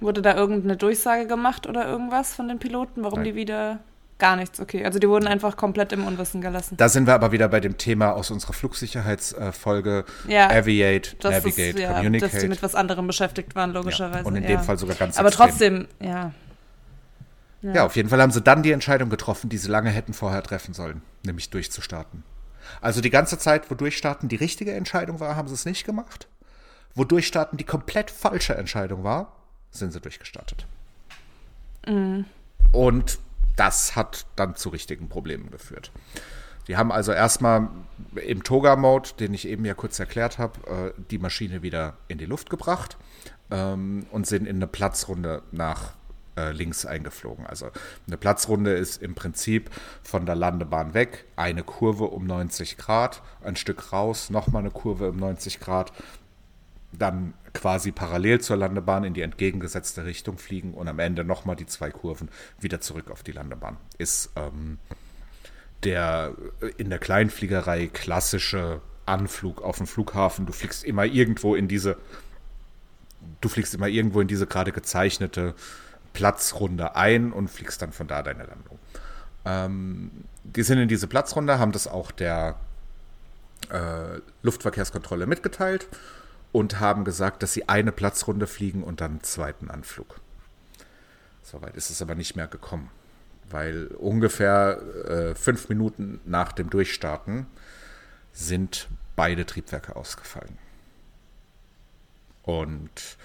Wurde 0.00 0.22
da 0.22 0.34
irgendeine 0.34 0.76
Durchsage 0.76 1.26
gemacht 1.26 1.66
oder 1.66 1.86
irgendwas 1.86 2.34
von 2.34 2.48
den 2.48 2.58
Piloten, 2.58 3.02
warum 3.02 3.20
Nein. 3.20 3.24
die 3.24 3.34
wieder 3.34 3.80
Gar 4.18 4.36
nichts, 4.36 4.60
okay. 4.60 4.82
Also 4.82 4.98
die 4.98 5.08
wurden 5.10 5.26
einfach 5.26 5.58
komplett 5.58 5.92
im 5.92 6.06
Unwissen 6.06 6.40
gelassen. 6.40 6.78
Da 6.78 6.88
sind 6.88 7.06
wir 7.06 7.12
aber 7.12 7.32
wieder 7.32 7.48
bei 7.48 7.60
dem 7.60 7.76
Thema 7.76 8.12
aus 8.12 8.30
unserer 8.30 8.54
Flugsicherheitsfolge 8.54 10.06
ja, 10.26 10.48
Aviate, 10.48 11.16
Navigate, 11.22 11.60
ist, 11.60 11.78
ja, 11.78 11.92
Communicate. 11.92 12.32
Dass 12.32 12.40
sie 12.40 12.48
mit 12.48 12.62
was 12.62 12.74
anderem 12.74 13.06
beschäftigt 13.06 13.54
waren, 13.54 13.72
logischerweise. 13.72 14.22
Ja, 14.22 14.26
und 14.26 14.36
in 14.36 14.44
ja. 14.44 14.48
dem 14.48 14.60
Fall 14.60 14.78
sogar 14.78 14.96
ganz 14.96 15.18
Aber 15.18 15.28
extrem. 15.28 15.48
trotzdem, 15.48 15.88
ja. 16.00 16.32
Ja, 17.60 17.84
auf 17.84 17.96
jeden 17.96 18.08
Fall 18.08 18.22
haben 18.22 18.30
sie 18.30 18.40
dann 18.40 18.62
die 18.62 18.70
Entscheidung 18.70 19.10
getroffen, 19.10 19.50
die 19.50 19.58
sie 19.58 19.68
lange 19.68 19.90
hätten 19.90 20.14
vorher 20.14 20.42
treffen 20.42 20.72
sollen, 20.72 21.02
nämlich 21.24 21.50
durchzustarten. 21.50 22.22
Also 22.80 23.00
die 23.00 23.10
ganze 23.10 23.38
Zeit, 23.38 23.70
wo 23.70 23.74
Durchstarten 23.74 24.28
die 24.28 24.36
richtige 24.36 24.72
Entscheidung 24.72 25.20
war, 25.20 25.36
haben 25.36 25.48
sie 25.48 25.54
es 25.54 25.64
nicht 25.64 25.84
gemacht. 25.84 26.28
Wo 26.94 27.04
Durchstarten 27.04 27.58
die 27.58 27.64
komplett 27.64 28.10
falsche 28.10 28.54
Entscheidung 28.56 29.04
war, 29.04 29.32
sind 29.70 29.92
sie 29.92 30.00
durchgestartet. 30.00 30.66
Mhm. 31.86 32.24
Und 32.72 33.18
das 33.56 33.96
hat 33.96 34.26
dann 34.36 34.54
zu 34.56 34.68
richtigen 34.68 35.08
Problemen 35.08 35.50
geführt. 35.50 35.90
Die 36.68 36.76
haben 36.76 36.90
also 36.90 37.12
erstmal 37.12 37.68
im 38.16 38.42
Toga-Mode, 38.42 39.10
den 39.20 39.34
ich 39.34 39.46
eben 39.46 39.64
ja 39.64 39.74
kurz 39.74 39.98
erklärt 39.98 40.38
habe, 40.38 40.92
äh, 40.96 41.02
die 41.10 41.18
Maschine 41.18 41.62
wieder 41.62 41.96
in 42.08 42.18
die 42.18 42.26
Luft 42.26 42.50
gebracht 42.50 42.96
ähm, 43.50 44.06
und 44.10 44.26
sind 44.26 44.46
in 44.46 44.56
eine 44.56 44.66
Platzrunde 44.66 45.42
nach 45.52 45.92
äh, 46.36 46.52
links 46.52 46.86
eingeflogen. 46.86 47.46
Also 47.46 47.70
eine 48.06 48.16
Platzrunde 48.16 48.72
ist 48.72 49.02
im 49.02 49.14
Prinzip 49.14 49.70
von 50.02 50.26
der 50.26 50.34
Landebahn 50.34 50.94
weg, 50.94 51.24
eine 51.36 51.62
Kurve 51.62 52.04
um 52.04 52.26
90 52.26 52.76
Grad, 52.76 53.22
ein 53.42 53.56
Stück 53.56 53.92
raus, 53.92 54.30
nochmal 54.30 54.60
eine 54.60 54.70
Kurve 54.70 55.10
um 55.10 55.16
90 55.16 55.60
Grad, 55.60 55.92
dann 56.92 57.34
quasi 57.52 57.90
parallel 57.90 58.40
zur 58.40 58.56
Landebahn 58.56 59.04
in 59.04 59.14
die 59.14 59.22
entgegengesetzte 59.22 60.04
Richtung 60.04 60.38
fliegen 60.38 60.74
und 60.74 60.88
am 60.88 60.98
Ende 60.98 61.24
nochmal 61.24 61.56
die 61.56 61.66
zwei 61.66 61.90
Kurven 61.90 62.28
wieder 62.60 62.80
zurück 62.80 63.10
auf 63.10 63.22
die 63.22 63.32
Landebahn. 63.32 63.76
Ist 63.98 64.30
ähm, 64.36 64.78
der 65.84 66.34
äh, 66.60 66.66
in 66.76 66.90
der 66.90 66.98
Kleinfliegerei 66.98 67.88
klassische 67.88 68.80
Anflug 69.06 69.62
auf 69.62 69.78
dem 69.78 69.86
Flughafen. 69.86 70.46
Du 70.46 70.52
fliegst 70.52 70.84
immer 70.84 71.04
irgendwo 71.04 71.54
in 71.54 71.68
diese, 71.68 71.96
du 73.40 73.48
fliegst 73.48 73.74
immer 73.74 73.88
irgendwo 73.88 74.20
in 74.20 74.28
diese 74.28 74.46
gerade 74.46 74.72
gezeichnete 74.72 75.54
Platzrunde 76.16 76.96
ein 76.96 77.30
und 77.30 77.48
fliegst 77.48 77.82
dann 77.82 77.92
von 77.92 78.08
da 78.08 78.22
deine 78.22 78.44
Landung. 78.44 78.78
Ähm, 79.44 80.10
die 80.44 80.62
sind 80.62 80.78
in 80.78 80.88
diese 80.88 81.06
Platzrunde, 81.06 81.58
haben 81.58 81.72
das 81.72 81.86
auch 81.86 82.10
der 82.10 82.56
äh, 83.68 84.20
Luftverkehrskontrolle 84.40 85.26
mitgeteilt 85.26 85.88
und 86.52 86.80
haben 86.80 87.04
gesagt, 87.04 87.42
dass 87.42 87.52
sie 87.52 87.68
eine 87.68 87.92
Platzrunde 87.92 88.46
fliegen 88.46 88.82
und 88.82 89.02
dann 89.02 89.10
einen 89.10 89.22
zweiten 89.22 89.70
Anflug. 89.70 90.20
Soweit 91.42 91.76
ist 91.76 91.90
es 91.90 92.00
aber 92.00 92.14
nicht 92.14 92.34
mehr 92.34 92.46
gekommen, 92.46 92.90
weil 93.50 93.88
ungefähr 93.98 94.80
äh, 95.04 95.34
fünf 95.34 95.68
Minuten 95.68 96.18
nach 96.24 96.52
dem 96.52 96.70
Durchstarten 96.70 97.46
sind 98.32 98.88
beide 99.16 99.44
Triebwerke 99.44 99.96
ausgefallen. 99.96 100.56
Und 102.42 103.18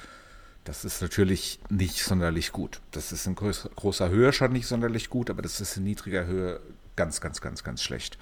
das 0.71 0.85
ist 0.85 1.01
natürlich 1.01 1.59
nicht 1.69 2.01
sonderlich 2.01 2.53
gut. 2.53 2.79
Das 2.91 3.11
ist 3.11 3.27
in 3.27 3.35
großer 3.35 4.07
Höhe 4.07 4.31
schon 4.31 4.53
nicht 4.53 4.67
sonderlich 4.67 5.09
gut, 5.09 5.29
aber 5.29 5.41
das 5.41 5.59
ist 5.59 5.75
in 5.75 5.83
niedriger 5.83 6.25
Höhe 6.25 6.61
ganz, 6.95 7.19
ganz, 7.19 7.41
ganz, 7.41 7.65
ganz 7.65 7.83
schlecht. 7.83 8.17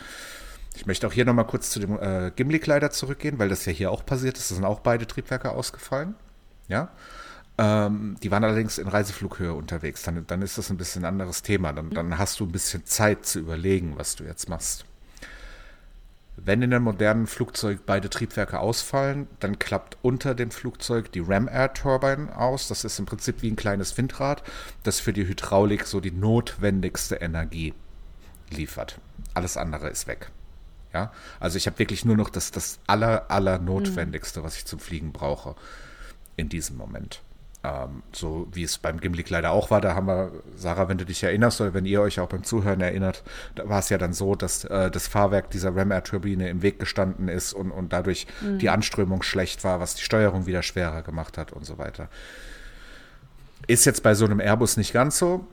Ich 0.76 0.88
möchte 0.88 1.06
auch 1.06 1.14
hier 1.14 1.26
nochmal 1.26 1.46
kurz 1.46 1.70
zu 1.70 1.80
dem 1.80 2.00
äh, 2.00 2.32
Gimli-Kleider 2.36 2.90
zurückgehen, 2.90 3.38
weil 3.38 3.50
das 3.50 3.66
ja 3.66 3.72
hier 3.72 3.92
auch 3.92 4.04
passiert 4.04 4.40
ist. 4.40 4.50
Da 4.50 4.56
sind 4.56 4.66
auch 4.66 4.80
beide 4.80 5.06
Triebwerke 5.06 5.52
ausgefallen. 5.52 6.16
Ja. 6.68 6.90
Ähm, 7.60 8.18
die 8.24 8.32
waren 8.32 8.44
allerdings 8.44 8.80
in 8.80 8.88
Reiseflughöhe 8.88 9.54
unterwegs. 9.54 10.02
Dann, 10.02 10.26
dann 10.26 10.42
ist 10.42 10.58
das 10.58 10.72
ein 10.72 10.78
bisschen 10.78 11.06
anderes 11.06 11.44
Thema. 11.44 11.72
Dann, 11.72 11.92
dann 11.92 12.18
hast 12.18 12.40
du 12.40 12.46
ein 12.46 12.52
bisschen 12.52 12.84
Zeit 12.84 13.28
zu 13.28 13.38
überlegen, 13.38 13.94
was 13.96 14.16
du 14.16 14.24
jetzt 14.24 14.50
machst. 14.50 14.86
Wenn 16.46 16.62
in 16.62 16.74
einem 16.74 16.86
modernen 16.86 17.28
Flugzeug 17.28 17.82
beide 17.86 18.10
Triebwerke 18.10 18.60
ausfallen, 18.60 19.28
dann 19.40 19.60
klappt 19.60 19.98
unter 20.02 20.36
dem 20.36 20.52
Flugzeug 20.52 21.12
die 21.12 21.20
Ram 21.20 21.48
Air 21.48 21.74
Turbine 21.74 22.36
aus. 22.38 22.68
Das 22.68 22.84
ist 22.84 23.00
im 23.00 23.06
Prinzip 23.06 23.42
wie 23.42 23.52
ein 23.52 23.56
kleines 23.56 23.98
Windrad, 23.98 24.44
das 24.84 25.00
für 25.00 25.14
die 25.14 25.28
Hydraulik 25.28 25.86
so 25.86 26.00
die 26.00 26.12
notwendigste 26.12 27.16
Energie 27.16 27.74
liefert. 28.50 29.00
Alles 29.34 29.58
andere 29.58 29.90
ist 29.90 30.08
weg. 30.08 30.32
Ja, 30.94 31.12
also 31.40 31.58
ich 31.58 31.68
habe 31.68 31.78
wirklich 31.78 32.04
nur 32.04 32.18
noch 32.18 32.30
das, 32.30 32.52
das 32.52 32.80
aller, 32.88 33.30
aller 33.30 33.60
Notwendigste, 33.60 34.44
was 34.44 34.58
ich 34.58 34.66
zum 34.66 34.80
Fliegen 34.80 35.12
brauche 35.12 35.56
in 36.36 36.50
diesem 36.50 36.78
Moment. 36.78 37.22
Ähm, 37.62 38.04
so 38.14 38.48
wie 38.54 38.64
es 38.64 38.78
beim 38.78 39.02
Gimli 39.02 39.26
leider 39.28 39.52
auch 39.52 39.70
war, 39.70 39.82
da 39.82 39.94
haben 39.94 40.08
wir, 40.08 40.32
Sarah, 40.56 40.88
wenn 40.88 40.98
du 40.98 41.06
dich 41.06 41.22
erinnerst 41.24 41.60
oder 41.60 41.74
wenn 41.74 41.86
ihr 41.86 42.02
euch 42.02 42.22
auch 42.22 42.30
beim 42.30 42.44
Zuhören 42.46 42.80
erinnert, 42.80 43.22
da 43.56 43.68
war 43.68 43.80
es 43.80 43.90
ja 43.90 43.98
dann 43.98 44.14
so, 44.14 44.36
dass 44.36 44.64
äh, 44.64 44.90
das 44.90 45.08
Fahrwerk 45.08 45.50
dieser 45.50 45.76
Ram 45.76 45.92
Air 45.92 46.04
Turbine 46.06 46.48
im 46.48 46.62
Weg 46.62 46.80
gestanden 46.80 47.28
ist 47.28 47.52
und, 47.52 47.72
und 47.72 47.92
dadurch 47.92 48.28
mhm. 48.40 48.60
die 48.60 48.70
Anströmung 48.70 49.24
schlecht 49.24 49.66
war, 49.66 49.82
was 49.82 49.96
die 49.96 50.04
Steuerung 50.04 50.46
wieder 50.46 50.64
schwerer 50.64 51.02
gemacht 51.02 51.38
hat 51.38 51.52
und 51.52 51.66
so 51.66 51.78
weiter. 51.78 52.08
Ist 53.68 53.86
jetzt 53.86 54.04
bei 54.04 54.16
so 54.16 54.24
einem 54.24 54.40
Airbus 54.40 54.78
nicht 54.78 54.94
ganz 54.94 55.18
so 55.18 55.46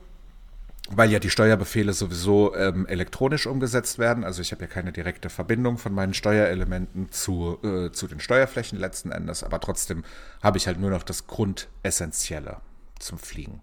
weil 0.91 1.11
ja 1.11 1.19
die 1.19 1.31
Steuerbefehle 1.31 1.93
sowieso 1.93 2.55
ähm, 2.55 2.87
elektronisch 2.87 3.47
umgesetzt 3.47 3.99
werden. 3.99 4.25
Also 4.25 4.43
ich 4.43 4.53
habe 4.53 4.63
ja 4.63 4.69
keine 4.69 4.93
direkte 4.93 5.31
Verbindung 5.31 5.79
von 5.79 5.93
meinen 5.93 6.15
Steuerelementen 6.15 7.11
zu, 7.11 7.59
äh, 7.63 7.91
zu 7.91 8.07
den 8.07 8.21
Steuerflächen 8.21 8.79
letzten 8.79 9.11
Endes, 9.11 9.43
aber 9.43 9.61
trotzdem 9.61 10.05
habe 10.43 10.59
ich 10.59 10.67
halt 10.67 10.79
nur 10.79 10.91
noch 10.91 11.03
das 11.03 11.27
Grundessentielle 11.27 12.59
zum 12.99 13.19
Fliegen. 13.19 13.61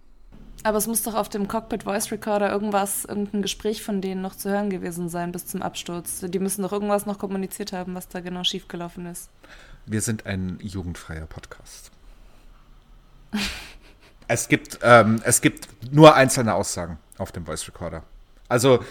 Aber 0.63 0.77
es 0.77 0.87
muss 0.87 1.03
doch 1.03 1.15
auf 1.15 1.27
dem 1.27 1.47
Cockpit 1.47 1.83
Voice 1.83 2.11
Recorder 2.11 2.49
irgendwas, 2.49 3.03
irgendein 3.03 3.41
Gespräch 3.41 3.83
von 3.83 4.01
denen 4.01 4.21
noch 4.21 4.35
zu 4.35 4.49
hören 4.49 4.69
gewesen 4.69 5.09
sein 5.09 5.31
bis 5.33 5.45
zum 5.45 5.61
Absturz. 5.61 6.21
Die 6.25 6.39
müssen 6.39 6.61
doch 6.61 6.71
irgendwas 6.71 7.05
noch 7.05 7.19
kommuniziert 7.19 7.73
haben, 7.73 7.95
was 7.95 8.07
da 8.07 8.21
genau 8.21 8.43
schiefgelaufen 8.45 9.05
ist. 9.05 9.29
Wir 9.85 10.01
sind 10.01 10.25
ein 10.25 10.59
jugendfreier 10.61 11.25
Podcast. 11.25 11.91
es, 14.29 14.47
gibt, 14.47 14.79
ähm, 14.83 15.21
es 15.25 15.41
gibt 15.41 15.67
nur 15.91 16.15
einzelne 16.15 16.53
Aussagen 16.53 16.97
auf 17.17 17.31
dem 17.31 17.45
Voice 17.45 17.67
Recorder. 17.67 18.03
Also 18.47 18.83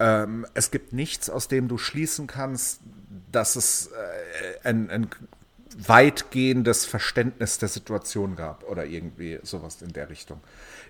ähm, 0.00 0.46
es 0.54 0.70
gibt 0.70 0.92
nichts, 0.92 1.28
aus 1.30 1.48
dem 1.48 1.68
du 1.68 1.78
schließen 1.78 2.26
kannst, 2.26 2.80
dass 3.32 3.56
es 3.56 3.88
äh, 3.88 4.68
ein, 4.68 4.90
ein 4.90 5.08
weitgehendes 5.76 6.86
Verständnis 6.86 7.58
der 7.58 7.68
Situation 7.68 8.36
gab 8.36 8.64
oder 8.64 8.84
irgendwie 8.84 9.38
sowas 9.42 9.82
in 9.82 9.92
der 9.92 10.08
Richtung. 10.08 10.40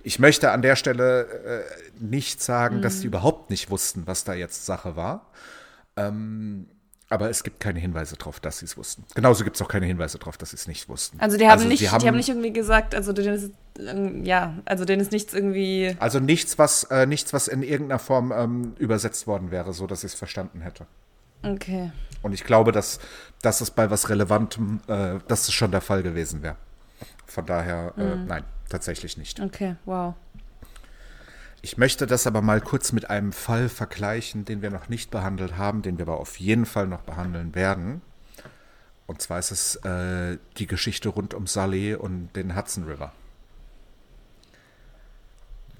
Ich 0.02 0.18
möchte 0.18 0.50
an 0.50 0.62
der 0.62 0.76
Stelle 0.76 1.24
äh, 1.26 1.64
nicht 1.98 2.42
sagen, 2.42 2.78
mhm. 2.78 2.82
dass 2.82 3.00
sie 3.00 3.06
überhaupt 3.06 3.50
nicht 3.50 3.70
wussten, 3.70 4.06
was 4.06 4.24
da 4.24 4.34
jetzt 4.34 4.66
Sache 4.66 4.96
war. 4.96 5.26
Ähm, 5.96 6.68
aber 7.10 7.30
es 7.30 7.42
gibt 7.42 7.60
keine 7.60 7.78
Hinweise 7.78 8.16
darauf, 8.16 8.38
dass 8.38 8.58
sie 8.58 8.66
es 8.66 8.76
wussten. 8.76 9.04
Genauso 9.14 9.44
gibt 9.44 9.56
es 9.56 9.62
auch 9.62 9.68
keine 9.68 9.86
Hinweise 9.86 10.18
darauf, 10.18 10.36
dass 10.36 10.50
sie 10.50 10.56
es 10.56 10.66
nicht 10.66 10.88
wussten. 10.88 11.18
Also 11.20 11.38
die 11.38 11.44
haben, 11.44 11.52
also 11.52 11.68
nicht, 11.68 11.90
haben, 11.90 12.00
die 12.00 12.08
haben 12.08 12.16
nicht 12.16 12.28
irgendwie 12.28 12.52
gesagt, 12.52 12.94
also 12.94 13.12
denen 13.12 13.34
ist, 13.34 13.50
ähm, 13.78 14.24
ja, 14.24 14.54
also 14.66 14.84
denen 14.84 15.00
ist 15.00 15.10
nichts 15.10 15.32
irgendwie. 15.32 15.96
Also 16.00 16.20
nichts, 16.20 16.58
was, 16.58 16.84
äh, 16.84 17.06
nichts, 17.06 17.32
was 17.32 17.48
in 17.48 17.62
irgendeiner 17.62 17.98
Form 17.98 18.32
ähm, 18.32 18.74
übersetzt 18.78 19.26
worden 19.26 19.50
wäre, 19.50 19.72
so 19.72 19.86
dass 19.86 20.04
ich 20.04 20.12
es 20.12 20.18
verstanden 20.18 20.60
hätte. 20.60 20.86
Okay. 21.42 21.92
Und 22.22 22.32
ich 22.32 22.44
glaube, 22.44 22.72
dass, 22.72 22.98
dass 23.40 23.60
es 23.60 23.70
bei 23.70 23.90
was 23.90 24.10
Relevantem, 24.10 24.80
äh, 24.86 25.18
dass 25.28 25.48
es 25.48 25.54
schon 25.54 25.70
der 25.70 25.80
Fall 25.80 26.02
gewesen 26.02 26.42
wäre. 26.42 26.56
Von 27.26 27.46
daher, 27.46 27.94
äh, 27.96 28.16
mhm. 28.16 28.26
nein, 28.26 28.44
tatsächlich 28.68 29.16
nicht. 29.16 29.40
Okay, 29.40 29.76
wow. 29.84 30.14
Ich 31.60 31.76
möchte 31.76 32.06
das 32.06 32.26
aber 32.26 32.40
mal 32.40 32.60
kurz 32.60 32.92
mit 32.92 33.10
einem 33.10 33.32
Fall 33.32 33.68
vergleichen, 33.68 34.44
den 34.44 34.62
wir 34.62 34.70
noch 34.70 34.88
nicht 34.88 35.10
behandelt 35.10 35.56
haben, 35.56 35.82
den 35.82 35.98
wir 35.98 36.06
aber 36.06 36.20
auf 36.20 36.38
jeden 36.38 36.66
Fall 36.66 36.86
noch 36.86 37.02
behandeln 37.02 37.54
werden. 37.54 38.00
Und 39.06 39.22
zwar 39.22 39.38
ist 39.38 39.50
es 39.50 39.76
äh, 39.76 40.38
die 40.58 40.66
Geschichte 40.66 41.08
rund 41.08 41.34
um 41.34 41.46
Sully 41.46 41.94
und 41.94 42.30
den 42.36 42.54
Hudson 42.54 42.84
River. 42.84 43.12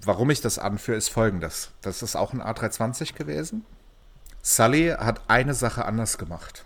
Warum 0.03 0.31
ich 0.31 0.41
das 0.41 0.59
anführe, 0.59 0.97
ist 0.97 1.11
folgendes. 1.11 1.71
Das 1.83 2.03
ist 2.03 2.17
auch 2.17 2.33
ein 2.33 2.43
A320 2.43 3.15
gewesen. 3.15 3.65
Sully 4.43 4.95
hat 4.99 5.29
eine 5.29 5.55
Sache 5.55 5.85
anders 5.85 6.19
gemacht, 6.19 6.65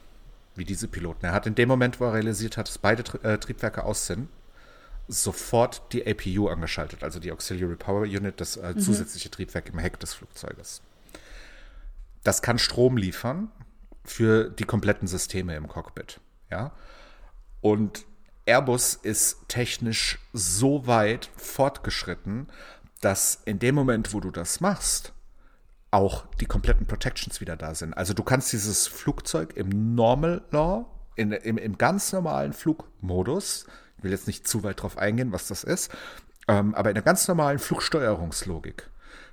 wie 0.55 0.65
diese 0.65 0.89
Piloten. 0.89 1.27
Er 1.27 1.33
hat 1.33 1.47
in 1.47 1.55
dem 1.55 1.69
Moment, 1.69 1.99
wo 1.99 2.05
er 2.05 2.15
realisiert 2.15 2.57
hat, 2.57 2.69
dass 2.69 2.79
beide 2.79 3.03
äh, 3.25 3.39
Triebwerke 3.39 3.85
aus 3.85 4.07
sind, 4.07 4.29
sofort 5.13 5.93
die 5.93 6.07
APU 6.07 6.49
angeschaltet, 6.49 7.03
also 7.03 7.21
die 7.21 7.33
Auxiliary 7.33 7.77
Power 7.77 8.03
Unit, 8.03 8.41
das 8.41 8.57
äh, 8.57 8.73
mhm. 8.75 8.81
zusätzliche 8.81 9.31
Triebwerk 9.31 9.69
im 9.69 9.79
Heck 9.79 10.01
des 10.01 10.15
Flugzeuges. 10.15 10.83
Das 12.25 12.43
kann 12.43 12.59
Strom 12.59 12.97
liefern 12.97 13.51
für 14.05 14.51
die 14.51 14.65
kompletten 14.65 15.07
Systeme 15.09 15.57
im 15.57 15.69
Cockpit. 15.69 16.21
Ja? 16.51 16.73
Und 17.61 18.05
Airbus 18.47 18.95
ist 18.95 19.49
technisch 19.49 20.19
so 20.33 20.87
weit 20.87 21.31
fortgeschritten, 21.37 22.49
dass 23.01 23.41
in 23.45 23.59
dem 23.59 23.75
Moment, 23.75 24.13
wo 24.15 24.21
du 24.21 24.31
das 24.31 24.61
machst, 24.61 25.13
auch 25.91 26.27
die 26.41 26.47
kompletten 26.47 26.87
Protections 26.87 27.41
wieder 27.41 27.57
da 27.57 27.75
sind. 27.75 27.93
Also 27.95 28.15
du 28.15 28.23
kannst 28.23 28.53
dieses 28.53 28.87
Flugzeug 28.87 29.57
im 29.57 29.95
Normal 29.95 30.43
Law, 30.51 30.87
in, 31.17 31.33
im, 31.33 31.59
im 31.59 31.77
ganz 31.77 32.13
normalen 32.13 32.53
Flugmodus, 32.53 33.67
will 34.03 34.11
jetzt 34.11 34.27
nicht 34.27 34.47
zu 34.47 34.63
weit 34.63 34.83
drauf 34.83 34.99
eingehen, 34.99 35.33
was 35.33 35.49
das 35.49 35.65
ist. 35.65 35.91
Ähm, 36.49 36.75
aber 36.75 36.91
in 36.91 36.95
der 36.95 37.03
ganz 37.03 37.29
normalen 37.29 37.59
Flugsteuerungslogik 37.59 38.91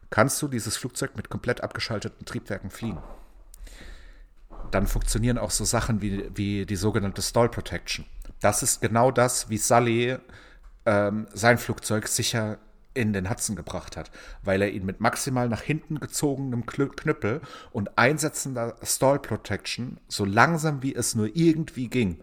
kannst 0.09 0.41
du 0.41 0.47
dieses 0.47 0.77
Flugzeug 0.77 1.15
mit 1.15 1.29
komplett 1.29 1.61
abgeschalteten 1.61 2.25
Triebwerken 2.25 2.69
fliegen. 2.69 3.01
Dann 4.71 4.87
funktionieren 4.87 5.37
auch 5.37 5.51
so 5.51 5.65
Sachen 5.65 6.01
wie, 6.01 6.29
wie 6.35 6.65
die 6.65 6.75
sogenannte 6.75 7.21
Stall 7.21 7.49
Protection. 7.49 8.05
Das 8.39 8.63
ist 8.63 8.81
genau 8.81 9.11
das, 9.11 9.49
wie 9.49 9.57
Sully 9.57 10.17
ähm, 10.85 11.27
sein 11.33 11.57
Flugzeug 11.57 12.07
sicher 12.07 12.59
in 12.93 13.13
den 13.13 13.29
Hudson 13.29 13.55
gebracht 13.55 13.97
hat, 13.97 14.11
weil 14.43 14.61
er 14.61 14.71
ihn 14.71 14.85
mit 14.85 14.99
maximal 14.99 15.47
nach 15.47 15.61
hinten 15.61 15.99
gezogenem 15.99 16.65
Knüppel 16.65 17.41
und 17.71 17.97
einsetzender 17.97 18.75
Stall 18.83 19.19
Protection 19.19 19.99
so 20.07 20.25
langsam 20.25 20.81
wie 20.81 20.95
es 20.95 21.15
nur 21.15 21.29
irgendwie 21.35 21.87
ging 21.87 22.19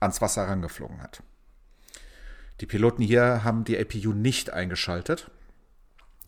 ans 0.00 0.20
Wasser 0.20 0.42
herangeflogen 0.42 1.02
hat. 1.02 1.22
Die 2.60 2.66
Piloten 2.66 3.02
hier 3.02 3.44
haben 3.44 3.64
die 3.64 3.78
APU 3.78 4.12
nicht 4.12 4.52
eingeschaltet 4.52 5.30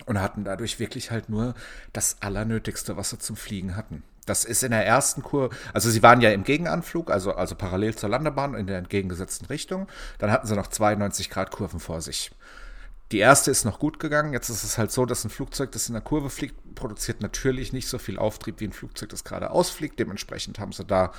und 0.07 0.21
hatten 0.21 0.45
dadurch 0.45 0.79
wirklich 0.79 1.11
halt 1.11 1.29
nur 1.29 1.55
das 1.93 2.17
Allernötigste, 2.21 2.97
was 2.97 3.11
sie 3.11 3.19
zum 3.19 3.37
Fliegen 3.37 3.77
hatten. 3.77 4.03
Das 4.27 4.45
ist 4.45 4.65
in 4.65 4.73
der 4.73 4.85
ersten 4.85 5.23
Kur, 5.23 5.51
also 5.73 5.89
sie 5.89 6.03
waren 6.03 6.21
ja 6.21 6.31
im 6.31 6.43
Gegenanflug, 6.43 7.13
also, 7.13 7.35
also 7.35 7.55
parallel 7.55 7.95
zur 7.95 8.09
Landebahn 8.09 8.55
in 8.55 8.67
der 8.67 8.79
entgegengesetzten 8.79 9.47
Richtung. 9.47 9.87
Dann 10.19 10.33
hatten 10.33 10.49
sie 10.49 10.57
noch 10.57 10.67
92 10.67 11.31
Grad 11.31 11.53
Kurven 11.53 11.79
vor 11.79 12.01
sich. 12.01 12.33
Die 13.13 13.19
erste 13.19 13.51
ist 13.51 13.65
noch 13.65 13.79
gut 13.79 14.01
gegangen. 14.01 14.33
Jetzt 14.33 14.49
ist 14.49 14.65
es 14.65 14.79
halt 14.79 14.91
so, 14.91 15.07
dass 15.07 15.25
ein 15.25 15.31
Flugzeug, 15.31 15.71
das 15.73 15.89
in 15.89 15.93
der 15.93 16.03
Kurve 16.03 16.29
fliegt, 16.29 16.75
produziert 16.75 17.21
natürlich 17.21 17.73
nicht 17.73 17.89
so 17.89 17.99
viel 17.99 18.19
Auftrieb 18.19 18.59
wie 18.61 18.67
ein 18.67 18.73
Flugzeug, 18.73 19.11
das 19.11 19.23
gerade 19.23 19.51
ausfliegt. 19.51 19.99
Dementsprechend 19.99 20.59
haben 20.59 20.73
sie 20.73 20.85
da 20.85 21.13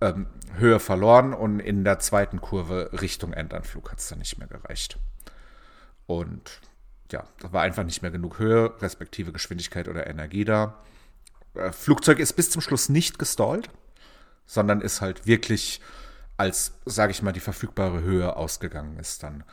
ähm, 0.00 0.26
Höhe 0.56 0.78
verloren 0.78 1.32
und 1.32 1.60
in 1.60 1.84
der 1.84 1.98
zweiten 2.00 2.40
Kurve 2.40 2.90
Richtung 3.00 3.32
Endanflug 3.32 3.90
hat 3.90 3.98
es 3.98 4.08
dann 4.08 4.18
nicht 4.18 4.38
mehr 4.38 4.48
gereicht. 4.48 4.98
Und 6.06 6.60
ja, 7.10 7.24
da 7.40 7.52
war 7.52 7.62
einfach 7.62 7.84
nicht 7.84 8.02
mehr 8.02 8.10
genug 8.10 8.38
Höhe, 8.38 8.74
respektive 8.80 9.32
Geschwindigkeit 9.32 9.88
oder 9.88 10.06
Energie 10.06 10.44
da. 10.44 10.82
Äh, 11.54 11.72
Flugzeug 11.72 12.18
ist 12.18 12.34
bis 12.34 12.50
zum 12.50 12.60
Schluss 12.60 12.90
nicht 12.90 13.18
gestallt, 13.18 13.70
sondern 14.44 14.82
ist 14.82 15.00
halt 15.00 15.26
wirklich 15.26 15.80
als, 16.36 16.74
sage 16.84 17.12
ich 17.12 17.22
mal, 17.22 17.32
die 17.32 17.40
verfügbare 17.40 18.02
Höhe 18.02 18.36
ausgegangen 18.36 18.98
ist 18.98 19.22
dann 19.22 19.44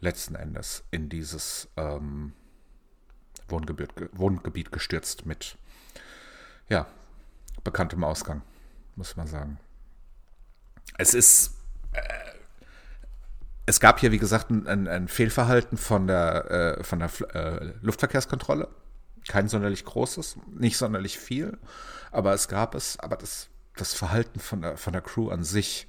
letzten 0.00 0.34
Endes 0.34 0.84
in 0.90 1.08
dieses 1.08 1.68
ähm, 1.76 2.32
Wohngebiet, 3.48 3.90
Wohngebiet 4.12 4.72
gestürzt 4.72 5.26
mit, 5.26 5.56
ja, 6.68 6.86
bekanntem 7.64 8.04
Ausgang, 8.04 8.42
muss 8.94 9.16
man 9.16 9.26
sagen. 9.26 9.58
Es 10.98 11.14
ist, 11.14 11.56
äh, 11.92 12.00
es 13.66 13.80
gab 13.80 14.00
hier, 14.00 14.12
wie 14.12 14.18
gesagt, 14.18 14.50
ein, 14.50 14.88
ein 14.88 15.08
Fehlverhalten 15.08 15.76
von 15.76 16.06
der, 16.06 16.78
äh, 16.78 16.84
von 16.84 17.00
der 17.00 17.10
äh, 17.34 17.72
Luftverkehrskontrolle. 17.80 18.68
Kein 19.28 19.48
sonderlich 19.48 19.84
großes, 19.84 20.36
nicht 20.46 20.76
sonderlich 20.76 21.18
viel, 21.18 21.58
aber 22.12 22.32
es 22.32 22.46
gab 22.46 22.76
es. 22.76 22.96
Aber 23.00 23.16
das, 23.16 23.48
das 23.74 23.92
Verhalten 23.92 24.38
von 24.38 24.62
der, 24.62 24.76
von 24.76 24.92
der 24.92 25.02
Crew 25.02 25.30
an 25.30 25.42
sich 25.42 25.88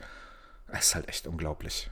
ist 0.72 0.96
halt 0.96 1.08
echt 1.08 1.28
unglaublich. 1.28 1.92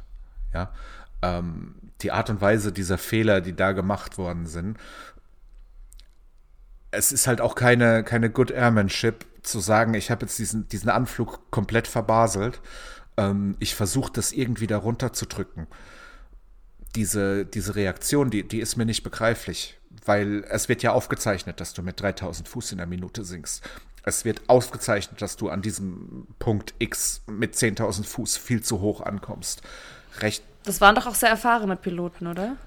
Ja, 0.54 0.74
ähm, 1.22 1.76
die 2.02 2.12
Art 2.12 2.30
und 2.30 2.42
Weise 2.42 2.72
dieser 2.72 2.98
Fehler, 2.98 3.42
die 3.42 3.56
da 3.56 3.72
gemacht 3.72 4.18
worden 4.18 4.46
sind. 4.46 4.78
Es 6.92 7.12
ist 7.12 7.28
halt 7.28 7.42
auch 7.42 7.56
keine, 7.56 8.04
keine 8.04 8.30
Good 8.30 8.52
Airmanship 8.52 9.26
zu 9.44 9.60
sagen, 9.60 9.94
ich 9.94 10.12
habe 10.12 10.26
jetzt 10.26 10.40
diesen, 10.40 10.68
diesen 10.68 10.90
Anflug 10.90 11.52
komplett 11.52 11.88
verbaselt. 11.88 12.62
Ähm, 13.18 13.56
ich 13.60 13.76
versuche 13.76 14.12
das 14.12 14.32
irgendwie 14.32 14.68
da 14.68 14.78
runterzudrücken. 14.78 15.68
Diese, 16.96 17.46
diese 17.46 17.76
Reaktion, 17.76 18.30
die, 18.30 18.48
die 18.48 18.60
ist 18.60 18.78
mir 18.78 18.86
nicht 18.86 19.04
begreiflich, 19.04 19.78
weil 20.06 20.46
es 20.50 20.70
wird 20.70 20.84
ja 20.84 20.92
aufgezeichnet, 20.92 21.60
dass 21.60 21.74
du 21.74 21.82
mit 21.82 22.00
3000 22.00 22.48
Fuß 22.48 22.72
in 22.72 22.78
der 22.78 22.88
Minute 22.88 23.26
sinkst. 23.26 23.68
Es 24.04 24.24
wird 24.24 24.48
aufgezeichnet, 24.48 25.22
dass 25.22 25.36
du 25.36 25.50
an 25.50 25.62
diesem 25.62 26.28
Punkt 26.40 26.76
X 26.80 27.24
mit 27.28 27.56
10.000 27.56 28.06
Fuß 28.06 28.38
viel 28.38 28.62
zu 28.62 28.80
hoch 28.80 29.02
ankommst. 29.02 29.62
Recht 30.20 30.44
das 30.66 30.82
waren 30.82 30.96
doch 30.96 31.08
auch 31.08 31.16
sehr 31.16 31.30
erfahrene 31.30 31.76
Piloten, 31.76 32.28
oder? 32.28 32.58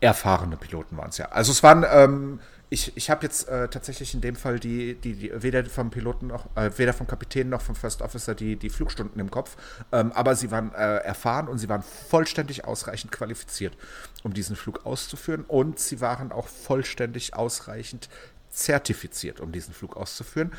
Erfahrene 0.00 0.56
Piloten 0.56 0.96
waren 0.96 1.10
es 1.10 1.18
ja. 1.18 1.26
Also 1.26 1.52
es 1.52 1.62
waren, 1.62 1.84
ähm, 1.88 2.40
ich, 2.70 2.96
ich 2.96 3.10
habe 3.10 3.22
jetzt 3.22 3.48
äh, 3.48 3.68
tatsächlich 3.68 4.14
in 4.14 4.20
dem 4.20 4.36
Fall 4.36 4.58
die, 4.58 4.94
die, 4.94 5.14
die, 5.14 5.42
weder 5.42 5.64
vom 5.66 5.90
Piloten 5.90 6.26
noch, 6.26 6.46
äh, 6.56 6.70
weder 6.76 6.92
vom 6.92 7.06
Kapitän 7.06 7.48
noch 7.48 7.62
vom 7.62 7.74
First 7.74 8.02
Officer 8.02 8.34
die, 8.34 8.56
die 8.56 8.70
Flugstunden 8.70 9.20
im 9.20 9.30
Kopf, 9.30 9.56
ähm, 9.92 10.12
aber 10.12 10.34
sie 10.34 10.50
waren 10.50 10.74
äh, 10.74 10.96
erfahren 10.98 11.48
und 11.48 11.58
sie 11.58 11.68
waren 11.68 11.82
vollständig 11.82 12.64
ausreichend 12.64 13.12
qualifiziert, 13.12 13.76
um 14.24 14.34
diesen 14.34 14.56
Flug 14.56 14.84
auszuführen 14.84 15.44
und 15.46 15.78
sie 15.78 16.00
waren 16.00 16.32
auch 16.32 16.48
vollständig 16.48 17.34
ausreichend 17.34 18.08
zertifiziert, 18.50 19.40
um 19.40 19.52
diesen 19.52 19.74
Flug 19.74 19.96
auszuführen 19.96 20.52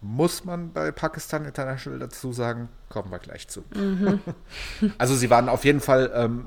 muss 0.00 0.44
man 0.44 0.72
bei 0.72 0.92
Pakistan 0.92 1.44
International 1.44 1.98
dazu 1.98 2.32
sagen, 2.32 2.68
kommen 2.88 3.10
wir 3.10 3.18
gleich 3.18 3.48
zu. 3.48 3.64
Mhm. 3.74 4.20
also 4.98 5.14
sie 5.14 5.30
waren 5.30 5.48
auf 5.48 5.64
jeden 5.64 5.80
Fall, 5.80 6.10
ähm, 6.14 6.46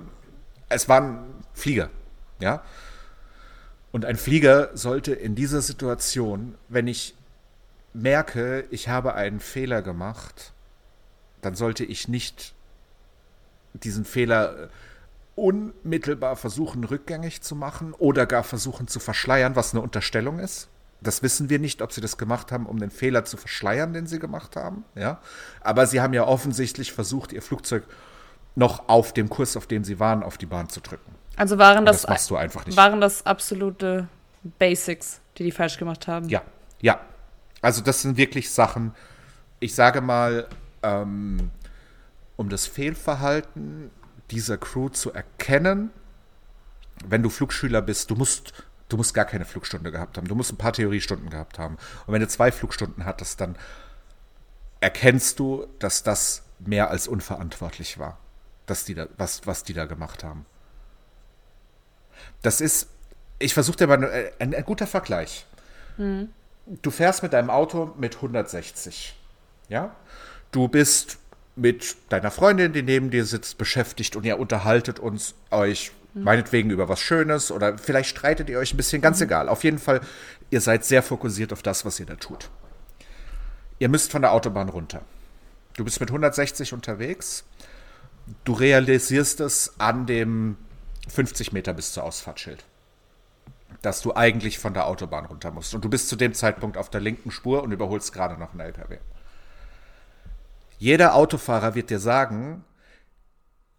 es 0.70 0.90
waren 0.90 1.26
Flieger, 1.54 1.90
ja. 2.40 2.64
Und 3.92 4.06
ein 4.06 4.18
Flieger 4.18 4.76
sollte 4.76 5.14
in 5.14 5.36
dieser 5.36 5.62
Situation, 5.62 6.56
wenn 6.68 6.88
ich 6.88 7.16
merke, 7.94 8.66
ich 8.72 8.90
habe 8.90 9.14
einen 9.14 9.40
Fehler 9.40 9.84
gemacht, 9.84 10.52
dann 11.42 11.54
sollte 11.54 11.86
ich 11.86 12.08
nicht 12.08 12.56
diesen 13.74 14.04
Fehler 14.04 14.70
unmittelbar 15.36 16.36
versuchen 16.36 16.84
rückgängig 16.84 17.42
zu 17.42 17.56
machen 17.56 17.94
oder 17.94 18.26
gar 18.26 18.44
versuchen 18.44 18.88
zu 18.88 19.00
verschleiern, 19.00 19.56
was 19.56 19.74
eine 19.74 19.82
Unterstellung 19.82 20.40
ist. 20.40 20.70
Das 21.04 21.22
wissen 21.22 21.50
wir 21.50 21.60
nicht, 21.60 21.82
ob 21.82 21.92
sie 21.92 22.02
das 22.02 22.18
gemacht 22.18 22.52
haben, 22.52 22.66
um 22.66 22.80
den 22.80 22.90
Fehler 22.90 23.26
zu 23.26 23.38
verschleiern, 23.38 23.94
den 23.94 24.08
sie 24.08 24.20
gemacht 24.20 24.56
haben. 24.56 24.86
Ja? 24.96 25.20
Aber 25.62 25.86
sie 25.86 26.02
haben 26.02 26.14
ja 26.14 26.26
offensichtlich 26.26 26.94
versucht, 26.94 27.34
ihr 27.34 27.42
Flugzeug 27.42 27.84
noch 28.56 28.88
auf 28.88 29.14
dem 29.14 29.30
Kurs, 29.30 29.58
auf 29.58 29.68
dem 29.68 29.84
sie 29.84 30.00
waren, 30.00 30.24
auf 30.24 30.38
die 30.38 30.46
Bahn 30.46 30.70
zu 30.70 30.80
drücken. 30.80 31.14
Also 31.36 31.58
waren 31.58 31.86
das, 31.86 32.02
das 32.02 32.10
machst 32.10 32.30
du 32.30 32.36
einfach 32.36 32.66
nicht. 32.66 32.78
Waren 32.78 33.02
das 33.02 33.26
absolute 33.26 34.08
Basics, 34.60 35.20
die 35.38 35.44
die 35.44 35.52
falsch 35.52 35.78
gemacht 35.78 36.08
haben? 36.08 36.30
Ja, 36.30 36.42
ja. 36.82 37.00
Also 37.62 37.82
das 37.82 38.02
sind 38.02 38.18
wirklich 38.18 38.52
Sachen, 38.52 38.94
ich 39.60 39.74
sage 39.74 40.02
mal, 40.02 40.48
ähm, 40.84 41.50
um 42.36 42.50
das 42.50 42.68
Fehlverhalten 42.68 43.90
dieser 44.32 44.58
Crew 44.58 44.90
zu 44.90 45.14
erkennen, 45.14 45.92
wenn 47.06 47.24
du 47.24 47.30
Flugschüler 47.30 47.82
bist, 47.82 48.10
du 48.10 48.16
musst 48.16 48.54
Du 48.94 48.98
musst 48.98 49.16
gar 49.16 49.26
keine 49.26 49.46
Flugstunde 49.46 49.92
gehabt 49.92 50.18
haben. 50.18 50.28
Du 50.28 50.36
musst 50.36 50.54
ein 50.54 50.58
paar 50.58 50.72
Theoriestunden 50.72 51.32
gehabt 51.32 51.58
haben. 51.58 51.80
Und 52.06 52.14
wenn 52.14 52.22
du 52.22 52.28
zwei 52.28 52.52
Flugstunden 52.52 53.06
hattest, 53.06 53.42
dann 53.42 53.56
erkennst 54.82 55.40
du, 55.40 55.66
dass 55.80 56.04
das 56.04 56.44
mehr 56.60 56.92
als 56.92 57.08
unverantwortlich 57.08 57.98
war, 57.98 58.20
dass 58.68 58.86
die 58.86 58.94
da, 58.94 59.08
was, 59.18 59.48
was 59.48 59.64
die 59.64 59.74
da 59.74 59.86
gemacht 59.86 60.24
haben. 60.24 60.46
Das 62.44 62.62
ist, 62.62 62.88
ich 63.40 63.56
versuche 63.56 63.78
dir 63.78 63.88
mal 63.88 64.04
äh, 64.04 64.32
ein, 64.38 64.54
ein, 64.54 64.64
guter 64.64 64.86
Vergleich. 64.86 65.48
Mhm. 65.98 66.30
Du 66.84 66.92
fährst 66.92 67.24
mit 67.24 67.34
deinem 67.34 67.50
Auto 67.50 67.96
mit 67.98 68.18
160. 68.18 69.20
Ja? 69.70 69.96
Du 70.52 70.68
bist 70.68 71.18
mit 71.56 71.96
deiner 72.10 72.30
Freundin, 72.30 72.74
die 72.74 72.84
neben 72.84 73.10
dir 73.10 73.26
sitzt, 73.26 73.58
beschäftigt 73.58 74.16
und 74.16 74.24
ihr 74.24 74.38
unterhaltet 74.38 75.00
uns 75.00 75.34
euch 75.50 75.94
Meinetwegen 76.16 76.70
über 76.70 76.90
was 76.90 77.00
Schönes 77.00 77.52
oder 77.52 77.78
vielleicht 77.78 78.10
streitet 78.10 78.50
ihr 78.50 78.60
euch 78.60 78.74
ein 78.74 78.78
bisschen, 78.78 79.02
ganz 79.02 79.20
mhm. 79.20 79.26
egal. 79.26 79.50
Auf 79.50 79.64
jeden 79.64 79.80
Fall, 79.80 80.02
ihr 80.52 80.62
seid 80.62 80.86
sehr 80.86 81.02
fokussiert 81.02 81.52
auf 81.52 81.64
das, 81.64 81.86
was 81.86 82.00
ihr 82.00 82.06
da 82.06 82.16
tut. 82.16 82.50
Ihr 83.80 83.90
müsst 83.90 84.12
von 84.12 84.22
der 84.22 84.32
Autobahn 84.32 84.70
runter. 84.70 85.02
Du 85.76 85.84
bist 85.84 86.00
mit 86.00 86.10
160 86.10 86.74
unterwegs. 86.74 87.46
Du 88.44 88.54
realisierst 88.54 89.40
es 89.40 89.74
an 89.80 90.06
dem 90.06 90.58
50 91.10 91.52
Meter 91.52 91.74
bis 91.74 91.94
zur 91.94 92.04
Ausfahrtsschild. 92.04 92.64
Dass 93.82 94.02
du 94.02 94.16
eigentlich 94.16 94.60
von 94.60 94.74
der 94.74 94.86
Autobahn 94.86 95.26
runter 95.26 95.52
musst. 95.52 95.74
Und 95.74 95.84
du 95.84 95.90
bist 95.90 96.10
zu 96.10 96.16
dem 96.16 96.34
Zeitpunkt 96.36 96.78
auf 96.78 96.90
der 96.90 97.02
linken 97.02 97.32
Spur 97.32 97.64
und 97.64 97.72
überholst 97.72 98.14
gerade 98.14 98.38
noch 98.38 98.52
einen 98.52 98.62
LKW. 98.62 99.00
Jeder 100.78 101.16
Autofahrer 101.16 101.76
wird 101.76 101.90
dir 101.90 102.00
sagen, 102.00 102.64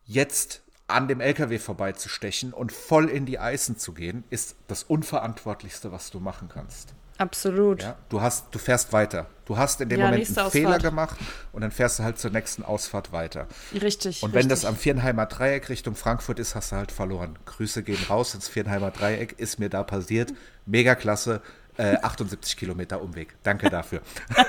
jetzt 0.04 0.63
an 0.86 1.08
dem 1.08 1.20
LKW 1.20 1.58
vorbeizustechen 1.58 2.52
und 2.52 2.72
voll 2.72 3.08
in 3.08 3.26
die 3.26 3.38
Eisen 3.38 3.78
zu 3.78 3.94
gehen, 3.94 4.24
ist 4.30 4.56
das 4.66 4.82
Unverantwortlichste, 4.82 5.92
was 5.92 6.10
du 6.10 6.20
machen 6.20 6.48
kannst. 6.48 6.94
Absolut. 7.16 7.82
Ja, 7.82 7.96
du, 8.08 8.20
hast, 8.20 8.52
du 8.52 8.58
fährst 8.58 8.92
weiter. 8.92 9.26
Du 9.44 9.56
hast 9.56 9.80
in 9.80 9.88
dem 9.88 10.00
ja, 10.00 10.06
Moment 10.06 10.36
einen 10.36 10.50
Fehler 10.50 10.78
gemacht 10.78 11.16
und 11.52 11.60
dann 11.60 11.70
fährst 11.70 12.00
du 12.00 12.02
halt 12.02 12.18
zur 12.18 12.32
nächsten 12.32 12.64
Ausfahrt 12.64 13.12
weiter. 13.12 13.46
Richtig. 13.72 14.24
Und 14.24 14.32
wenn 14.32 14.46
richtig. 14.46 14.62
das 14.62 14.64
am 14.64 14.76
Vierenheimer 14.76 15.26
Dreieck 15.26 15.68
Richtung 15.68 15.94
Frankfurt 15.94 16.40
ist, 16.40 16.56
hast 16.56 16.72
du 16.72 16.76
halt 16.76 16.90
verloren. 16.90 17.38
Grüße 17.46 17.84
gehen 17.84 18.04
raus 18.10 18.34
ins 18.34 18.48
Vierenheimer 18.48 18.90
Dreieck, 18.90 19.38
ist 19.38 19.60
mir 19.60 19.68
da 19.68 19.84
passiert. 19.84 20.34
Mega 20.66 20.96
klasse. 20.96 21.40
Äh, 21.76 21.98
78 22.02 22.56
Kilometer 22.56 23.00
Umweg. 23.00 23.36
Danke 23.42 23.70
dafür. 23.70 24.00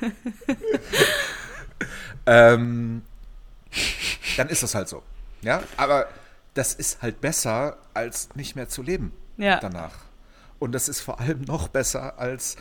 ähm, 2.26 3.02
dann 4.36 4.48
ist 4.48 4.62
das 4.62 4.74
halt 4.74 4.88
so. 4.88 5.02
Ja, 5.42 5.62
aber 5.76 6.08
das 6.54 6.74
ist 6.74 7.02
halt 7.02 7.20
besser, 7.20 7.78
als 7.94 8.34
nicht 8.34 8.56
mehr 8.56 8.68
zu 8.68 8.82
leben 8.82 9.12
ja. 9.36 9.60
danach. 9.60 9.94
Und 10.58 10.72
das 10.72 10.88
ist 10.88 11.00
vor 11.00 11.20
allem 11.20 11.42
noch 11.42 11.68
besser, 11.68 12.18
als 12.18 12.56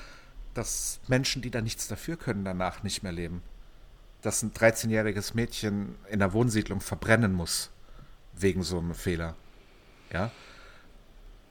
dass 0.54 1.00
Menschen, 1.08 1.42
die 1.42 1.52
da 1.52 1.62
nichts 1.62 1.88
dafür 1.88 2.18
können, 2.18 2.46
danach 2.46 2.84
nicht 2.84 3.04
mehr 3.04 3.12
leben. 3.12 3.42
Dass 4.22 4.42
ein 4.42 4.54
13-jähriges 4.54 5.36
Mädchen 5.36 5.96
in 6.10 6.20
der 6.20 6.34
Wohnsiedlung 6.34 6.82
verbrennen 6.82 7.34
muss, 7.34 7.70
wegen 8.34 8.64
so 8.64 8.80
einem 8.80 8.96
Fehler. 8.96 9.36
Ja. 10.12 10.32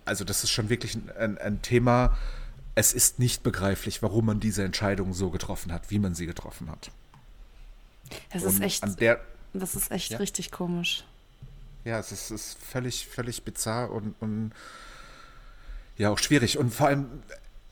Also, 0.04 0.24
das 0.24 0.44
ist 0.44 0.50
schon 0.50 0.68
wirklich 0.68 0.94
ein, 0.94 1.10
ein, 1.16 1.38
ein 1.38 1.62
Thema. 1.62 2.16
Es 2.74 2.92
ist 2.92 3.18
nicht 3.18 3.42
begreiflich, 3.42 4.02
warum 4.02 4.26
man 4.26 4.40
diese 4.40 4.62
Entscheidung 4.62 5.14
so 5.14 5.30
getroffen 5.30 5.72
hat, 5.72 5.90
wie 5.90 5.98
man 5.98 6.14
sie 6.14 6.26
getroffen 6.26 6.70
hat. 6.70 6.90
Das 8.32 8.42
Und 8.42 8.50
ist 8.50 8.60
echt. 8.60 8.82
An 8.82 8.96
der, 8.96 9.20
das 9.58 9.74
ist 9.74 9.90
echt 9.90 10.12
ja. 10.12 10.18
richtig 10.18 10.50
komisch. 10.50 11.04
Ja, 11.84 11.98
es 11.98 12.10
ist, 12.10 12.30
ist, 12.30 12.58
völlig, 12.58 13.06
völlig 13.06 13.44
bizarr 13.44 13.90
und, 13.90 14.14
und, 14.20 14.52
ja 15.96 16.10
auch 16.10 16.18
schwierig. 16.18 16.58
Und 16.58 16.74
vor 16.74 16.88
allem, 16.88 17.06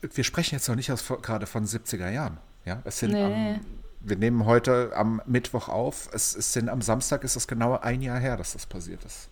wir 0.01 0.23
sprechen 0.23 0.55
jetzt 0.55 0.69
noch 0.69 0.75
nicht 0.75 0.91
aus, 0.91 1.05
gerade 1.21 1.45
von 1.45 1.65
70er 1.65 2.09
Jahren. 2.09 2.37
Ja, 2.65 2.81
es 2.85 2.99
sind 2.99 3.11
nee. 3.11 3.23
am, 3.23 3.59
wir 3.99 4.15
nehmen 4.15 4.45
heute 4.45 4.91
am 4.95 5.21
Mittwoch 5.25 5.67
auf. 5.67 6.09
Es, 6.13 6.35
es 6.35 6.53
sind 6.53 6.69
am 6.69 6.81
Samstag 6.81 7.23
ist 7.23 7.35
es 7.35 7.47
genau 7.47 7.77
ein 7.77 8.01
Jahr 8.01 8.19
her, 8.19 8.37
dass 8.37 8.53
das 8.53 8.65
passiert 8.65 9.03
ist. 9.03 9.29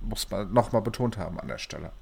muss 0.00 0.30
man 0.30 0.52
nochmal 0.52 0.82
betont 0.82 1.18
haben 1.18 1.40
an 1.40 1.48
der 1.48 1.58
Stelle. 1.58 1.92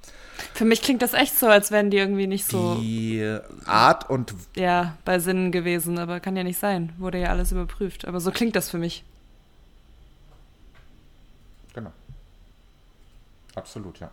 Für 0.55 0.65
mich 0.65 0.83
klingt 0.83 1.03
das 1.03 1.15
echt 1.15 1.39
so, 1.39 1.47
als 1.47 1.71
wären 1.71 1.91
die 1.91 1.97
irgendwie 1.97 2.27
nicht 2.27 2.47
so. 2.47 2.77
Die 2.77 3.39
Art 3.65 4.11
und. 4.11 4.35
Ja, 4.57 4.97
bei 5.05 5.19
Sinnen 5.19 5.53
gewesen, 5.53 5.99
aber 5.99 6.21
kann 6.21 6.37
ja 6.37 6.45
nicht 6.45 6.59
sein. 6.59 6.93
Wurde 6.99 7.19
ja 7.19 7.29
alles 7.31 7.53
überprüft. 7.53 8.07
Aber 8.07 8.21
so 8.21 8.31
klingt 8.31 8.57
das 8.57 8.71
für 8.71 8.79
mich. 8.79 9.05
Genau. 11.75 11.93
Absolut, 13.55 14.01
ja. 14.01 14.11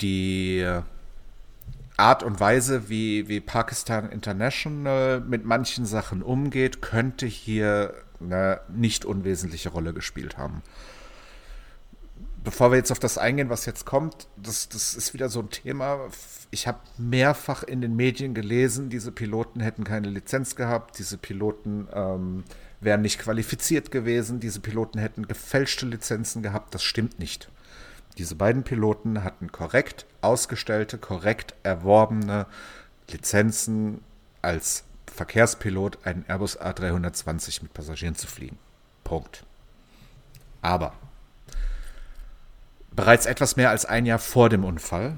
Die 0.00 0.64
Art 1.96 2.22
und 2.22 2.40
Weise, 2.40 2.88
wie, 2.88 3.28
wie 3.28 3.40
Pakistan 3.40 4.10
International 4.10 5.20
mit 5.20 5.44
manchen 5.44 5.86
Sachen 5.86 6.22
umgeht, 6.22 6.82
könnte 6.82 7.26
hier 7.26 7.94
eine 8.20 8.60
nicht 8.68 9.04
unwesentliche 9.04 9.70
Rolle 9.70 9.94
gespielt 9.94 10.36
haben. 10.36 10.62
Bevor 12.44 12.70
wir 12.70 12.76
jetzt 12.76 12.92
auf 12.92 12.98
das 12.98 13.18
eingehen, 13.18 13.48
was 13.48 13.66
jetzt 13.66 13.86
kommt, 13.86 14.28
das, 14.36 14.68
das 14.68 14.94
ist 14.94 15.14
wieder 15.14 15.28
so 15.28 15.40
ein 15.40 15.50
Thema. 15.50 16.08
Ich 16.50 16.68
habe 16.68 16.78
mehrfach 16.96 17.62
in 17.62 17.80
den 17.80 17.96
Medien 17.96 18.34
gelesen, 18.34 18.88
diese 18.88 19.10
Piloten 19.10 19.60
hätten 19.60 19.82
keine 19.82 20.10
Lizenz 20.10 20.54
gehabt, 20.54 20.98
diese 20.98 21.18
Piloten 21.18 21.88
ähm, 21.92 22.44
wären 22.86 23.02
nicht 23.02 23.18
qualifiziert 23.18 23.90
gewesen, 23.90 24.40
diese 24.40 24.60
Piloten 24.60 24.98
hätten 24.98 25.28
gefälschte 25.28 25.84
Lizenzen 25.84 26.42
gehabt. 26.42 26.74
Das 26.74 26.82
stimmt 26.82 27.18
nicht. 27.18 27.50
Diese 28.16 28.34
beiden 28.34 28.62
Piloten 28.62 29.24
hatten 29.24 29.52
korrekt 29.52 30.06
ausgestellte, 30.22 30.96
korrekt 30.96 31.54
erworbene 31.64 32.46
Lizenzen 33.10 34.00
als 34.40 34.84
Verkehrspilot 35.14 35.98
einen 36.04 36.24
Airbus 36.28 36.58
A320 36.58 37.62
mit 37.62 37.74
Passagieren 37.74 38.14
zu 38.14 38.26
fliegen. 38.26 38.58
Punkt. 39.04 39.44
Aber 40.62 40.94
bereits 42.92 43.26
etwas 43.26 43.56
mehr 43.56 43.70
als 43.70 43.84
ein 43.84 44.06
Jahr 44.06 44.18
vor 44.18 44.48
dem 44.48 44.64
Unfall 44.64 45.16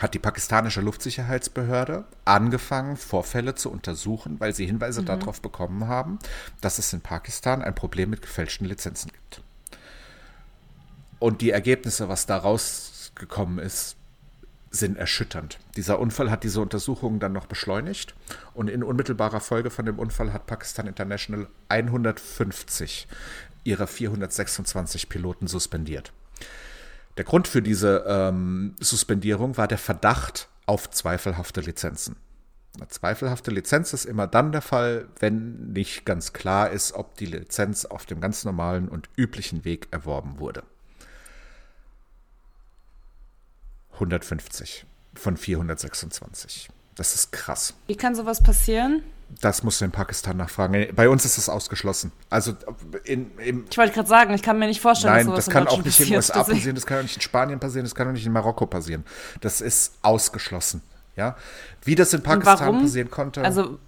hat 0.00 0.14
die 0.14 0.18
pakistanische 0.18 0.80
Luftsicherheitsbehörde 0.80 2.04
angefangen, 2.24 2.96
Vorfälle 2.96 3.54
zu 3.54 3.70
untersuchen, 3.70 4.38
weil 4.38 4.54
sie 4.54 4.66
Hinweise 4.66 5.02
mhm. 5.02 5.06
darauf 5.06 5.40
bekommen 5.40 5.88
haben, 5.88 6.18
dass 6.60 6.78
es 6.78 6.92
in 6.92 7.00
Pakistan 7.00 7.62
ein 7.62 7.74
Problem 7.74 8.10
mit 8.10 8.22
gefälschten 8.22 8.66
Lizenzen 8.66 9.10
gibt. 9.10 9.42
Und 11.18 11.40
die 11.40 11.50
Ergebnisse, 11.50 12.08
was 12.08 12.26
da 12.26 12.36
rausgekommen 12.36 13.58
ist, 13.58 13.96
sind 14.70 14.98
erschütternd. 14.98 15.58
Dieser 15.76 15.98
Unfall 15.98 16.30
hat 16.30 16.44
diese 16.44 16.60
Untersuchungen 16.60 17.20
dann 17.20 17.32
noch 17.32 17.46
beschleunigt 17.46 18.14
und 18.54 18.68
in 18.68 18.82
unmittelbarer 18.82 19.40
Folge 19.40 19.70
von 19.70 19.86
dem 19.86 19.98
Unfall 19.98 20.32
hat 20.32 20.46
Pakistan 20.46 20.86
International 20.86 21.48
150 21.68 23.08
ihrer 23.64 23.86
426 23.86 25.08
Piloten 25.08 25.46
suspendiert. 25.46 26.12
Der 27.18 27.24
Grund 27.24 27.48
für 27.48 27.62
diese 27.62 28.04
ähm, 28.06 28.76
Suspendierung 28.78 29.56
war 29.56 29.66
der 29.66 29.76
Verdacht 29.76 30.48
auf 30.66 30.88
zweifelhafte 30.88 31.60
Lizenzen. 31.60 32.14
Eine 32.76 32.86
zweifelhafte 32.86 33.50
Lizenz 33.50 33.92
ist 33.92 34.04
immer 34.04 34.28
dann 34.28 34.52
der 34.52 34.62
Fall, 34.62 35.08
wenn 35.18 35.72
nicht 35.72 36.04
ganz 36.04 36.32
klar 36.32 36.70
ist, 36.70 36.92
ob 36.92 37.16
die 37.16 37.26
Lizenz 37.26 37.86
auf 37.86 38.06
dem 38.06 38.20
ganz 38.20 38.44
normalen 38.44 38.88
und 38.88 39.08
üblichen 39.16 39.64
Weg 39.64 39.88
erworben 39.90 40.38
wurde. 40.38 40.62
150 43.94 44.86
von 45.14 45.36
426. 45.36 46.68
Das 46.98 47.14
ist 47.14 47.30
krass. 47.30 47.74
Wie 47.86 47.94
kann 47.94 48.16
sowas 48.16 48.42
passieren? 48.42 49.04
Das 49.40 49.62
musst 49.62 49.80
du 49.80 49.84
in 49.84 49.92
Pakistan 49.92 50.36
nachfragen. 50.36 50.88
Bei 50.96 51.08
uns 51.08 51.24
ist 51.24 51.38
es 51.38 51.48
ausgeschlossen. 51.48 52.10
Also 52.28 52.54
in, 53.04 53.30
in 53.38 53.66
ich 53.70 53.78
wollte 53.78 53.92
gerade 53.92 54.08
sagen, 54.08 54.34
ich 54.34 54.42
kann 54.42 54.58
mir 54.58 54.66
nicht 54.66 54.80
vorstellen, 54.80 55.14
Nein, 55.14 55.26
dass 55.26 55.44
sowas 55.44 55.44
das 55.44 55.54
kann 55.54 55.68
auch 55.68 55.84
nicht 55.84 56.00
in 56.00 56.06
den 56.08 56.16
USA 56.16 56.42
passieren, 56.42 56.74
das 56.74 56.86
kann 56.86 56.98
auch 56.98 57.02
nicht 57.02 57.14
in 57.14 57.22
Spanien 57.22 57.60
passieren, 57.60 57.84
das 57.84 57.94
kann 57.94 58.08
auch 58.08 58.12
nicht 58.12 58.26
in 58.26 58.32
Marokko 58.32 58.66
passieren. 58.66 59.04
Das 59.40 59.60
ist 59.60 59.94
ausgeschlossen. 60.02 60.82
Ja, 61.14 61.36
wie 61.84 61.94
das 61.94 62.12
in 62.14 62.22
Pakistan 62.22 62.80
passieren 62.80 63.10
konnte. 63.10 63.42
Also 63.44 63.78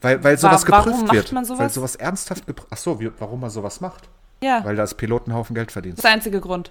weil, 0.00 0.24
weil 0.24 0.38
sowas 0.38 0.66
wa 0.66 0.80
geprüft 0.80 1.12
wird. 1.12 1.28
Sowas? 1.28 1.58
Weil 1.58 1.70
sowas 1.70 1.96
ernsthaft 1.96 2.46
geprüft. 2.46 2.68
Ach 2.70 2.78
so, 2.78 2.98
wie, 2.98 3.10
warum 3.18 3.40
man 3.40 3.50
sowas 3.50 3.82
macht? 3.82 4.08
Ja. 4.42 4.64
Weil 4.64 4.76
das 4.76 4.94
Piloten 4.94 5.34
Haufen 5.34 5.54
Geld 5.54 5.72
verdient. 5.72 5.98
Das 5.98 5.98
ist 5.98 6.04
der 6.04 6.12
einzige 6.12 6.40
Grund. 6.40 6.70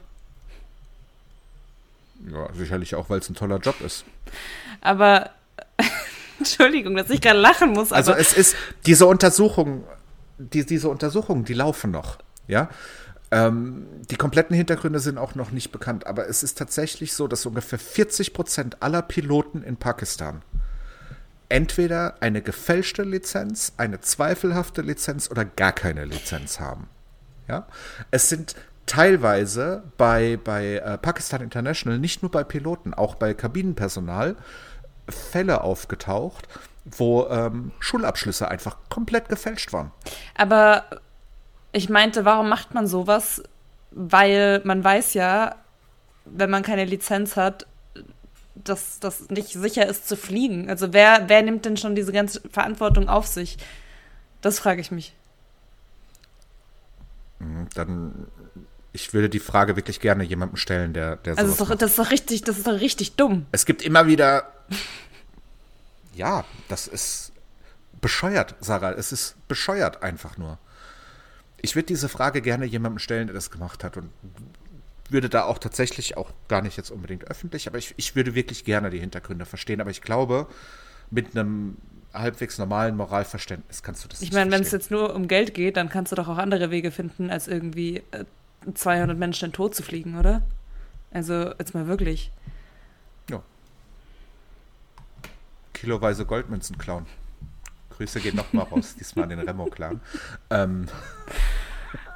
Ja, 2.32 2.48
sicherlich 2.54 2.96
auch, 2.96 3.08
weil 3.12 3.20
es 3.20 3.30
ein 3.30 3.36
toller 3.36 3.60
Job 3.60 3.82
ist. 3.82 4.04
Aber 4.82 5.30
Entschuldigung, 6.40 6.96
dass 6.96 7.10
ich 7.10 7.22
gerade 7.22 7.40
lachen 7.40 7.72
muss. 7.72 7.92
also 7.92 8.14
es 8.14 8.34
ist 8.34 8.56
diese 8.86 9.06
Untersuchung, 9.06 9.84
die, 10.38 10.66
diese 10.66 10.90
Untersuchungen, 10.90 11.46
die 11.46 11.54
laufen 11.54 11.92
noch, 11.92 12.18
ja. 12.48 12.70
Ähm, 13.32 13.88
die 14.12 14.18
kompletten 14.18 14.56
Hintergründe 14.56 15.00
sind 15.00 15.18
auch 15.18 15.34
noch 15.34 15.52
nicht 15.52 15.72
bekannt, 15.72 16.06
aber 16.06 16.30
es 16.30 16.44
ist 16.44 16.58
tatsächlich 16.58 17.14
so, 17.14 17.28
dass 17.28 17.46
ungefähr 17.46 17.80
40 17.80 18.34
Prozent 18.34 18.84
aller 18.84 19.02
Piloten 19.02 19.64
in 19.64 19.78
Pakistan 19.78 20.44
entweder 21.50 22.16
eine 22.22 22.42
gefälschte 22.42 23.04
Lizenz, 23.04 23.74
eine 23.78 24.00
zweifelhafte 24.02 24.82
Lizenz 24.82 25.30
oder 25.30 25.46
gar 25.46 25.72
keine 25.72 26.06
Lizenz 26.06 26.60
haben. 26.60 26.88
Ja, 27.48 27.68
es 28.12 28.30
sind 28.30 28.56
teilweise 28.86 29.84
bei, 29.98 30.40
bei 30.44 30.78
äh, 30.78 30.98
Pakistan 30.98 31.42
International, 31.42 32.00
nicht 32.00 32.22
nur 32.22 32.32
bei 32.32 32.44
Piloten, 32.44 32.94
auch 32.94 33.16
bei 33.16 33.34
Kabinenpersonal, 33.34 34.36
Fälle 35.10 35.62
aufgetaucht, 35.62 36.48
wo 36.86 37.28
ähm, 37.28 37.72
Schulabschlüsse 37.80 38.48
einfach 38.48 38.78
komplett 38.90 39.30
gefälscht 39.30 39.74
waren. 39.74 39.92
Aber 40.36 40.86
ich 41.72 41.90
meinte, 41.90 42.26
warum 42.26 42.50
macht 42.50 42.74
man 42.74 42.88
sowas? 42.88 43.44
Weil 43.92 44.62
man 44.64 44.84
weiß 44.84 45.14
ja, 45.14 45.56
wenn 46.26 46.50
man 46.50 46.64
keine 46.64 46.86
Lizenz 46.86 47.36
hat, 47.36 47.68
dass 48.56 49.00
das 49.00 49.30
nicht 49.30 49.50
sicher 49.50 49.86
ist 49.86 50.08
zu 50.08 50.16
fliegen. 50.16 50.70
Also 50.70 50.94
wer, 50.94 51.28
wer 51.28 51.42
nimmt 51.42 51.66
denn 51.66 51.78
schon 51.78 51.96
diese 51.96 52.12
ganze 52.12 52.42
Verantwortung 52.50 53.10
auf 53.10 53.28
sich? 53.28 53.58
Das 54.42 54.60
frage 54.60 54.82
ich 54.82 54.92
mich. 54.92 55.14
Mhm, 57.40 57.68
dann 57.74 58.28
ich 58.96 59.14
würde 59.14 59.30
die 59.30 59.40
Frage 59.40 59.76
wirklich 59.76 60.00
gerne 60.00 60.24
jemandem 60.24 60.56
stellen, 60.56 60.94
der, 60.94 61.18
der 61.18 61.38
Also 61.38 61.52
ist 61.52 61.60
doch, 61.60 61.76
das 61.76 61.92
ist 61.92 62.00
doch 62.00 62.12
richtig, 62.12 62.44
das 62.44 62.58
ist 62.58 62.66
doch 62.66 62.80
richtig 62.80 63.16
dumm. 63.16 63.46
Es 63.52 63.66
gibt 63.66 63.82
immer 63.82 64.08
wieder. 64.08 64.52
ja, 66.16 66.46
das 66.68 66.88
ist 66.88 67.32
bescheuert, 68.02 68.56
Sarah. 68.60 68.92
Es 68.92 69.12
ist 69.12 69.36
bescheuert 69.48 70.04
einfach 70.04 70.38
nur. 70.38 70.58
Ich 71.62 71.76
würde 71.76 71.88
diese 71.88 72.10
Frage 72.10 72.42
gerne 72.42 72.66
jemandem 72.66 73.00
stellen, 73.00 73.28
der 73.28 73.34
das 73.34 73.50
gemacht 73.50 73.84
hat 73.84 73.98
und 73.98 74.10
würde 75.10 75.30
da 75.30 75.46
auch 75.46 75.58
tatsächlich 75.58 76.18
auch 76.18 76.32
gar 76.48 76.62
nicht 76.62 76.78
jetzt 76.78 76.92
unbedingt 76.92 77.26
öffentlich, 77.26 77.68
aber 77.68 77.78
ich, 77.78 77.94
ich 77.98 78.16
würde 78.16 78.36
wirklich 78.36 78.66
gerne 78.66 78.90
die 78.90 79.00
Hintergründe 79.00 79.46
verstehen. 79.46 79.82
Aber 79.82 79.92
ich 79.92 80.02
glaube, 80.02 80.48
mit 81.12 81.36
einem 81.36 81.78
halbwegs 82.14 82.58
normalen 82.58 82.96
Moralverständnis 82.96 83.84
kannst 83.84 84.04
du 84.04 84.08
das 84.08 84.22
Ich 84.22 84.32
meine, 84.32 84.52
wenn 84.52 84.62
es 84.62 84.72
jetzt 84.72 84.90
nur 84.90 85.14
um 85.14 85.28
Geld 85.28 85.54
geht, 85.54 85.78
dann 85.78 85.90
kannst 85.90 86.12
du 86.12 86.16
doch 86.16 86.28
auch 86.28 86.38
andere 86.38 86.72
Wege 86.72 86.92
finden, 86.92 87.30
als 87.30 87.48
irgendwie 87.48 88.04
äh, 88.12 88.26
200 88.74 89.18
Menschen 89.18 89.46
in 89.46 89.52
den 89.52 89.56
Tod 89.56 89.76
zu 89.76 89.84
fliegen, 89.84 90.18
oder? 90.18 90.42
Also, 91.12 91.54
jetzt 91.60 91.74
mal 91.74 91.88
wirklich. 91.88 92.32
Ja. 93.30 93.42
Kiloweise 95.86 96.26
Goldmünzen 96.26 96.80
klauen. 96.80 97.06
Grüße 97.92 98.20
gehen 98.20 98.36
nochmal 98.36 98.66
raus, 98.66 98.96
diesmal 99.00 99.24
an 99.24 99.30
den 99.30 99.40
Remo-Clan. 99.40 100.02
Ähm. 100.50 100.88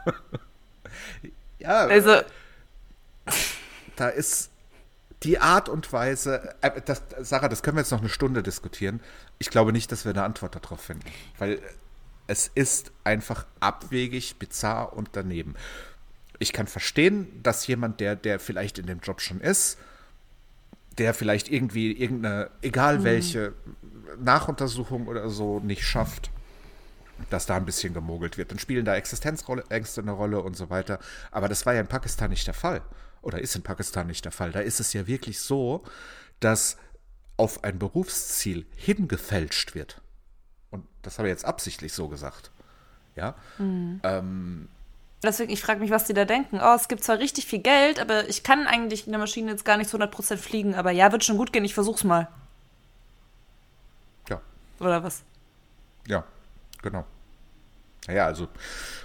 ja. 1.60 1.86
Also. 1.86 2.22
Da 3.96 4.10
ist 4.10 4.50
die 5.22 5.38
Art 5.38 5.70
und 5.70 5.94
Weise, 5.94 6.56
äh, 6.62 6.82
das, 6.82 7.04
Sarah, 7.20 7.48
das 7.48 7.62
können 7.62 7.78
wir 7.78 7.82
jetzt 7.82 7.92
noch 7.92 8.00
eine 8.00 8.10
Stunde 8.10 8.42
diskutieren. 8.42 9.02
Ich 9.38 9.52
glaube 9.52 9.72
nicht, 9.72 9.92
dass 9.92 10.04
wir 10.04 10.14
eine 10.14 10.24
Antwort 10.24 10.56
darauf 10.56 10.82
finden, 10.82 11.06
weil 11.38 11.62
es 12.26 12.50
ist 12.56 12.92
einfach 13.04 13.46
abwegig, 13.60 14.40
bizarr 14.40 14.94
und 14.94 15.10
daneben 15.14 15.56
ich 16.40 16.54
kann 16.54 16.68
verstehen, 16.68 17.28
dass 17.44 17.68
jemand, 17.68 18.00
der, 18.00 18.16
der 18.16 18.40
vielleicht 18.40 18.80
in 18.80 18.88
dem 18.88 19.00
Job 19.00 19.22
schon 19.22 19.42
ist, 19.42 19.78
der 21.00 21.14
vielleicht 21.14 21.50
irgendwie 21.50 21.91
irgendeine, 21.91 22.52
egal 22.62 23.00
mhm. 23.00 23.04
welche 23.04 23.54
Nachuntersuchung 24.20 25.08
oder 25.08 25.30
so 25.30 25.60
nicht 25.60 25.84
schafft, 25.84 26.30
dass 27.30 27.45
da 27.45 27.56
ein 27.56 27.66
bisschen 27.66 27.93
gemogelt 27.93 28.38
wird. 28.38 28.52
Dann 28.52 28.60
spielen 28.60 28.86
da 28.86 28.95
Existenzängste 28.95 30.02
eine 30.02 30.12
Rolle 30.12 30.41
und 30.41 30.56
so 30.56 30.70
weiter. 30.70 31.00
Aber 31.32 31.47
das 31.47 31.66
war 31.66 31.74
ja 31.74 31.82
in 31.82 31.88
Pakistan 31.88 32.30
nicht 32.30 32.47
der 32.47 32.54
Fall. 32.54 32.82
Oder 33.22 33.39
ist 33.39 33.56
in 33.56 33.62
Pakistan 33.64 34.08
nicht 34.08 34.24
der 34.26 34.32
Fall. 34.32 34.52
Da 34.52 34.60
ist 34.60 34.80
es 34.80 34.93
ja 34.93 35.08
wirklich 35.08 35.39
so, 35.39 35.84
dass 36.39 36.78
auf 37.38 37.64
ein 37.64 37.80
Berufsziel 37.80 38.66
hingefälscht 38.76 39.76
wird. 39.76 40.02
Und 40.70 40.86
das 41.02 41.18
habe 41.18 41.28
ich 41.28 41.34
jetzt 41.34 41.45
absichtlich 41.45 41.93
so 41.93 42.08
gesagt. 42.08 42.52
Ja. 43.16 43.36
Mhm. 43.58 44.00
Ähm, 44.04 44.68
Deswegen, 45.22 45.52
ich 45.52 45.62
frage 45.62 45.82
mich, 45.82 45.92
was 45.92 46.06
die 46.06 46.14
da 46.14 46.24
denken. 46.24 46.60
Oh, 46.62 46.76
es 46.76 46.88
gibt 46.88 47.04
zwar 47.04 47.20
richtig 47.20 47.46
viel 47.46 47.60
Geld, 47.60 48.00
aber 48.00 48.30
ich 48.30 48.44
kann 48.44 48.68
eigentlich 48.68 49.06
in 49.06 49.12
der 49.12 49.20
Maschine 49.20 49.52
jetzt 49.52 49.66
gar 49.66 49.76
nicht 49.78 49.90
zu 49.90 49.98
100% 49.98 50.38
fliegen. 50.38 50.76
Aber 50.76 50.92
ja, 50.92 51.12
wird 51.12 51.26
schon 51.26 51.38
gut 51.38 51.52
gehen, 51.52 51.66
ich 51.66 51.74
versuch's 51.74 52.06
mal. 52.06 52.30
Ja. 54.30 54.42
Oder 54.80 55.04
was? 55.04 55.24
Ja, 56.08 56.24
genau. 56.82 57.06
Naja, 58.08 58.26
also 58.26 58.48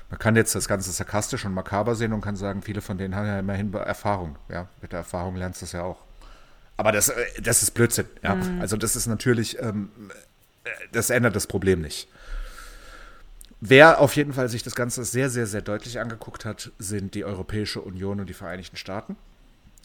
man 0.08 0.18
kann 0.20 0.36
jetzt 0.36 0.54
das 0.54 0.68
Ganze 0.68 0.92
sarkastisch 0.92 1.44
und 1.44 1.52
makaber 1.52 1.96
sehen 1.96 2.12
und 2.12 2.20
kann 2.20 2.36
sagen, 2.36 2.62
viele 2.62 2.80
von 2.80 2.96
denen 2.96 3.16
haben 3.16 3.26
ja 3.26 3.40
immerhin 3.40 3.74
Erfahrung. 3.74 4.36
Ja, 4.48 4.68
mit 4.80 4.92
der 4.92 5.00
Erfahrung 5.00 5.34
lernst 5.34 5.62
du 5.62 5.66
es 5.66 5.72
ja 5.72 5.82
auch. 5.82 5.98
Aber 6.76 6.92
das, 6.92 7.08
äh, 7.08 7.24
das 7.42 7.62
ist 7.62 7.72
Blödsinn. 7.72 8.06
Ja. 8.22 8.36
Mhm. 8.36 8.60
Also 8.60 8.76
das 8.76 8.94
ist 8.94 9.06
natürlich, 9.06 9.60
ähm, 9.60 9.90
das 10.92 11.10
ändert 11.10 11.34
das 11.34 11.48
Problem 11.48 11.80
nicht. 11.80 12.08
Wer 13.66 13.98
auf 14.02 14.14
jeden 14.14 14.34
Fall 14.34 14.50
sich 14.50 14.62
das 14.62 14.74
Ganze 14.74 15.06
sehr, 15.06 15.30
sehr, 15.30 15.46
sehr 15.46 15.62
deutlich 15.62 15.98
angeguckt 15.98 16.44
hat, 16.44 16.70
sind 16.78 17.14
die 17.14 17.24
Europäische 17.24 17.80
Union 17.80 18.20
und 18.20 18.28
die 18.28 18.34
Vereinigten 18.34 18.76
Staaten. 18.76 19.16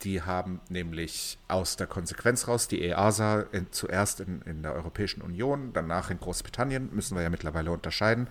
Die 0.03 0.21
haben 0.21 0.59
nämlich 0.67 1.37
aus 1.47 1.77
der 1.77 1.87
Konsequenz 1.87 2.49
raus 2.49 2.67
die 2.67 2.81
EASA 2.81 3.45
in, 3.53 3.71
zuerst 3.71 4.19
in, 4.19 4.41
in 4.41 4.63
der 4.63 4.73
Europäischen 4.73 5.21
Union, 5.21 5.71
danach 5.71 6.09
in 6.09 6.19
Großbritannien, 6.19 6.93
müssen 6.93 7.15
wir 7.15 7.23
ja 7.23 7.29
mittlerweile 7.29 7.71
unterscheiden, 7.71 8.27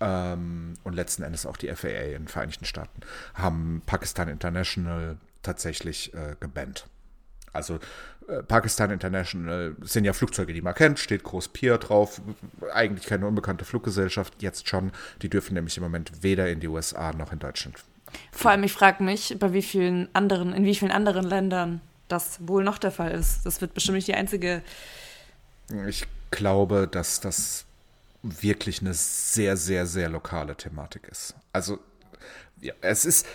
ähm, 0.00 0.72
und 0.82 0.94
letzten 0.94 1.24
Endes 1.24 1.44
auch 1.44 1.58
die 1.58 1.68
FAA 1.68 1.88
in 1.88 2.22
den 2.22 2.28
Vereinigten 2.28 2.64
Staaten, 2.64 3.02
haben 3.34 3.82
Pakistan 3.84 4.28
International 4.28 5.18
tatsächlich 5.42 6.14
äh, 6.14 6.36
gebannt. 6.40 6.86
Also 7.52 7.80
Pakistan 8.48 8.90
International 8.90 9.76
sind 9.82 10.04
ja 10.04 10.12
Flugzeuge, 10.12 10.52
die 10.52 10.62
man 10.62 10.74
kennt, 10.74 10.98
steht 10.98 11.22
groß 11.22 11.48
Pier 11.48 11.78
drauf, 11.78 12.20
eigentlich 12.72 13.06
keine 13.06 13.26
unbekannte 13.26 13.64
Fluggesellschaft, 13.64 14.42
jetzt 14.42 14.68
schon. 14.68 14.90
Die 15.22 15.28
dürfen 15.28 15.54
nämlich 15.54 15.76
im 15.76 15.82
Moment 15.82 16.22
weder 16.22 16.48
in 16.48 16.60
die 16.60 16.68
USA 16.68 17.12
noch 17.12 17.32
in 17.32 17.38
Deutschland. 17.38 17.76
Vor 18.32 18.50
allem, 18.50 18.64
ich 18.64 18.72
frage 18.72 19.02
mich, 19.02 19.36
bei 19.38 19.52
wie 19.52 19.62
vielen 19.62 20.08
anderen, 20.12 20.52
in 20.52 20.64
wie 20.64 20.74
vielen 20.74 20.90
anderen 20.90 21.24
Ländern 21.24 21.80
das 22.08 22.38
wohl 22.46 22.64
noch 22.64 22.78
der 22.78 22.90
Fall 22.90 23.12
ist. 23.12 23.44
Das 23.44 23.60
wird 23.60 23.74
bestimmt 23.74 23.96
nicht 23.96 24.08
die 24.08 24.14
einzige. 24.14 24.62
Ich 25.88 26.06
glaube, 26.30 26.88
dass 26.90 27.20
das 27.20 27.64
wirklich 28.22 28.80
eine 28.80 28.94
sehr, 28.94 29.56
sehr, 29.56 29.86
sehr 29.86 30.08
lokale 30.08 30.56
Thematik 30.56 31.08
ist. 31.08 31.34
Also, 31.52 31.78
ja, 32.60 32.74
es 32.80 33.04
ist, 33.04 33.26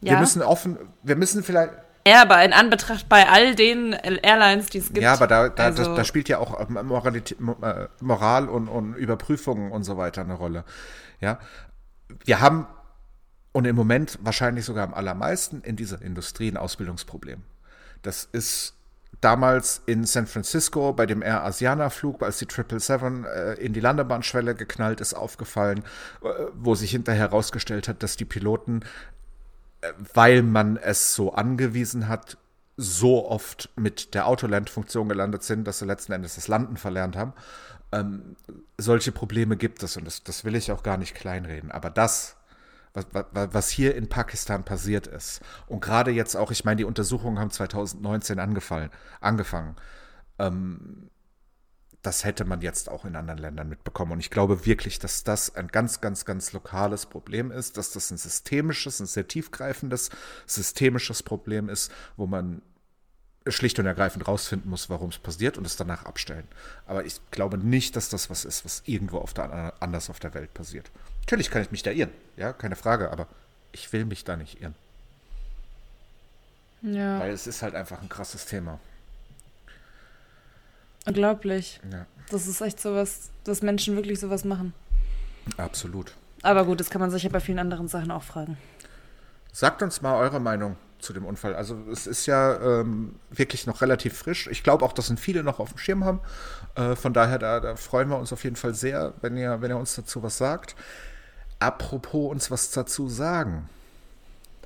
ja. 0.00 0.12
wir 0.12 0.20
müssen 0.20 0.42
offen, 0.42 0.78
wir 1.02 1.16
müssen 1.16 1.42
vielleicht, 1.42 1.72
ja, 2.06 2.22
aber 2.22 2.42
in 2.44 2.52
Anbetracht 2.52 3.08
bei 3.08 3.28
all 3.28 3.54
den 3.54 3.92
Airlines, 3.92 4.66
die 4.66 4.78
es 4.78 4.86
gibt. 4.88 5.02
Ja, 5.02 5.12
aber 5.12 5.26
da, 5.26 5.48
da, 5.48 5.64
also 5.64 5.84
da, 5.84 5.96
da 5.96 6.04
spielt 6.04 6.28
ja 6.28 6.38
auch 6.38 6.58
ähm, 6.60 6.86
Moralität, 6.86 7.38
äh, 7.40 7.88
Moral 8.00 8.48
und, 8.48 8.68
und 8.68 8.94
Überprüfungen 8.94 9.70
und 9.70 9.84
so 9.84 9.96
weiter 9.96 10.22
eine 10.22 10.34
Rolle. 10.34 10.64
Ja, 11.20 11.38
wir 12.24 12.40
haben 12.40 12.66
und 13.52 13.66
im 13.66 13.76
Moment 13.76 14.18
wahrscheinlich 14.22 14.64
sogar 14.64 14.84
am 14.84 14.94
allermeisten 14.94 15.62
in 15.62 15.76
dieser 15.76 16.00
Industrie 16.02 16.50
ein 16.50 16.56
Ausbildungsproblem. 16.56 17.42
Das 18.02 18.28
ist 18.30 18.74
damals 19.20 19.82
in 19.86 20.04
San 20.04 20.26
Francisco 20.26 20.92
bei 20.92 21.04
dem 21.06 21.22
Air 21.22 21.44
Asiana 21.44 21.90
Flug, 21.90 22.22
als 22.22 22.38
die 22.38 22.46
777 22.46 23.26
äh, 23.26 23.64
in 23.64 23.72
die 23.72 23.80
Landebahnschwelle 23.80 24.54
geknallt 24.54 25.00
ist, 25.00 25.14
aufgefallen, 25.14 25.80
äh, 26.22 26.28
wo 26.54 26.74
sich 26.74 26.92
hinterher 26.92 27.28
herausgestellt 27.28 27.88
hat, 27.88 28.02
dass 28.02 28.16
die 28.16 28.24
Piloten 28.24 28.84
weil 30.14 30.42
man 30.42 30.76
es 30.76 31.14
so 31.14 31.32
angewiesen 31.32 32.08
hat, 32.08 32.36
so 32.76 33.28
oft 33.28 33.70
mit 33.76 34.14
der 34.14 34.26
Autoland-Funktion 34.26 35.08
gelandet 35.08 35.42
sind, 35.42 35.66
dass 35.66 35.78
sie 35.78 35.84
letzten 35.84 36.12
Endes 36.12 36.36
das 36.36 36.48
Landen 36.48 36.76
verlernt 36.76 37.16
haben. 37.16 37.34
Ähm, 37.92 38.36
solche 38.78 39.12
Probleme 39.12 39.56
gibt 39.56 39.82
es 39.82 39.96
und 39.96 40.04
das, 40.06 40.22
das 40.22 40.44
will 40.44 40.54
ich 40.54 40.72
auch 40.72 40.82
gar 40.82 40.96
nicht 40.96 41.14
kleinreden. 41.14 41.70
Aber 41.70 41.90
das, 41.90 42.36
was, 42.94 43.06
was 43.32 43.68
hier 43.68 43.94
in 43.96 44.08
Pakistan 44.08 44.64
passiert 44.64 45.06
ist, 45.06 45.40
und 45.66 45.80
gerade 45.80 46.10
jetzt 46.10 46.36
auch, 46.36 46.50
ich 46.50 46.64
meine, 46.64 46.76
die 46.76 46.84
Untersuchungen 46.84 47.38
haben 47.38 47.50
2019 47.50 48.38
angefallen, 48.38 48.90
angefangen. 49.20 49.76
Ähm, 50.38 51.10
das 52.02 52.24
hätte 52.24 52.44
man 52.44 52.62
jetzt 52.62 52.88
auch 52.88 53.04
in 53.04 53.14
anderen 53.14 53.38
Ländern 53.38 53.68
mitbekommen. 53.68 54.12
Und 54.12 54.20
ich 54.20 54.30
glaube 54.30 54.64
wirklich, 54.64 54.98
dass 54.98 55.22
das 55.22 55.54
ein 55.54 55.68
ganz, 55.68 56.00
ganz, 56.00 56.24
ganz 56.24 56.52
lokales 56.52 57.06
Problem 57.06 57.50
ist, 57.50 57.76
dass 57.76 57.92
das 57.92 58.10
ein 58.10 58.16
systemisches, 58.16 59.00
ein 59.00 59.06
sehr 59.06 59.28
tiefgreifendes 59.28 60.10
systemisches 60.46 61.22
Problem 61.22 61.68
ist, 61.68 61.92
wo 62.16 62.26
man 62.26 62.62
schlicht 63.46 63.78
und 63.78 63.86
ergreifend 63.86 64.26
rausfinden 64.28 64.70
muss, 64.70 64.90
warum 64.90 65.10
es 65.10 65.18
passiert 65.18 65.58
und 65.58 65.66
es 65.66 65.76
danach 65.76 66.04
abstellen. 66.04 66.46
Aber 66.86 67.04
ich 67.04 67.20
glaube 67.30 67.58
nicht, 67.58 67.96
dass 67.96 68.08
das 68.08 68.30
was 68.30 68.44
ist, 68.44 68.64
was 68.64 68.82
irgendwo 68.86 69.18
auf 69.18 69.34
der, 69.34 69.74
anders 69.80 70.10
auf 70.10 70.20
der 70.20 70.34
Welt 70.34 70.52
passiert. 70.54 70.90
Natürlich 71.20 71.50
kann 71.50 71.62
ich 71.62 71.70
mich 71.70 71.82
da 71.82 71.90
irren, 71.90 72.12
ja, 72.36 72.52
keine 72.52 72.76
Frage, 72.76 73.10
aber 73.10 73.28
ich 73.72 73.92
will 73.92 74.04
mich 74.04 74.24
da 74.24 74.36
nicht 74.36 74.60
irren. 74.60 74.74
Ja. 76.82 77.20
Weil 77.20 77.32
es 77.32 77.46
ist 77.46 77.62
halt 77.62 77.74
einfach 77.74 78.00
ein 78.00 78.08
krasses 78.08 78.46
Thema. 78.46 78.78
Unglaublich. 81.06 81.80
Ja. 81.90 82.06
Das 82.30 82.46
ist 82.46 82.60
echt 82.60 82.80
sowas, 82.80 83.30
dass 83.44 83.62
Menschen 83.62 83.96
wirklich 83.96 84.20
sowas 84.20 84.44
machen. 84.44 84.72
Absolut. 85.56 86.14
Aber 86.42 86.64
gut, 86.64 86.80
das 86.80 86.90
kann 86.90 87.00
man 87.00 87.10
sich 87.10 87.22
ja 87.22 87.28
bei 87.28 87.40
vielen 87.40 87.58
anderen 87.58 87.88
Sachen 87.88 88.10
auch 88.10 88.22
fragen. 88.22 88.56
Sagt 89.52 89.82
uns 89.82 90.00
mal 90.00 90.16
eure 90.16 90.40
Meinung 90.40 90.76
zu 91.00 91.12
dem 91.12 91.24
Unfall. 91.24 91.54
Also 91.54 91.76
es 91.90 92.06
ist 92.06 92.26
ja 92.26 92.80
ähm, 92.80 93.16
wirklich 93.30 93.66
noch 93.66 93.80
relativ 93.80 94.16
frisch. 94.16 94.46
Ich 94.48 94.62
glaube 94.62 94.84
auch, 94.84 94.92
dass 94.92 95.10
ihn 95.10 95.16
viele 95.16 95.42
noch 95.42 95.58
auf 95.58 95.70
dem 95.70 95.78
Schirm 95.78 96.04
haben. 96.04 96.20
Äh, 96.76 96.94
von 96.94 97.12
daher, 97.12 97.38
da, 97.38 97.58
da, 97.60 97.76
freuen 97.76 98.08
wir 98.08 98.18
uns 98.18 98.32
auf 98.32 98.44
jeden 98.44 98.56
Fall 98.56 98.74
sehr, 98.74 99.14
wenn 99.22 99.36
ihr, 99.36 99.60
wenn 99.60 99.70
ihr 99.70 99.78
uns 99.78 99.94
dazu 99.94 100.22
was 100.22 100.38
sagt. 100.38 100.76
Apropos 101.58 102.30
uns 102.30 102.50
was 102.50 102.70
dazu 102.70 103.08
sagen 103.08 103.68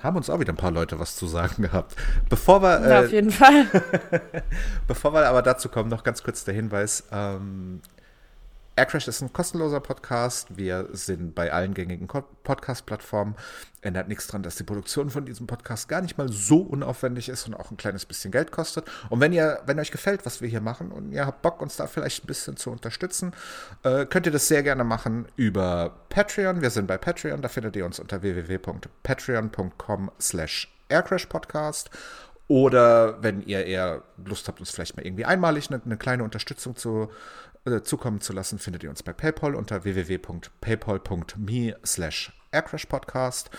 haben 0.05 0.17
uns 0.17 0.31
auch 0.31 0.39
wieder 0.39 0.53
ein 0.53 0.57
paar 0.57 0.71
Leute 0.71 0.99
was 0.99 1.17
zu 1.17 1.27
sagen 1.27 1.63
gehabt. 1.63 1.97
Bevor 2.29 2.63
wir. 2.63 2.85
Äh, 2.85 2.91
ja, 2.91 3.01
auf 3.01 3.13
jeden 3.13 3.31
Fall. 3.31 3.67
bevor 4.87 5.13
wir 5.13 5.27
aber 5.27 5.43
dazu 5.43 5.69
kommen, 5.69 5.89
noch 5.89 6.05
ganz 6.05 6.23
kurz 6.23 6.45
der 6.45 6.55
Hinweis. 6.55 7.05
Ähm, 7.11 7.81
Aircrash 8.77 9.07
ist 9.07 9.23
ein 9.23 9.33
kostenloser 9.33 9.79
Podcast. 9.79 10.57
Wir 10.57 10.89
sind 10.91 11.37
bei 11.37 11.53
allen 11.53 11.75
gängigen 11.75 12.09
Podcast-Plattformen. 12.09 13.37
Ändert 13.83 14.09
nichts 14.09 14.27
daran, 14.27 14.43
dass 14.43 14.57
die 14.57 14.65
Produktion 14.65 15.11
von 15.11 15.25
diesem 15.25 15.47
Podcast 15.47 15.89
gar 15.89 16.01
nicht 16.01 16.19
mal 16.19 16.29
so 16.29 16.59
unaufwendig 16.59 17.29
ist 17.29 17.47
und 17.47 17.55
auch 17.55 17.71
ein 17.71 17.77
kleines 17.77 18.05
bisschen 18.05 18.33
Geld 18.33 18.51
kostet. 18.51 18.91
Und 19.11 19.21
wenn 19.21 19.33
ihr, 19.33 19.61
wenn 19.67 19.79
euch 19.79 19.93
gefällt, 19.93 20.27
was 20.27 20.41
wir 20.41 20.49
hier 20.49 20.61
machen 20.61 20.91
und 20.91 21.13
ihr 21.13 21.25
habt 21.25 21.43
Bock, 21.43 21.63
uns 21.63 21.77
da 21.77 21.87
vielleicht 21.87 22.25
ein 22.25 22.27
bisschen 22.27 22.57
zu 22.57 22.73
unterstützen, 22.73 23.33
äh, 23.85 24.07
könnt 24.07 24.27
ihr 24.27 24.33
das 24.33 24.49
sehr 24.49 24.65
gerne 24.65 24.83
machen 24.83 25.29
über 25.37 25.95
Patreon. 26.09 26.61
Wir 26.61 26.71
sind 26.71 26.89
bei 26.89 26.99
Patreon. 26.99 27.43
Da 27.43 27.49
findet 27.49 27.77
ihr 27.77 27.87
uns 27.87 28.01
unter 28.01 28.23
www.patreon.com 28.23 30.11
slash 30.21 30.75
aircrashpodcast. 30.89 31.91
Oder 32.49 33.23
wenn 33.23 33.41
ihr 33.41 33.65
eher 33.65 34.03
Lust 34.23 34.49
habt, 34.49 34.59
uns 34.61 34.71
vielleicht 34.71 34.97
mal 34.97 35.07
irgendwie 35.07 35.25
einmalig 35.25 35.71
eine, 35.71 35.81
eine 35.83 35.97
kleine 35.97 36.25
Unterstützung 36.25 36.77
zu 36.77 37.11
zukommen 37.83 38.21
zu 38.21 38.33
lassen, 38.33 38.59
findet 38.59 38.83
ihr 38.83 38.91
uns 38.91 39.03
bei 39.03 39.13
PayPal 39.13 39.55
unter 39.55 39.85
www.paypal.me 39.85 41.77
slash 41.85 42.33
aircrashpodcast. 42.53 43.51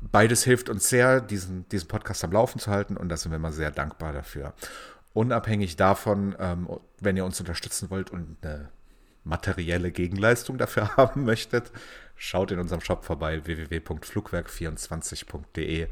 Beides 0.00 0.44
hilft 0.44 0.70
uns 0.70 0.88
sehr, 0.88 1.20
diesen, 1.20 1.68
diesen 1.68 1.88
Podcast 1.88 2.24
am 2.24 2.32
Laufen 2.32 2.58
zu 2.58 2.70
halten 2.70 2.96
und 2.96 3.10
da 3.10 3.16
sind 3.16 3.32
wir 3.32 3.36
immer 3.36 3.52
sehr 3.52 3.70
dankbar 3.70 4.12
dafür. 4.12 4.54
Unabhängig 5.12 5.76
davon, 5.76 6.36
ähm, 6.38 6.68
wenn 7.00 7.16
ihr 7.16 7.24
uns 7.24 7.40
unterstützen 7.40 7.90
wollt 7.90 8.10
und 8.10 8.36
eine 8.42 8.70
materielle 9.24 9.90
Gegenleistung 9.90 10.56
dafür 10.56 10.96
haben 10.96 11.24
möchtet, 11.24 11.72
schaut 12.16 12.52
in 12.52 12.58
unserem 12.58 12.80
Shop 12.80 13.04
vorbei 13.04 13.44
www.flugwerk24.de. 13.44 15.88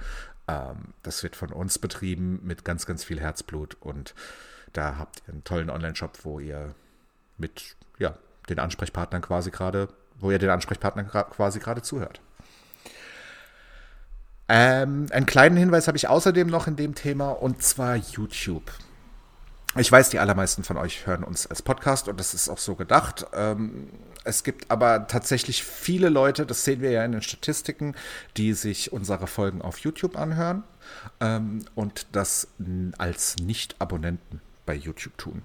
Ähm, 0.48 0.94
das 1.02 1.22
wird 1.22 1.36
von 1.36 1.52
uns 1.52 1.78
betrieben 1.78 2.40
mit 2.42 2.64
ganz, 2.64 2.86
ganz 2.86 3.04
viel 3.04 3.20
Herzblut 3.20 3.76
und 3.80 4.14
da 4.72 4.96
habt 4.98 5.22
ihr 5.26 5.32
einen 5.32 5.44
tollen 5.44 5.70
Online-Shop, 5.70 6.18
wo 6.22 6.40
ihr 6.40 6.74
mit 7.36 7.76
ja, 7.98 8.16
den 8.48 8.58
Ansprechpartnern 8.58 9.22
quasi 9.22 9.50
gerade, 9.50 9.88
wo 10.18 10.30
ihr 10.30 10.38
den 10.38 10.50
Ansprechpartnern 10.50 11.08
quasi 11.08 11.58
gerade 11.58 11.82
zuhört. 11.82 12.20
Ähm, 14.48 15.06
einen 15.10 15.26
kleinen 15.26 15.56
Hinweis 15.56 15.88
habe 15.88 15.98
ich 15.98 16.08
außerdem 16.08 16.48
noch 16.48 16.66
in 16.66 16.76
dem 16.76 16.94
Thema 16.94 17.30
und 17.30 17.62
zwar 17.62 17.96
YouTube. 17.96 18.72
Ich 19.76 19.92
weiß, 19.92 20.08
die 20.08 20.18
allermeisten 20.18 20.64
von 20.64 20.78
euch 20.78 21.06
hören 21.06 21.22
uns 21.22 21.46
als 21.46 21.60
Podcast 21.60 22.08
und 22.08 22.18
das 22.18 22.32
ist 22.32 22.48
auch 22.48 22.58
so 22.58 22.74
gedacht. 22.74 23.26
Ähm, 23.34 23.90
es 24.24 24.42
gibt 24.42 24.70
aber 24.70 25.06
tatsächlich 25.06 25.62
viele 25.62 26.08
Leute, 26.08 26.46
das 26.46 26.64
sehen 26.64 26.80
wir 26.80 26.90
ja 26.90 27.04
in 27.04 27.12
den 27.12 27.22
Statistiken, 27.22 27.94
die 28.38 28.54
sich 28.54 28.92
unsere 28.92 29.26
Folgen 29.26 29.60
auf 29.60 29.78
YouTube 29.78 30.16
anhören 30.16 30.64
ähm, 31.20 31.66
und 31.74 32.06
das 32.12 32.48
als 32.96 33.36
Nicht-Abonnenten 33.36 34.40
bei 34.68 34.74
YouTube 34.74 35.16
tun. 35.16 35.42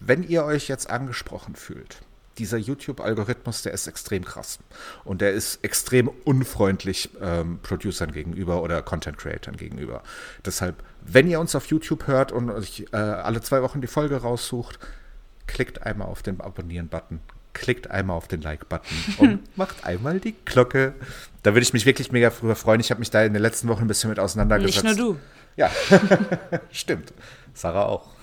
Wenn 0.00 0.22
ihr 0.22 0.44
euch 0.44 0.68
jetzt 0.68 0.90
angesprochen 0.90 1.56
fühlt, 1.56 2.02
dieser 2.36 2.58
YouTube-Algorithmus, 2.58 3.62
der 3.62 3.72
ist 3.72 3.86
extrem 3.86 4.22
krass. 4.22 4.58
Und 5.02 5.22
der 5.22 5.32
ist 5.32 5.64
extrem 5.64 6.08
unfreundlich 6.08 7.08
ähm, 7.22 7.58
Producern 7.62 8.12
gegenüber 8.12 8.62
oder 8.62 8.82
Content-Creatern 8.82 9.56
gegenüber. 9.56 10.02
Deshalb, 10.44 10.82
wenn 11.00 11.26
ihr 11.26 11.40
uns 11.40 11.54
auf 11.54 11.66
YouTube 11.66 12.06
hört 12.06 12.32
und 12.32 12.50
euch 12.50 12.84
äh, 12.92 12.96
alle 12.96 13.40
zwei 13.40 13.62
Wochen 13.62 13.80
die 13.80 13.86
Folge 13.86 14.16
raussucht, 14.16 14.78
klickt 15.46 15.82
einmal 15.82 16.08
auf 16.08 16.22
den 16.22 16.42
Abonnieren-Button, 16.42 17.20
klickt 17.54 17.90
einmal 17.90 18.18
auf 18.18 18.28
den 18.28 18.42
Like-Button 18.42 18.96
und 19.18 19.56
macht 19.56 19.86
einmal 19.86 20.20
die 20.20 20.34
Glocke. 20.44 20.92
Da 21.42 21.54
würde 21.54 21.62
ich 21.62 21.72
mich 21.72 21.86
wirklich 21.86 22.12
mega 22.12 22.30
früher 22.30 22.56
freuen. 22.56 22.80
Ich 22.80 22.90
habe 22.90 22.98
mich 22.98 23.10
da 23.10 23.22
in 23.22 23.32
den 23.32 23.40
letzten 23.40 23.68
Wochen 23.68 23.82
ein 23.82 23.88
bisschen 23.88 24.10
mit 24.10 24.18
auseinandergesetzt. 24.18 24.84
Nicht 24.84 24.98
nur 24.98 25.14
du. 25.14 25.20
Ja, 25.56 25.70
stimmt. 26.72 27.14
Sarah 27.54 27.86
auch. 27.86 28.13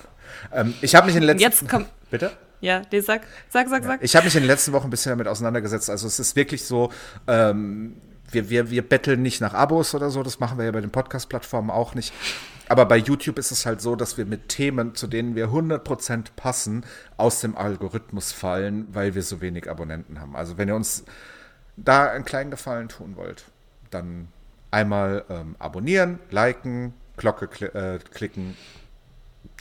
Ähm, 0.51 0.73
ich 0.81 0.95
habe 0.95 1.07
mich 1.07 1.15
in 1.15 1.21
den 1.21 1.27
letzten. 1.27 1.41
Jetzt 1.41 1.69
kommt. 1.69 1.87
Bitte? 2.09 2.31
Ja, 2.61 2.83
nee, 2.91 2.99
sag, 2.99 3.21
sag, 3.49 3.69
sag, 3.69 3.83
sag. 3.83 4.03
Ich 4.03 4.15
habe 4.15 4.25
mich 4.25 4.35
in 4.35 4.43
den 4.43 4.47
letzten 4.47 4.71
Wochen 4.71 4.87
ein 4.87 4.89
bisschen 4.91 5.09
damit 5.11 5.27
auseinandergesetzt. 5.27 5.89
Also 5.89 6.05
es 6.05 6.19
ist 6.19 6.35
wirklich 6.35 6.63
so, 6.63 6.91
ähm, 7.27 7.95
wir, 8.29 8.49
wir, 8.49 8.69
wir 8.69 8.87
betteln 8.87 9.21
nicht 9.21 9.41
nach 9.41 9.53
Abos 9.53 9.95
oder 9.95 10.11
so, 10.11 10.21
das 10.21 10.39
machen 10.39 10.57
wir 10.59 10.65
ja 10.65 10.71
bei 10.71 10.81
den 10.81 10.91
Podcast-Plattformen 10.91 11.71
auch 11.71 11.95
nicht. 11.95 12.13
Aber 12.69 12.85
bei 12.85 12.97
YouTube 12.97 13.37
ist 13.37 13.51
es 13.51 13.65
halt 13.65 13.81
so, 13.81 13.95
dass 13.95 14.17
wir 14.17 14.25
mit 14.25 14.49
Themen, 14.49 14.95
zu 14.95 15.07
denen 15.07 15.35
wir 15.35 15.47
100% 15.47 16.27
passen, 16.35 16.85
aus 17.17 17.41
dem 17.41 17.57
Algorithmus 17.57 18.31
fallen, 18.31 18.87
weil 18.93 19.15
wir 19.15 19.23
so 19.23 19.41
wenig 19.41 19.69
Abonnenten 19.69 20.21
haben. 20.21 20.35
Also 20.35 20.57
wenn 20.57 20.69
ihr 20.69 20.75
uns 20.75 21.03
da 21.75 22.09
einen 22.09 22.25
kleinen 22.25 22.51
Gefallen 22.51 22.89
tun 22.89 23.15
wollt, 23.15 23.45
dann 23.89 24.27
einmal 24.69 25.25
ähm, 25.29 25.55
abonnieren, 25.59 26.19
liken, 26.29 26.93
Glocke 27.17 27.47
kli 27.47 27.65
äh, 27.67 27.99
klicken, 28.13 28.55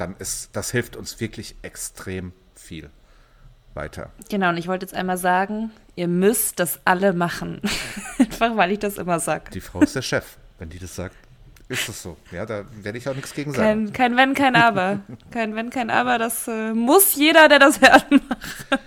dann 0.01 0.17
ist 0.19 0.51
das 0.55 0.71
hilft 0.71 0.97
uns 0.97 1.21
wirklich 1.21 1.55
extrem 1.63 2.33
viel 2.55 2.91
weiter. 3.75 4.11
Genau, 4.29 4.49
und 4.49 4.57
ich 4.57 4.67
wollte 4.67 4.85
jetzt 4.87 4.95
einmal 4.95 5.19
sagen, 5.19 5.71
ihr 5.95 6.09
müsst 6.09 6.59
das 6.59 6.81
alle 6.85 7.13
machen. 7.13 7.61
Einfach 8.19 8.57
weil 8.57 8.73
ich 8.73 8.79
das 8.79 8.99
immer 8.99 9.21
sage. 9.21 9.51
Die 9.53 9.61
Frau 9.61 9.81
ist 9.81 9.95
der 9.95 10.03
Chef. 10.03 10.37
Wenn 10.59 10.71
die 10.71 10.79
das 10.79 10.95
sagt, 10.97 11.17
ist 11.69 11.89
das 11.89 12.03
so. 12.03 12.17
Ja, 12.33 12.45
da 12.47 12.65
werde 12.83 12.99
ich 12.99 13.09
auch 13.09 13.15
nichts 13.15 13.33
gegen 13.33 13.53
sagen. 13.53 13.93
Kein, 13.93 13.93
kein 13.93 14.17
Wenn, 14.17 14.35
kein 14.35 14.57
Aber. 14.57 15.01
kein 15.31 15.55
Wenn, 15.55 15.71
kein 15.71 15.91
Aber. 15.91 16.19
Das 16.19 16.49
äh, 16.49 16.73
muss 16.75 17.15
jeder, 17.15 17.49
der 17.49 17.59
das 17.59 17.81
hört, 17.81 18.11
machen. 18.11 18.81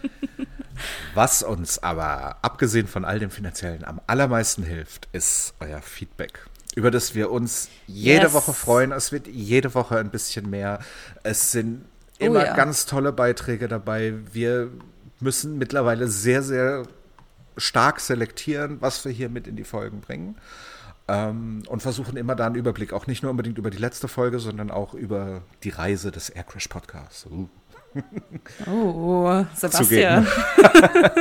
Was 1.13 1.43
uns 1.43 1.81
aber, 1.81 2.37
abgesehen 2.41 2.87
von 2.87 3.05
all 3.05 3.19
dem 3.19 3.31
Finanziellen, 3.31 3.85
am 3.85 4.01
allermeisten 4.07 4.63
hilft, 4.63 5.07
ist 5.13 5.53
euer 5.59 5.81
Feedback 5.81 6.45
über 6.75 6.91
das 6.91 7.15
wir 7.15 7.31
uns 7.31 7.69
jede 7.87 8.23
yes. 8.23 8.33
Woche 8.33 8.53
freuen. 8.53 8.91
Es 8.91 9.11
wird 9.11 9.27
jede 9.27 9.73
Woche 9.75 9.97
ein 9.97 10.09
bisschen 10.09 10.49
mehr. 10.49 10.79
Es 11.23 11.51
sind 11.51 11.85
Oh 12.19 12.25
immer 12.25 12.41
oh 12.41 12.43
ja. 12.43 12.55
ganz 12.55 12.85
tolle 12.85 13.11
Beiträge 13.11 13.67
dabei. 13.67 14.13
Wir 14.31 14.69
müssen 15.19 15.57
mittlerweile 15.57 16.07
sehr, 16.07 16.43
sehr 16.43 16.83
stark 17.57 17.99
selektieren, 17.99 18.77
was 18.81 19.03
wir 19.05 19.11
hier 19.11 19.29
mit 19.29 19.47
in 19.47 19.55
die 19.55 19.63
Folgen 19.63 20.01
bringen. 20.01 20.35
Ähm, 21.07 21.63
und 21.67 21.81
versuchen 21.81 22.15
immer 22.15 22.35
da 22.35 22.45
einen 22.45 22.55
Überblick, 22.55 22.93
auch 22.93 23.07
nicht 23.07 23.23
nur 23.23 23.31
unbedingt 23.31 23.57
über 23.57 23.69
die 23.69 23.77
letzte 23.77 24.07
Folge, 24.07 24.39
sondern 24.39 24.71
auch 24.71 24.93
über 24.93 25.41
die 25.63 25.69
Reise 25.69 26.11
des 26.11 26.29
Aircrash 26.29 26.67
Podcasts. 26.69 27.25
Uh. 27.25 27.49
Oh, 28.65 29.45
Sebastian. 29.55 30.25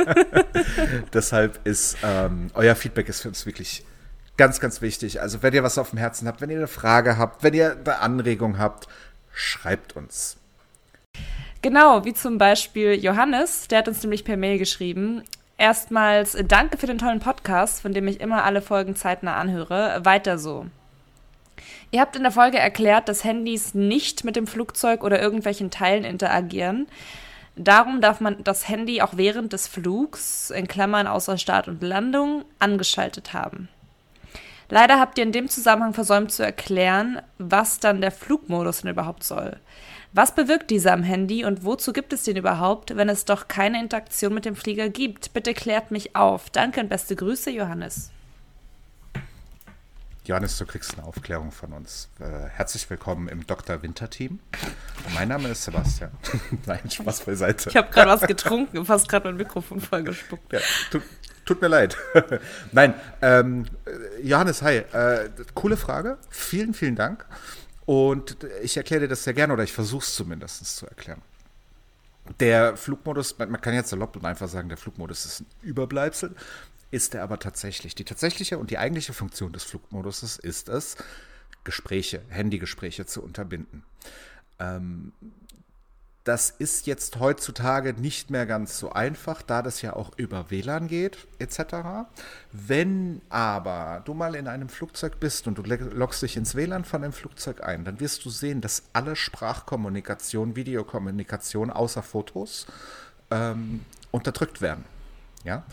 Deshalb 1.13 1.59
ist 1.65 1.97
ähm, 2.01 2.49
euer 2.53 2.75
Feedback 2.75 3.09
ist 3.09 3.21
für 3.21 3.27
uns 3.27 3.45
wirklich 3.45 3.83
ganz, 4.37 4.59
ganz 4.59 4.81
wichtig. 4.81 5.21
Also 5.21 5.43
wenn 5.43 5.53
ihr 5.53 5.63
was 5.63 5.77
auf 5.77 5.91
dem 5.91 5.99
Herzen 5.99 6.27
habt, 6.27 6.41
wenn 6.41 6.49
ihr 6.49 6.57
eine 6.57 6.67
Frage 6.67 7.17
habt, 7.17 7.43
wenn 7.43 7.53
ihr 7.53 7.77
eine 7.77 7.99
Anregung 7.99 8.57
habt, 8.57 8.87
schreibt 9.33 9.95
uns. 9.95 10.37
Genau, 11.61 12.03
wie 12.03 12.13
zum 12.13 12.37
Beispiel 12.37 12.93
Johannes, 12.93 13.67
der 13.69 13.79
hat 13.79 13.87
uns 13.87 14.03
nämlich 14.03 14.25
per 14.25 14.37
Mail 14.37 14.57
geschrieben. 14.57 15.23
Erstmals 15.57 16.35
äh, 16.35 16.43
danke 16.43 16.77
für 16.77 16.87
den 16.87 16.97
tollen 16.97 17.19
Podcast, 17.19 17.81
von 17.81 17.93
dem 17.93 18.07
ich 18.07 18.19
immer 18.19 18.43
alle 18.43 18.61
Folgen 18.61 18.95
zeitnah 18.95 19.37
anhöre. 19.37 20.03
Weiter 20.03 20.37
so. 20.37 20.65
Ihr 21.91 22.01
habt 22.01 22.15
in 22.15 22.23
der 22.23 22.31
Folge 22.31 22.57
erklärt, 22.57 23.07
dass 23.07 23.23
Handys 23.23 23.73
nicht 23.73 24.23
mit 24.23 24.35
dem 24.35 24.47
Flugzeug 24.47 25.03
oder 25.03 25.21
irgendwelchen 25.21 25.71
Teilen 25.71 26.03
interagieren. 26.03 26.87
Darum 27.55 28.01
darf 28.01 28.19
man 28.19 28.43
das 28.43 28.67
Handy 28.67 29.01
auch 29.01 29.15
während 29.15 29.53
des 29.53 29.67
Flugs, 29.67 30.49
in 30.49 30.67
Klammern 30.67 31.05
außer 31.05 31.37
Start 31.37 31.67
und 31.67 31.83
Landung, 31.83 32.45
angeschaltet 32.57 33.33
haben. 33.33 33.69
Leider 34.73 34.99
habt 34.99 35.19
ihr 35.19 35.23
in 35.23 35.31
dem 35.31 35.49
Zusammenhang 35.49 35.93
versäumt 35.93 36.31
zu 36.31 36.41
erklären, 36.41 37.21
was 37.37 37.79
dann 37.79 38.01
der 38.01 38.09
Flugmodus 38.11 38.81
denn 38.81 38.89
überhaupt 38.89 39.23
soll. 39.23 39.59
Was 40.13 40.33
bewirkt 40.33 40.71
dieser 40.71 40.93
am 40.93 41.03
Handy 41.03 41.45
und 41.45 41.63
wozu 41.63 41.93
gibt 41.93 42.11
es 42.11 42.23
den 42.23 42.37
überhaupt, 42.37 42.97
wenn 42.97 43.07
es 43.07 43.23
doch 43.25 43.47
keine 43.47 43.79
Interaktion 43.79 44.33
mit 44.33 44.45
dem 44.45 44.55
Flieger 44.55 44.89
gibt? 44.89 45.31
Bitte 45.33 45.53
klärt 45.53 45.91
mich 45.91 46.15
auf. 46.15 46.49
Danke 46.49 46.79
und 46.79 46.89
beste 46.89 47.15
Grüße, 47.15 47.51
Johannes. 47.51 48.09
Johannes, 50.25 50.57
du 50.57 50.65
kriegst 50.65 50.97
eine 50.97 51.05
Aufklärung 51.05 51.51
von 51.51 51.71
uns. 51.71 52.09
Äh, 52.19 52.47
herzlich 52.49 52.89
willkommen 52.89 53.27
im 53.27 53.45
Dr. 53.45 53.83
Winter 53.83 54.09
Team. 54.09 54.39
Mein 55.13 55.27
Name 55.27 55.49
ist 55.49 55.65
Sebastian. 55.65 56.09
Nein, 56.65 56.89
Spaß 56.89 57.25
beiseite. 57.25 57.69
Ich 57.69 57.77
habe 57.77 57.91
gerade 57.91 58.09
was 58.09 58.21
getrunken 58.21 58.79
und 58.79 58.85
fast 58.87 59.07
gerade 59.07 59.27
mein 59.27 59.37
Mikrofon 59.37 59.79
vollgespuckt. 59.79 60.51
Ja, 60.51 60.59
tut, 60.89 61.03
tut, 61.45 61.61
mir 61.61 61.67
leid. 61.67 61.97
Nein, 62.71 62.93
ähm, 63.21 63.65
Johannes, 64.21 64.61
hi. 64.61 64.77
Äh, 64.77 65.29
coole 65.53 65.77
Frage. 65.77 66.17
Vielen, 66.29 66.73
vielen 66.73 66.95
Dank. 66.95 67.25
Und 67.85 68.37
ich 68.61 68.77
erkläre 68.77 69.01
dir 69.01 69.07
das 69.09 69.23
sehr 69.23 69.33
gerne 69.33 69.53
oder 69.53 69.63
ich 69.63 69.73
versuche 69.73 70.03
es 70.03 70.15
zumindest 70.15 70.65
zu 70.77 70.87
erklären. 70.87 71.21
Der 72.39 72.77
Flugmodus, 72.77 73.37
man 73.37 73.59
kann 73.59 73.73
jetzt 73.73 73.89
salopp 73.89 74.15
und 74.15 74.25
einfach 74.25 74.47
sagen, 74.47 74.69
der 74.69 74.77
Flugmodus 74.77 75.25
ist 75.25 75.41
ein 75.41 75.45
Überbleibsel, 75.61 76.33
ist 76.91 77.15
er 77.15 77.23
aber 77.23 77.39
tatsächlich. 77.39 77.95
Die 77.95 78.05
tatsächliche 78.05 78.57
und 78.57 78.71
die 78.71 78.77
eigentliche 78.77 79.13
Funktion 79.13 79.51
des 79.51 79.63
Flugmoduses 79.63 80.37
ist 80.37 80.69
es, 80.69 80.95
Gespräche, 81.65 82.21
Handygespräche 82.29 83.05
zu 83.05 83.21
unterbinden. 83.21 83.83
Ähm, 84.59 85.11
das 86.23 86.49
ist 86.51 86.87
jetzt 86.87 87.19
heutzutage 87.19 87.93
nicht 87.93 88.29
mehr 88.29 88.45
ganz 88.45 88.79
so 88.79 88.93
einfach, 88.93 89.41
da 89.41 89.61
das 89.61 89.81
ja 89.81 89.93
auch 89.93 90.11
über 90.15 90.49
WLAN 90.49 90.87
geht, 90.87 91.17
etc. 91.39 92.07
Wenn 92.53 93.21
aber 93.29 94.01
du 94.05 94.13
mal 94.13 94.35
in 94.35 94.47
einem 94.47 94.69
Flugzeug 94.69 95.19
bist 95.19 95.47
und 95.47 95.57
du 95.57 95.63
loggst 95.63 96.21
dich 96.21 96.37
ins 96.37 96.55
WLAN 96.55 96.85
von 96.85 97.01
dem 97.01 97.11
Flugzeug 97.11 97.61
ein, 97.63 97.83
dann 97.83 97.99
wirst 97.99 98.23
du 98.23 98.29
sehen, 98.29 98.61
dass 98.61 98.83
alle 98.93 99.17
Sprachkommunikation, 99.17 100.55
Videokommunikation 100.55 101.69
außer 101.69 102.03
Fotos 102.03 102.67
ähm, 103.29 103.85
unterdrückt 104.11 104.61
werden. 104.61 104.85
Ja? 105.43 105.63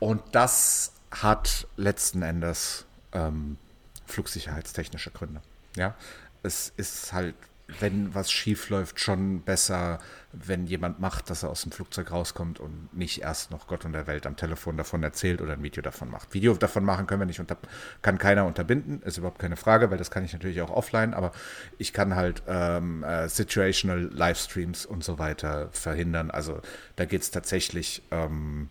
Und 0.00 0.22
das 0.32 0.92
hat 1.10 1.66
letzten 1.76 2.20
Endes 2.20 2.84
ähm, 3.12 3.56
flugsicherheitstechnische 4.04 5.12
Gründe. 5.12 5.40
Ja? 5.76 5.94
Es 6.42 6.74
ist 6.76 7.14
halt 7.14 7.36
wenn 7.80 8.14
was 8.14 8.30
schief 8.30 8.68
läuft, 8.70 9.00
schon 9.00 9.42
besser, 9.42 9.98
wenn 10.32 10.66
jemand 10.66 11.00
macht, 11.00 11.30
dass 11.30 11.42
er 11.42 11.50
aus 11.50 11.62
dem 11.62 11.72
Flugzeug 11.72 12.10
rauskommt 12.10 12.60
und 12.60 12.94
nicht 12.94 13.22
erst 13.22 13.50
noch 13.50 13.66
Gott 13.66 13.84
und 13.84 13.92
der 13.92 14.06
Welt 14.06 14.26
am 14.26 14.36
Telefon 14.36 14.76
davon 14.76 15.02
erzählt 15.02 15.40
oder 15.40 15.52
ein 15.52 15.62
Video 15.62 15.82
davon 15.82 16.10
macht. 16.10 16.34
Video 16.34 16.54
davon 16.54 16.84
machen 16.84 17.06
können 17.06 17.20
wir 17.20 17.26
nicht, 17.26 17.40
unter, 17.40 17.56
kann 18.02 18.18
keiner 18.18 18.46
unterbinden, 18.46 19.02
ist 19.02 19.18
überhaupt 19.18 19.38
keine 19.38 19.56
Frage, 19.56 19.90
weil 19.90 19.98
das 19.98 20.10
kann 20.10 20.24
ich 20.24 20.32
natürlich 20.32 20.60
auch 20.60 20.70
offline, 20.70 21.14
aber 21.14 21.32
ich 21.78 21.92
kann 21.92 22.14
halt 22.14 22.42
ähm, 22.46 23.04
äh, 23.04 23.28
Situational 23.28 24.10
Livestreams 24.12 24.86
und 24.86 25.04
so 25.04 25.18
weiter 25.18 25.68
verhindern. 25.72 26.30
Also 26.30 26.60
da 26.96 27.04
geht 27.04 27.22
es 27.22 27.30
tatsächlich, 27.30 28.02
ähm, 28.10 28.68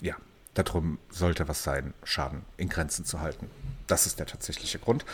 ja, 0.00 0.14
darum 0.54 0.98
sollte 1.10 1.48
was 1.48 1.62
sein, 1.62 1.94
Schaden 2.04 2.42
in 2.56 2.68
Grenzen 2.68 3.04
zu 3.04 3.20
halten. 3.20 3.50
Das 3.86 4.06
ist 4.06 4.18
der 4.18 4.26
tatsächliche 4.26 4.78
Grund. 4.78 5.04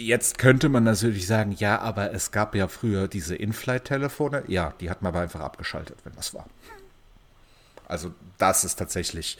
Jetzt 0.00 0.38
könnte 0.38 0.70
man 0.70 0.84
natürlich 0.84 1.26
sagen, 1.26 1.52
ja, 1.52 1.78
aber 1.78 2.12
es 2.12 2.30
gab 2.30 2.54
ja 2.54 2.68
früher 2.68 3.06
diese 3.06 3.36
In-Flight-Telefone. 3.36 4.44
Ja, 4.46 4.72
die 4.80 4.88
hat 4.88 5.02
man 5.02 5.12
aber 5.12 5.20
einfach 5.20 5.40
abgeschaltet, 5.40 5.98
wenn 6.04 6.14
das 6.16 6.32
war. 6.32 6.46
Also 7.86 8.14
das 8.38 8.64
ist 8.64 8.76
tatsächlich 8.76 9.38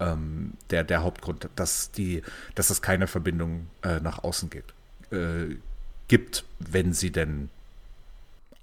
ähm, 0.00 0.54
der, 0.70 0.84
der 0.84 1.02
Hauptgrund, 1.02 1.48
dass, 1.56 1.90
die, 1.90 2.22
dass 2.54 2.70
es 2.70 2.80
keine 2.80 3.06
Verbindung 3.06 3.66
äh, 3.82 4.00
nach 4.00 4.24
außen 4.24 4.48
gibt, 4.48 4.72
äh, 5.12 5.56
gibt, 6.06 6.44
wenn 6.58 6.94
sie 6.94 7.10
denn 7.10 7.50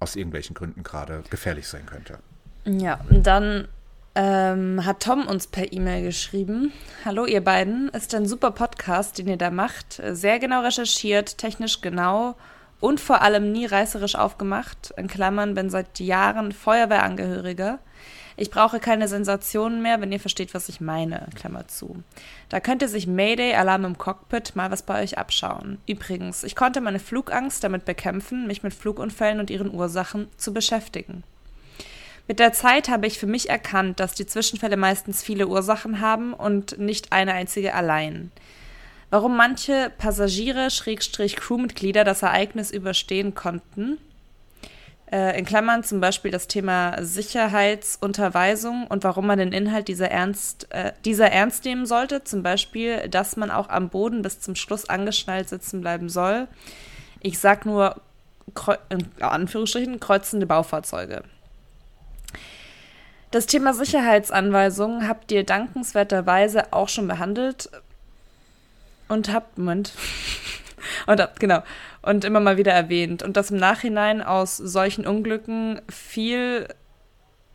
aus 0.00 0.16
irgendwelchen 0.16 0.54
Gründen 0.54 0.82
gerade 0.82 1.22
gefährlich 1.30 1.68
sein 1.68 1.86
könnte. 1.86 2.18
Ja, 2.64 2.98
dann 3.10 3.68
ähm, 4.16 4.84
hat 4.84 5.02
Tom 5.02 5.26
uns 5.26 5.46
per 5.46 5.72
E-Mail 5.72 6.02
geschrieben. 6.02 6.72
Hallo 7.04 7.26
ihr 7.26 7.44
beiden, 7.44 7.90
ist 7.90 8.14
ein 8.14 8.26
super 8.26 8.50
Podcast, 8.50 9.18
den 9.18 9.28
ihr 9.28 9.36
da 9.36 9.50
macht. 9.50 10.00
Sehr 10.10 10.38
genau 10.38 10.62
recherchiert, 10.62 11.36
technisch 11.36 11.82
genau 11.82 12.34
und 12.80 12.98
vor 12.98 13.20
allem 13.20 13.52
nie 13.52 13.66
reißerisch 13.66 14.16
aufgemacht. 14.16 14.92
In 14.96 15.06
Klammern 15.06 15.54
bin 15.54 15.68
seit 15.68 16.00
Jahren 16.00 16.52
Feuerwehrangehöriger. 16.52 17.78
Ich 18.38 18.50
brauche 18.50 18.80
keine 18.80 19.08
Sensationen 19.08 19.82
mehr, 19.82 20.00
wenn 20.00 20.12
ihr 20.12 20.20
versteht, 20.20 20.54
was 20.54 20.68
ich 20.68 20.80
meine. 20.80 21.28
Klammer 21.34 21.68
zu. 21.68 22.02
Da 22.48 22.60
könnte 22.60 22.88
sich 22.88 23.06
Mayday 23.06 23.54
Alarm 23.54 23.84
im 23.84 23.98
Cockpit 23.98 24.56
mal 24.56 24.70
was 24.70 24.82
bei 24.82 25.02
euch 25.02 25.16
abschauen. 25.18 25.78
Übrigens, 25.86 26.42
ich 26.42 26.56
konnte 26.56 26.80
meine 26.80 26.98
Flugangst 26.98 27.64
damit 27.64 27.84
bekämpfen, 27.84 28.46
mich 28.46 28.62
mit 28.62 28.74
Flugunfällen 28.74 29.40
und 29.40 29.50
ihren 29.50 29.72
Ursachen 29.72 30.28
zu 30.36 30.52
beschäftigen. 30.52 31.22
Mit 32.28 32.40
der 32.40 32.52
Zeit 32.52 32.88
habe 32.88 33.06
ich 33.06 33.18
für 33.18 33.26
mich 33.26 33.50
erkannt, 33.50 34.00
dass 34.00 34.14
die 34.14 34.26
Zwischenfälle 34.26 34.76
meistens 34.76 35.22
viele 35.22 35.46
Ursachen 35.46 36.00
haben 36.00 36.34
und 36.34 36.78
nicht 36.78 37.12
eine 37.12 37.34
einzige 37.34 37.74
allein. 37.74 38.32
Warum 39.10 39.36
manche 39.36 39.92
Passagiere, 39.96 40.70
Schrägstrich 40.70 41.36
Crewmitglieder 41.36 42.02
das 42.02 42.22
Ereignis 42.22 42.72
überstehen 42.72 43.34
konnten, 43.34 43.98
äh, 45.12 45.38
in 45.38 45.44
Klammern 45.44 45.84
zum 45.84 46.00
Beispiel 46.00 46.32
das 46.32 46.48
Thema 46.48 46.96
Sicherheitsunterweisung 47.00 48.88
und 48.88 49.04
warum 49.04 49.28
man 49.28 49.38
den 49.38 49.52
Inhalt 49.52 49.86
dieser 49.86 50.10
ernst, 50.10 50.66
äh, 50.72 50.92
dieser 51.04 51.30
ernst 51.30 51.64
nehmen 51.64 51.86
sollte, 51.86 52.24
zum 52.24 52.42
Beispiel, 52.42 53.08
dass 53.08 53.36
man 53.36 53.52
auch 53.52 53.68
am 53.68 53.88
Boden 53.88 54.22
bis 54.22 54.40
zum 54.40 54.56
Schluss 54.56 54.88
angeschnallt 54.88 55.48
sitzen 55.48 55.80
bleiben 55.80 56.08
soll. 56.08 56.48
Ich 57.20 57.38
sag 57.38 57.64
nur, 57.66 58.00
in 58.88 59.06
Anführungsstrichen, 59.20 60.00
kreuzende 60.00 60.46
Baufahrzeuge. 60.46 61.22
Das 63.30 63.46
Thema 63.46 63.74
Sicherheitsanweisungen 63.74 65.08
habt 65.08 65.32
ihr 65.32 65.44
dankenswerterweise 65.44 66.72
auch 66.72 66.88
schon 66.88 67.08
behandelt 67.08 67.70
und 69.08 69.32
habt, 69.32 69.58
Moment, 69.58 69.92
und 71.06 71.20
habt, 71.20 71.40
genau, 71.40 71.62
und 72.02 72.24
immer 72.24 72.40
mal 72.40 72.56
wieder 72.56 72.72
erwähnt. 72.72 73.22
Und 73.22 73.36
dass 73.36 73.50
im 73.50 73.56
Nachhinein 73.56 74.22
aus 74.22 74.56
solchen 74.56 75.06
Unglücken 75.06 75.80
viel 75.88 76.68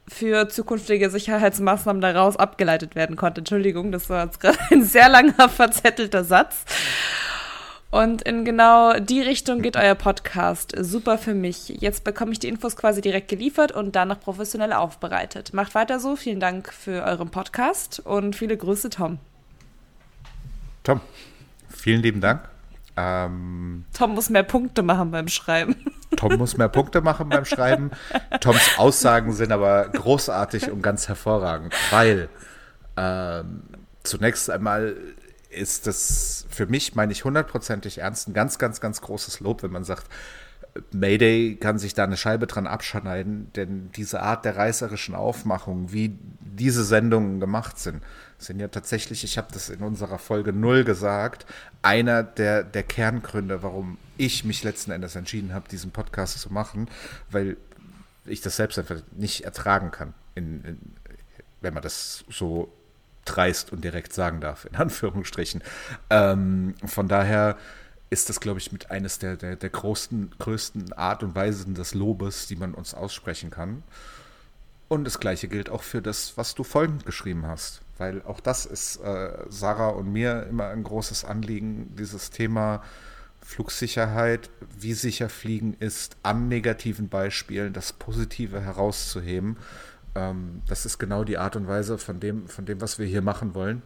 für 0.07 0.49
zukünftige 0.49 1.09
Sicherheitsmaßnahmen 1.09 2.01
daraus 2.01 2.35
abgeleitet 2.35 2.95
werden 2.95 3.15
konnte. 3.15 3.41
Entschuldigung, 3.41 3.93
das 3.93 4.09
war 4.09 4.25
jetzt 4.25 4.39
gerade 4.41 4.59
ein 4.71 4.83
sehr 4.83 5.07
langer, 5.09 5.47
verzettelter 5.47 6.23
Satz. 6.23 6.65
Und 7.91 8.21
in 8.21 8.45
genau 8.45 8.97
die 8.99 9.21
Richtung 9.21 9.61
geht 9.61 9.75
euer 9.75 9.95
Podcast. 9.95 10.73
Super 10.79 11.17
für 11.17 11.33
mich. 11.33 11.67
Jetzt 11.67 12.05
bekomme 12.05 12.31
ich 12.31 12.39
die 12.39 12.47
Infos 12.47 12.77
quasi 12.77 13.01
direkt 13.01 13.27
geliefert 13.27 13.73
und 13.73 13.97
dann 13.97 14.07
noch 14.07 14.21
professionell 14.21 14.71
aufbereitet. 14.71 15.53
Macht 15.53 15.75
weiter 15.75 15.99
so. 15.99 16.15
Vielen 16.15 16.39
Dank 16.39 16.71
für 16.71 17.03
euren 17.03 17.29
Podcast 17.31 17.99
und 17.99 18.37
viele 18.37 18.55
Grüße, 18.55 18.89
Tom. 18.89 19.19
Tom, 20.83 21.01
vielen 21.67 22.01
lieben 22.01 22.21
Dank. 22.21 22.47
Ähm, 22.95 23.83
Tom 23.93 24.15
muss 24.15 24.29
mehr 24.29 24.43
Punkte 24.43 24.83
machen 24.83 25.11
beim 25.11 25.27
Schreiben. 25.27 25.75
Tom 26.15 26.37
muss 26.37 26.57
mehr 26.57 26.69
Punkte 26.69 27.01
machen 27.01 27.27
beim 27.27 27.45
Schreiben. 27.45 27.91
Toms 28.39 28.77
Aussagen 28.77 29.33
sind 29.33 29.51
aber 29.51 29.89
großartig 29.89 30.71
und 30.71 30.81
ganz 30.81 31.07
hervorragend, 31.09 31.73
weil 31.89 32.29
ähm, 32.95 33.63
zunächst 34.03 34.49
einmal 34.49 34.95
ist 35.51 35.87
das 35.87 36.45
für 36.49 36.65
mich, 36.65 36.95
meine 36.95 37.11
ich 37.11 37.25
hundertprozentig 37.25 37.99
ernst, 37.99 38.27
ein 38.27 38.33
ganz, 38.33 38.57
ganz, 38.57 38.81
ganz 38.81 39.01
großes 39.01 39.39
Lob, 39.39 39.63
wenn 39.63 39.71
man 39.71 39.83
sagt, 39.83 40.07
Mayday 40.91 41.57
kann 41.57 41.79
sich 41.79 41.93
da 41.93 42.05
eine 42.05 42.15
Scheibe 42.15 42.47
dran 42.47 42.65
abschneiden, 42.65 43.51
denn 43.55 43.91
diese 43.95 44.21
Art 44.21 44.45
der 44.45 44.55
reißerischen 44.55 45.15
Aufmachung, 45.15 45.91
wie 45.91 46.17
diese 46.39 46.83
Sendungen 46.85 47.39
gemacht 47.39 47.77
sind, 47.77 48.01
sind 48.37 48.59
ja 48.59 48.69
tatsächlich, 48.69 49.23
ich 49.23 49.37
habe 49.37 49.49
das 49.51 49.69
in 49.69 49.81
unserer 49.81 50.17
Folge 50.17 50.53
null 50.53 50.83
gesagt, 50.83 51.45
einer 51.81 52.23
der, 52.23 52.63
der 52.63 52.83
Kerngründe, 52.83 53.63
warum 53.63 53.97
ich 54.17 54.45
mich 54.45 54.63
letzten 54.63 54.91
Endes 54.91 55.15
entschieden 55.15 55.53
habe, 55.53 55.67
diesen 55.69 55.91
Podcast 55.91 56.39
zu 56.39 56.51
machen, 56.53 56.87
weil 57.29 57.57
ich 58.25 58.41
das 58.41 58.55
selbst 58.55 58.79
einfach 58.79 59.01
nicht 59.11 59.43
ertragen 59.43 59.91
kann, 59.91 60.13
in, 60.35 60.63
in, 60.63 60.79
wenn 61.59 61.73
man 61.73 61.83
das 61.83 62.23
so 62.29 62.71
dreist 63.25 63.71
und 63.71 63.83
direkt 63.83 64.13
sagen 64.13 64.41
darf, 64.41 64.65
in 64.65 64.75
Anführungsstrichen. 64.77 65.63
Ähm, 66.09 66.75
von 66.85 67.07
daher 67.07 67.57
ist 68.09 68.29
das, 68.29 68.39
glaube 68.41 68.59
ich, 68.59 68.71
mit 68.71 68.91
eines 68.91 69.19
der, 69.19 69.37
der, 69.37 69.55
der 69.55 69.69
größten, 69.69 70.31
größten 70.37 70.93
Art 70.93 71.23
und 71.23 71.33
Weisen 71.33 71.75
des 71.75 71.93
Lobes, 71.93 72.47
die 72.47 72.57
man 72.57 72.73
uns 72.73 72.93
aussprechen 72.93 73.49
kann. 73.49 73.83
Und 74.89 75.05
das 75.05 75.21
gleiche 75.21 75.47
gilt 75.47 75.69
auch 75.69 75.83
für 75.83 76.01
das, 76.01 76.33
was 76.35 76.53
du 76.53 76.65
folgend 76.65 77.05
geschrieben 77.05 77.47
hast. 77.47 77.81
Weil 77.97 78.21
auch 78.23 78.41
das 78.41 78.65
ist 78.65 78.97
äh, 78.97 79.45
Sarah 79.47 79.89
und 79.89 80.11
mir 80.11 80.47
immer 80.49 80.67
ein 80.67 80.83
großes 80.83 81.23
Anliegen, 81.23 81.95
dieses 81.95 82.29
Thema 82.31 82.83
Flugsicherheit, 83.39 84.49
wie 84.77 84.93
sicher 84.93 85.29
Fliegen 85.29 85.75
ist, 85.79 86.17
an 86.23 86.49
negativen 86.49 87.07
Beispielen 87.07 87.71
das 87.71 87.93
Positive 87.93 88.59
herauszuheben 88.59 89.57
ähm, 90.15 90.61
das 90.67 90.85
ist 90.85 90.97
genau 90.97 91.23
die 91.23 91.37
Art 91.37 91.55
und 91.55 91.67
Weise 91.67 91.97
von 91.97 92.19
dem, 92.19 92.47
von 92.47 92.65
dem, 92.65 92.81
was 92.81 92.99
wir 92.99 93.05
hier 93.05 93.21
machen 93.21 93.53
wollen. 93.53 93.81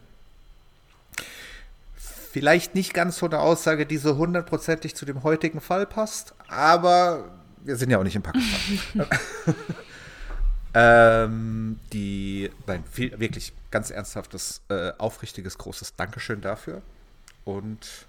Vielleicht 1.96 2.74
nicht 2.74 2.92
ganz 2.92 3.18
so 3.18 3.26
eine 3.26 3.40
Aussage, 3.40 3.86
die 3.86 3.96
so 3.96 4.16
hundertprozentig 4.16 4.94
zu 4.94 5.06
dem 5.06 5.22
heutigen 5.22 5.60
Fall 5.60 5.86
passt, 5.86 6.34
aber 6.48 7.30
wir 7.64 7.76
sind 7.76 7.90
ja 7.90 7.98
auch 7.98 8.02
nicht 8.02 8.16
im 8.16 8.22
Pakistan. 8.22 8.76
ähm, 10.74 11.80
die, 11.92 12.50
nein, 12.66 12.84
viel, 12.90 13.18
wirklich 13.18 13.52
ganz 13.70 13.90
ernsthaftes, 13.90 14.60
äh, 14.68 14.92
aufrichtiges, 14.98 15.56
großes 15.56 15.96
Dankeschön 15.96 16.40
dafür. 16.42 16.82
Und 17.44 18.06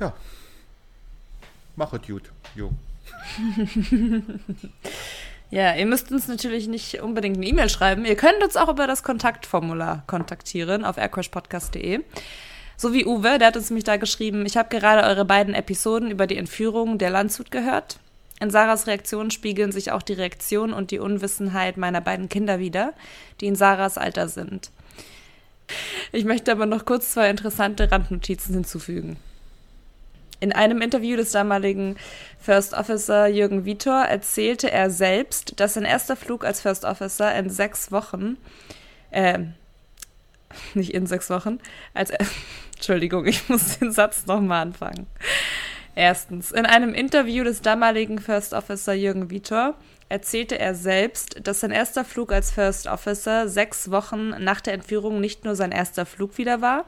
ja, 0.00 0.12
mach 1.76 1.92
es 1.92 2.02
gut, 2.02 2.32
Jung. 2.54 2.78
Ja, 5.52 5.74
ihr 5.74 5.84
müsst 5.84 6.10
uns 6.10 6.28
natürlich 6.28 6.66
nicht 6.66 7.02
unbedingt 7.02 7.36
eine 7.36 7.44
E-Mail 7.44 7.68
schreiben. 7.68 8.06
Ihr 8.06 8.16
könnt 8.16 8.42
uns 8.42 8.56
auch 8.56 8.70
über 8.70 8.86
das 8.86 9.02
Kontaktformular 9.02 10.02
kontaktieren 10.06 10.82
auf 10.82 10.96
aircrashpodcast.de. 10.96 12.00
So 12.78 12.94
wie 12.94 13.04
Uwe, 13.04 13.36
der 13.38 13.48
hat 13.48 13.56
uns 13.58 13.68
nämlich 13.68 13.84
da 13.84 13.98
geschrieben, 13.98 14.46
ich 14.46 14.56
habe 14.56 14.70
gerade 14.70 15.06
eure 15.06 15.26
beiden 15.26 15.52
Episoden 15.52 16.10
über 16.10 16.26
die 16.26 16.38
Entführung 16.38 16.96
der 16.96 17.10
Landshut 17.10 17.50
gehört. 17.50 17.98
In 18.40 18.48
Sarahs 18.48 18.86
Reaktion 18.86 19.30
spiegeln 19.30 19.72
sich 19.72 19.92
auch 19.92 20.00
die 20.00 20.14
Reaktion 20.14 20.72
und 20.72 20.90
die 20.90 20.98
Unwissenheit 20.98 21.76
meiner 21.76 22.00
beiden 22.00 22.30
Kinder 22.30 22.58
wieder, 22.58 22.94
die 23.42 23.46
in 23.46 23.54
Sarahs 23.54 23.98
Alter 23.98 24.28
sind. 24.28 24.70
Ich 26.12 26.24
möchte 26.24 26.50
aber 26.50 26.64
noch 26.64 26.86
kurz 26.86 27.12
zwei 27.12 27.28
interessante 27.28 27.92
Randnotizen 27.92 28.54
hinzufügen. 28.54 29.18
In 30.42 30.50
einem 30.50 30.82
Interview 30.82 31.16
des 31.16 31.30
damaligen 31.30 31.94
First 32.40 32.74
Officer 32.74 33.28
Jürgen 33.28 33.64
Vitor 33.64 34.02
erzählte 34.02 34.72
er 34.72 34.90
selbst, 34.90 35.60
dass 35.60 35.74
sein 35.74 35.84
erster 35.84 36.16
Flug 36.16 36.44
als 36.44 36.60
First 36.60 36.84
Officer 36.84 37.32
in 37.36 37.48
sechs 37.48 37.92
Wochen, 37.92 38.36
äh, 39.12 39.38
nicht 40.74 40.94
in 40.94 41.06
sechs 41.06 41.30
Wochen, 41.30 41.60
als 41.94 42.10
er, 42.10 42.26
Entschuldigung, 42.74 43.24
ich 43.24 43.48
muss 43.48 43.78
den 43.78 43.92
Satz 43.92 44.26
nochmal 44.26 44.62
anfangen. 44.62 45.06
Erstens, 45.94 46.50
in 46.50 46.66
einem 46.66 46.92
Interview 46.92 47.44
des 47.44 47.62
damaligen 47.62 48.18
First 48.18 48.52
Officer 48.52 48.94
Jürgen 48.94 49.30
Vitor 49.30 49.76
erzählte 50.08 50.58
er 50.58 50.74
selbst, 50.74 51.46
dass 51.46 51.60
sein 51.60 51.70
erster 51.70 52.04
Flug 52.04 52.32
als 52.32 52.50
First 52.50 52.88
Officer 52.88 53.48
sechs 53.48 53.92
Wochen 53.92 54.30
nach 54.42 54.60
der 54.60 54.74
Entführung 54.74 55.20
nicht 55.20 55.44
nur 55.44 55.54
sein 55.54 55.70
erster 55.70 56.04
Flug 56.04 56.36
wieder 56.36 56.60
war, 56.60 56.84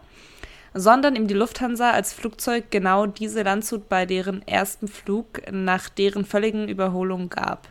sondern 0.75 1.15
ihm 1.15 1.29
die 1.29 1.35
Lufthansa 1.35 1.93
als 1.93 2.13
Flugzeug 2.13 2.71
genau 2.71 3.07
diese 3.07 3.43
Landshut 3.43 3.89
bei 3.89 4.07
deren 4.07 4.47
ersten 4.47 4.89
Flug 4.89 5.41
nach 5.51 5.89
deren 5.89 6.25
völligen 6.25 6.69
Überholung 6.69 7.29
gab. 7.29 7.69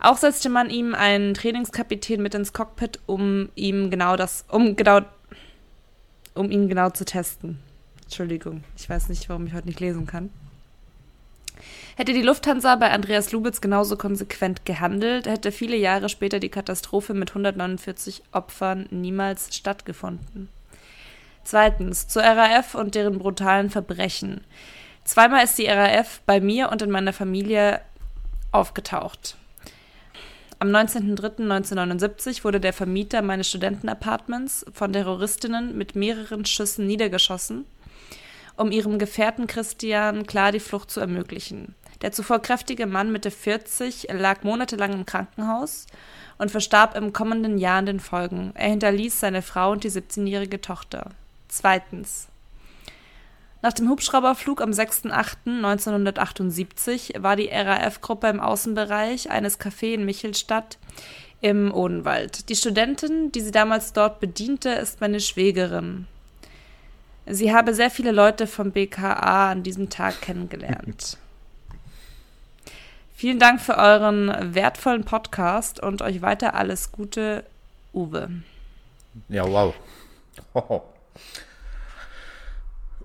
Auch 0.00 0.16
setzte 0.16 0.48
man 0.48 0.68
ihm 0.68 0.94
einen 0.94 1.34
Trainingskapitän 1.34 2.22
mit 2.22 2.34
ins 2.34 2.52
Cockpit, 2.52 3.00
um 3.06 3.48
ihm 3.54 3.90
genau 3.90 4.16
das, 4.16 4.44
um 4.48 4.76
genau, 4.76 5.00
um 6.34 6.50
ihn 6.50 6.68
genau 6.68 6.90
zu 6.90 7.04
testen. 7.04 7.58
Entschuldigung, 8.02 8.64
ich 8.76 8.88
weiß 8.88 9.08
nicht, 9.08 9.28
warum 9.28 9.46
ich 9.46 9.54
heute 9.54 9.66
nicht 9.66 9.80
lesen 9.80 10.06
kann. 10.06 10.30
Hätte 11.96 12.12
die 12.12 12.22
Lufthansa 12.22 12.76
bei 12.76 12.90
Andreas 12.90 13.32
Lubitz 13.32 13.60
genauso 13.60 13.96
konsequent 13.96 14.64
gehandelt, 14.64 15.26
hätte 15.26 15.50
viele 15.50 15.76
Jahre 15.76 16.08
später 16.08 16.38
die 16.38 16.48
Katastrophe 16.48 17.12
mit 17.12 17.30
149 17.30 18.22
Opfern 18.30 18.86
niemals 18.90 19.54
stattgefunden. 19.54 20.48
Zweitens, 21.50 22.06
zur 22.06 22.24
RAF 22.24 22.74
und 22.74 22.94
deren 22.94 23.18
brutalen 23.18 23.70
Verbrechen. 23.70 24.42
Zweimal 25.04 25.44
ist 25.44 25.56
die 25.56 25.64
RAF 25.64 26.20
bei 26.26 26.40
mir 26.40 26.70
und 26.70 26.82
in 26.82 26.90
meiner 26.90 27.14
Familie 27.14 27.80
aufgetaucht. 28.52 29.34
Am 30.58 30.68
19.03.1979 30.68 32.44
wurde 32.44 32.60
der 32.60 32.74
Vermieter 32.74 33.22
meines 33.22 33.48
Studentenapartments 33.48 34.66
von 34.74 34.92
Terroristinnen 34.92 35.74
mit 35.74 35.96
mehreren 35.96 36.44
Schüssen 36.44 36.86
niedergeschossen, 36.86 37.64
um 38.58 38.70
ihrem 38.70 38.98
Gefährten 38.98 39.46
Christian 39.46 40.26
klar 40.26 40.52
die 40.52 40.60
Flucht 40.60 40.90
zu 40.90 41.00
ermöglichen. 41.00 41.74
Der 42.02 42.12
zuvor 42.12 42.40
kräftige 42.40 42.86
Mann 42.86 43.10
Mitte 43.10 43.30
40 43.30 44.08
lag 44.12 44.42
monatelang 44.42 44.92
im 44.92 45.06
Krankenhaus 45.06 45.86
und 46.36 46.50
verstarb 46.50 46.94
im 46.94 47.14
kommenden 47.14 47.56
Jahr 47.56 47.78
an 47.78 47.86
den 47.86 48.00
Folgen. 48.00 48.52
Er 48.54 48.68
hinterließ 48.68 49.18
seine 49.18 49.40
Frau 49.40 49.72
und 49.72 49.82
die 49.82 49.90
17-jährige 49.90 50.60
Tochter. 50.60 51.08
Zweitens. 51.48 52.28
Nach 53.60 53.72
dem 53.72 53.88
Hubschrauberflug 53.88 54.62
am 54.62 54.70
6.8.1978 54.70 57.20
war 57.22 57.34
die 57.34 57.48
RAF-Gruppe 57.48 58.28
im 58.28 58.38
Außenbereich 58.38 59.30
eines 59.30 59.58
Cafés 59.58 59.94
in 59.94 60.04
Michelstadt 60.04 60.78
im 61.40 61.74
Odenwald. 61.74 62.48
Die 62.48 62.56
Studentin, 62.56 63.32
die 63.32 63.40
sie 63.40 63.50
damals 63.50 63.92
dort 63.92 64.20
bediente, 64.20 64.68
ist 64.70 65.00
meine 65.00 65.18
Schwägerin. 65.18 66.06
Sie 67.26 67.52
habe 67.52 67.74
sehr 67.74 67.90
viele 67.90 68.12
Leute 68.12 68.46
vom 68.46 68.70
BKA 68.70 69.50
an 69.50 69.64
diesem 69.64 69.90
Tag 69.90 70.20
kennengelernt. 70.20 71.18
Vielen 73.14 73.40
Dank 73.40 73.60
für 73.60 73.76
euren 73.76 74.54
wertvollen 74.54 75.04
Podcast 75.04 75.82
und 75.82 76.02
euch 76.02 76.22
weiter 76.22 76.54
alles 76.54 76.92
Gute, 76.92 77.42
Uwe. 77.92 78.30
Ja, 79.28 79.44
wow. 79.44 79.74
Hoho. 80.54 80.84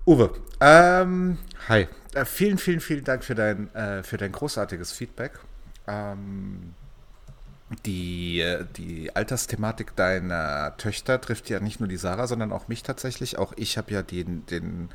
Uwe, 0.06 0.30
ähm, 0.60 1.38
hi. 1.68 1.88
Äh, 2.14 2.24
vielen, 2.24 2.58
vielen, 2.58 2.80
vielen 2.80 3.04
Dank 3.04 3.24
für 3.24 3.34
dein, 3.34 3.74
äh, 3.74 4.02
für 4.02 4.18
dein 4.18 4.32
großartiges 4.32 4.92
Feedback. 4.92 5.40
Ähm, 5.86 6.74
die, 7.86 8.40
äh, 8.40 8.64
die 8.76 9.14
Altersthematik 9.16 9.96
deiner 9.96 10.76
Töchter 10.76 11.20
trifft 11.20 11.48
ja 11.48 11.60
nicht 11.60 11.80
nur 11.80 11.88
die 11.88 11.96
Sarah, 11.96 12.26
sondern 12.26 12.52
auch 12.52 12.68
mich 12.68 12.82
tatsächlich. 12.82 13.38
Auch 13.38 13.52
ich 13.56 13.78
habe 13.78 13.92
ja 13.92 14.02
den, 14.02 14.44
den 14.46 14.90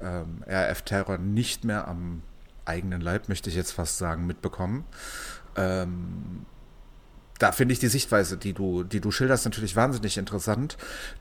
ähm, 0.00 0.42
RF-Terror 0.46 1.18
nicht 1.18 1.64
mehr 1.64 1.86
am 1.86 2.22
eigenen 2.64 3.00
Leib, 3.00 3.28
möchte 3.28 3.50
ich 3.50 3.56
jetzt 3.56 3.72
fast 3.72 3.98
sagen, 3.98 4.26
mitbekommen. 4.26 4.84
Ähm, 5.56 6.46
da 7.38 7.52
finde 7.52 7.72
ich 7.72 7.78
die 7.78 7.88
Sichtweise, 7.88 8.36
die 8.36 8.52
du, 8.52 8.82
die 8.82 9.00
du 9.00 9.10
schilderst, 9.10 9.44
natürlich 9.44 9.76
wahnsinnig 9.76 10.18
interessant. 10.18 10.76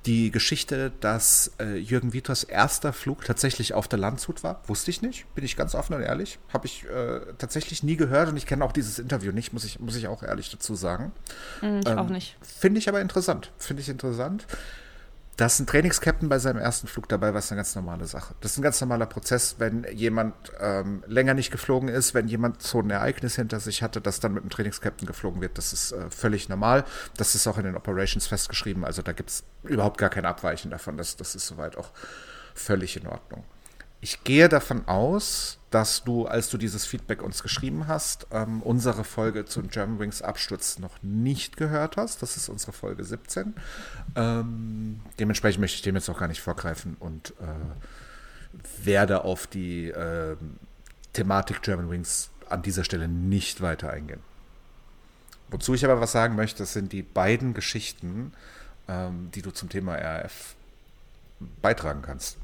Die 0.06 0.32
Geschichte, 0.32 0.92
dass 1.00 1.52
äh, 1.60 1.78
Jürgen 1.78 2.14
Wieters 2.14 2.44
erster 2.44 2.92
Flug 2.94 3.24
tatsächlich 3.24 3.74
auf 3.74 3.88
der 3.88 4.00
Landshut 4.00 4.44
war, 4.44 4.62
wusste 4.68 4.90
ich 4.92 5.02
nicht, 5.02 5.26
bin 5.36 5.46
ich 5.46 5.56
ganz 5.56 5.76
offen 5.76 5.94
und 5.94 6.02
ehrlich. 6.02 6.40
Habe 6.52 6.66
ich 6.66 6.86
äh, 6.86 7.20
tatsächlich 7.38 7.84
nie 7.84 7.98
gehört 7.98 8.30
und 8.30 8.38
ich 8.38 8.46
kenne 8.46 8.66
auch 8.66 8.72
dieses 8.72 9.00
Interview 9.00 9.32
nicht, 9.32 9.54
muss 9.54 9.64
ich, 9.64 9.80
muss 9.80 9.96
ich 9.96 10.08
auch 10.08 10.24
ehrlich 10.24 10.50
dazu 10.50 10.76
sagen. 10.76 11.12
Mm, 11.62 11.80
ich 11.80 11.88
ähm, 11.88 12.00
auch 12.00 12.10
nicht. 12.10 12.38
Finde 12.42 12.80
ich 12.80 12.90
aber 12.90 13.02
interessant. 13.02 13.52
Finde 13.58 13.82
ich 13.82 13.90
interessant. 13.90 14.48
Dass 15.38 15.60
ein 15.60 15.68
Trainingscaptain 15.68 16.30
bei 16.30 16.40
seinem 16.40 16.58
ersten 16.58 16.88
Flug 16.88 17.08
dabei 17.10 17.32
war, 17.32 17.40
ist 17.40 17.52
eine 17.52 17.60
ganz 17.60 17.76
normale 17.76 18.08
Sache. 18.08 18.34
Das 18.42 18.54
ist 18.54 18.58
ein 18.58 18.64
ganz 18.64 18.82
normaler 18.82 19.06
Prozess, 19.06 19.58
wenn 19.60 19.86
jemand 19.94 20.34
ähm, 20.60 21.04
länger 21.06 21.36
nicht 21.36 21.52
geflogen 21.52 21.90
ist, 21.90 22.16
wenn 22.16 22.28
jemand 22.28 22.64
so 22.64 22.80
ein 22.80 22.90
Ereignis 22.90 23.36
hinter 23.36 23.60
sich 23.60 23.84
hatte, 23.84 24.02
dass 24.02 24.20
dann 24.20 24.34
mit 24.34 24.44
dem 24.44 24.50
Trainingscaptain 24.50 25.06
geflogen 25.06 25.40
wird. 25.40 25.60
Das 25.60 25.74
ist 25.74 25.92
äh, 25.92 26.10
völlig 26.10 26.50
normal. 26.50 26.86
Das 27.18 27.36
ist 27.36 27.46
auch 27.46 27.60
in 27.60 27.66
den 27.66 27.76
Operations 27.76 28.26
festgeschrieben. 28.26 28.84
Also 28.84 29.04
da 29.04 29.12
gibt 29.12 29.30
es 29.30 29.44
überhaupt 29.62 30.00
gar 30.00 30.10
kein 30.10 30.26
Abweichen 30.26 30.72
davon. 30.72 30.98
Das, 30.98 31.18
das 31.18 31.36
ist 31.36 31.46
soweit 31.46 31.78
auch 31.78 31.92
völlig 32.56 32.98
in 32.98 33.06
Ordnung. 33.06 33.44
Ich 34.02 34.24
gehe 34.24 34.50
davon 34.50 34.88
aus, 34.88 35.57
dass 35.70 36.04
du, 36.04 36.26
als 36.26 36.50
du 36.50 36.58
dieses 36.58 36.86
Feedback 36.86 37.22
uns 37.22 37.44
geschrieben 37.44 37.88
hast, 37.88 38.28
ähm, 38.32 38.62
unsere 38.62 39.04
Folge 39.04 39.46
zum 39.46 39.70
Germanwings 39.70 40.22
Absturz 40.22 40.80
noch 40.80 41.02
nicht 41.02 41.58
gehört 41.58 41.98
hast. 41.98 42.22
Das 42.22 42.38
ist 42.38 42.48
unsere 42.48 42.72
Folge 42.72 43.04
17. 43.04 43.54
Ähm, 44.16 45.02
dementsprechend 45.20 45.60
möchte 45.60 45.76
ich 45.76 45.82
dem 45.82 45.96
jetzt 45.96 46.10
auch 46.10 46.20
gar 46.20 46.30
nicht 46.30 46.42
vorgreifen 46.42 46.96
und 47.00 47.34
äh, 47.42 48.86
werde 48.86 49.26
auf 49.26 49.46
die 49.48 49.90
äh, 49.90 50.38
Thematik 51.12 51.62
Germanwings 51.62 52.30
an 52.50 52.62
dieser 52.62 52.86
Stelle 52.86 53.10
nicht 53.10 53.62
weiter 53.62 53.90
eingehen. 53.90 54.22
Wozu 55.50 55.74
ich 55.74 55.84
aber 55.84 56.00
was 56.00 56.14
sagen 56.14 56.36
möchte, 56.36 56.66
sind 56.66 56.94
die 56.94 57.04
beiden 57.04 57.54
Geschichten, 57.54 58.34
ähm, 58.88 59.32
die 59.34 59.42
du 59.42 59.52
zum 59.52 59.68
Thema 59.68 59.96
RAF 59.96 60.56
beitragen 61.62 62.02
kannst. 62.02 62.38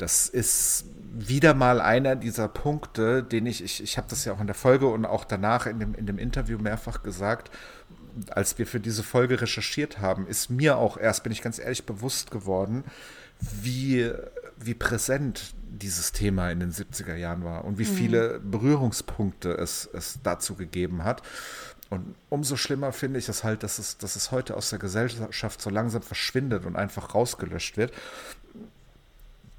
Das 0.00 0.28
ist 0.28 0.86
wieder 1.12 1.52
mal 1.52 1.82
einer 1.82 2.16
dieser 2.16 2.48
Punkte, 2.48 3.22
den 3.22 3.44
ich, 3.44 3.62
ich, 3.62 3.82
ich 3.82 3.98
habe 3.98 4.06
das 4.08 4.24
ja 4.24 4.32
auch 4.32 4.40
in 4.40 4.46
der 4.46 4.54
Folge 4.54 4.86
und 4.86 5.04
auch 5.04 5.26
danach 5.26 5.66
in 5.66 5.78
dem, 5.78 5.94
in 5.94 6.06
dem 6.06 6.18
Interview 6.18 6.58
mehrfach 6.58 7.02
gesagt, 7.02 7.50
als 8.30 8.58
wir 8.58 8.66
für 8.66 8.80
diese 8.80 9.02
Folge 9.02 9.42
recherchiert 9.42 10.00
haben, 10.00 10.26
ist 10.26 10.48
mir 10.48 10.78
auch 10.78 10.96
erst, 10.96 11.22
bin 11.22 11.32
ich 11.32 11.42
ganz 11.42 11.58
ehrlich, 11.58 11.84
bewusst 11.84 12.30
geworden, 12.30 12.84
wie, 13.40 14.10
wie 14.58 14.74
präsent 14.74 15.54
dieses 15.68 16.12
Thema 16.12 16.50
in 16.50 16.60
den 16.60 16.72
70er 16.72 17.16
Jahren 17.16 17.44
war 17.44 17.66
und 17.66 17.78
wie 17.78 17.84
mhm. 17.84 17.94
viele 17.94 18.40
Berührungspunkte 18.40 19.52
es, 19.52 19.88
es 19.92 20.20
dazu 20.22 20.54
gegeben 20.54 21.04
hat. 21.04 21.22
Und 21.90 22.14
umso 22.30 22.56
schlimmer 22.56 22.92
finde 22.92 23.18
ich 23.18 23.28
es 23.28 23.44
halt, 23.44 23.64
dass 23.64 23.78
es, 23.78 23.98
dass 23.98 24.16
es 24.16 24.30
heute 24.30 24.56
aus 24.56 24.70
der 24.70 24.78
Gesellschaft 24.78 25.60
so 25.60 25.68
langsam 25.68 26.02
verschwindet 26.02 26.64
und 26.64 26.76
einfach 26.76 27.14
rausgelöscht 27.14 27.76
wird 27.76 27.92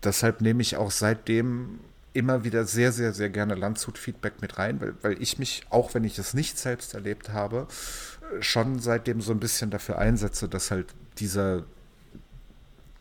deshalb 0.03 0.41
nehme 0.41 0.61
ich 0.61 0.77
auch 0.77 0.91
seitdem 0.91 1.79
immer 2.13 2.43
wieder 2.43 2.65
sehr, 2.65 2.91
sehr, 2.91 3.13
sehr 3.13 3.29
gerne 3.29 3.55
Landshut-Feedback 3.55 4.41
mit 4.41 4.57
rein, 4.57 4.81
weil, 4.81 4.93
weil 5.01 5.21
ich 5.21 5.39
mich, 5.39 5.63
auch 5.69 5.93
wenn 5.93 6.03
ich 6.03 6.17
es 6.19 6.33
nicht 6.33 6.57
selbst 6.57 6.93
erlebt 6.93 7.29
habe, 7.29 7.67
schon 8.39 8.79
seitdem 8.79 9.21
so 9.21 9.31
ein 9.31 9.39
bisschen 9.39 9.71
dafür 9.71 9.97
einsetze, 9.97 10.49
dass 10.49 10.71
halt 10.71 10.87
dieser 11.19 11.63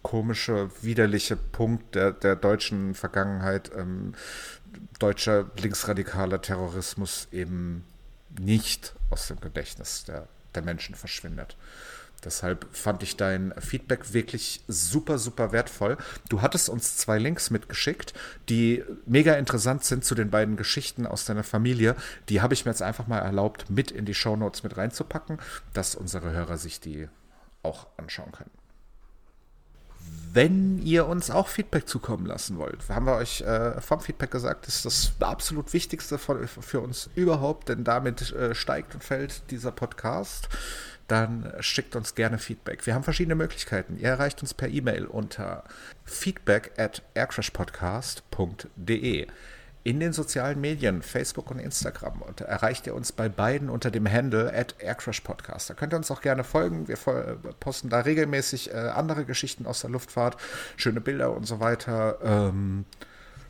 komische, 0.03 0.70
widerliche 0.82 1.36
Punkt 1.36 1.94
der, 1.94 2.12
der 2.12 2.36
deutschen 2.36 2.94
Vergangenheit, 2.94 3.70
ähm, 3.76 4.14
deutscher 4.98 5.51
linksradikaler 5.61 6.40
Terrorismus 6.40 7.28
eben 7.32 7.84
nicht 8.38 8.94
aus 9.11 9.26
dem 9.26 9.40
Gedächtnis 9.40 10.05
der, 10.05 10.28
der 10.55 10.62
Menschen 10.62 10.94
verschwindet. 10.94 11.57
Deshalb 12.24 12.66
fand 12.72 13.02
ich 13.02 13.16
dein 13.16 13.54
Feedback 13.58 14.12
wirklich 14.12 14.62
super, 14.68 15.18
super 15.18 15.52
wertvoll. 15.52 15.96
Du 16.28 16.42
hattest 16.42 16.68
uns 16.68 16.96
zwei 16.96 17.18
Links 17.18 17.50
mitgeschickt, 17.50 18.12
die 18.48 18.84
mega 19.06 19.34
interessant 19.34 19.84
sind 19.84 20.04
zu 20.04 20.14
den 20.14 20.30
beiden 20.30 20.56
Geschichten 20.56 21.06
aus 21.06 21.24
deiner 21.24 21.44
Familie. 21.44 21.96
Die 22.28 22.42
habe 22.42 22.54
ich 22.54 22.64
mir 22.64 22.72
jetzt 22.72 22.82
einfach 22.82 23.06
mal 23.06 23.18
erlaubt, 23.18 23.70
mit 23.70 23.90
in 23.90 24.04
die 24.04 24.14
Show 24.14 24.36
Notes 24.36 24.62
mit 24.62 24.76
reinzupacken, 24.76 25.38
dass 25.72 25.94
unsere 25.94 26.32
Hörer 26.32 26.58
sich 26.58 26.80
die 26.80 27.08
auch 27.62 27.86
anschauen 27.96 28.32
können. 28.32 28.50
Wenn 30.32 30.78
ihr 30.78 31.06
uns 31.06 31.30
auch 31.30 31.48
Feedback 31.48 31.88
zukommen 31.88 32.24
lassen 32.24 32.56
wollt, 32.56 32.88
haben 32.88 33.06
wir 33.06 33.16
euch 33.16 33.40
äh, 33.40 33.80
vom 33.80 34.00
Feedback 34.00 34.30
gesagt, 34.30 34.68
ist 34.68 34.84
das 34.84 35.12
absolut 35.18 35.72
Wichtigste 35.72 36.18
für, 36.18 36.46
für 36.46 36.80
uns 36.80 37.10
überhaupt, 37.16 37.68
denn 37.68 37.82
damit 37.82 38.30
äh, 38.32 38.54
steigt 38.54 38.94
und 38.94 39.02
fällt 39.02 39.50
dieser 39.50 39.72
Podcast 39.72 40.48
dann 41.11 41.52
schickt 41.61 41.96
uns 41.96 42.14
gerne 42.14 42.38
Feedback. 42.38 42.86
Wir 42.86 42.94
haben 42.94 43.04
verschiedene 43.04 43.34
Möglichkeiten. 43.34 43.98
Ihr 43.98 44.08
erreicht 44.08 44.40
uns 44.42 44.54
per 44.54 44.68
E-Mail 44.68 45.04
unter 45.06 45.64
feedback 46.04 46.70
at 46.76 47.02
aircrashpodcast.de. 47.14 49.26
In 49.82 49.98
den 49.98 50.12
sozialen 50.12 50.61
Medien, 50.61 51.00
Facebook 51.00 51.50
und 51.50 51.58
Instagram, 51.58 52.20
und 52.20 52.42
erreicht 52.42 52.86
ihr 52.86 52.94
uns 52.94 53.12
bei 53.12 53.30
beiden 53.30 53.70
unter 53.70 53.90
dem 53.90 54.06
Handle 54.11 54.52
at 54.54 54.74
aircrashpodcast. 54.78 55.70
Da 55.70 55.74
könnt 55.74 55.94
ihr 55.94 55.96
uns 55.96 56.11
auch 56.11 56.20
gerne 56.20 56.44
folgen. 56.44 56.86
Wir 56.86 56.98
posten 57.58 57.88
da 57.88 58.00
regelmäßig 58.00 58.72
äh, 58.72 58.74
andere 58.76 59.24
Geschichten 59.24 59.64
aus 59.66 59.80
der 59.80 59.88
Luftfahrt, 59.88 60.36
schöne 60.76 61.00
Bilder 61.00 61.34
und 61.34 61.44
so 61.44 61.61
weiter. 61.61 62.18
Ähm, 62.22 62.84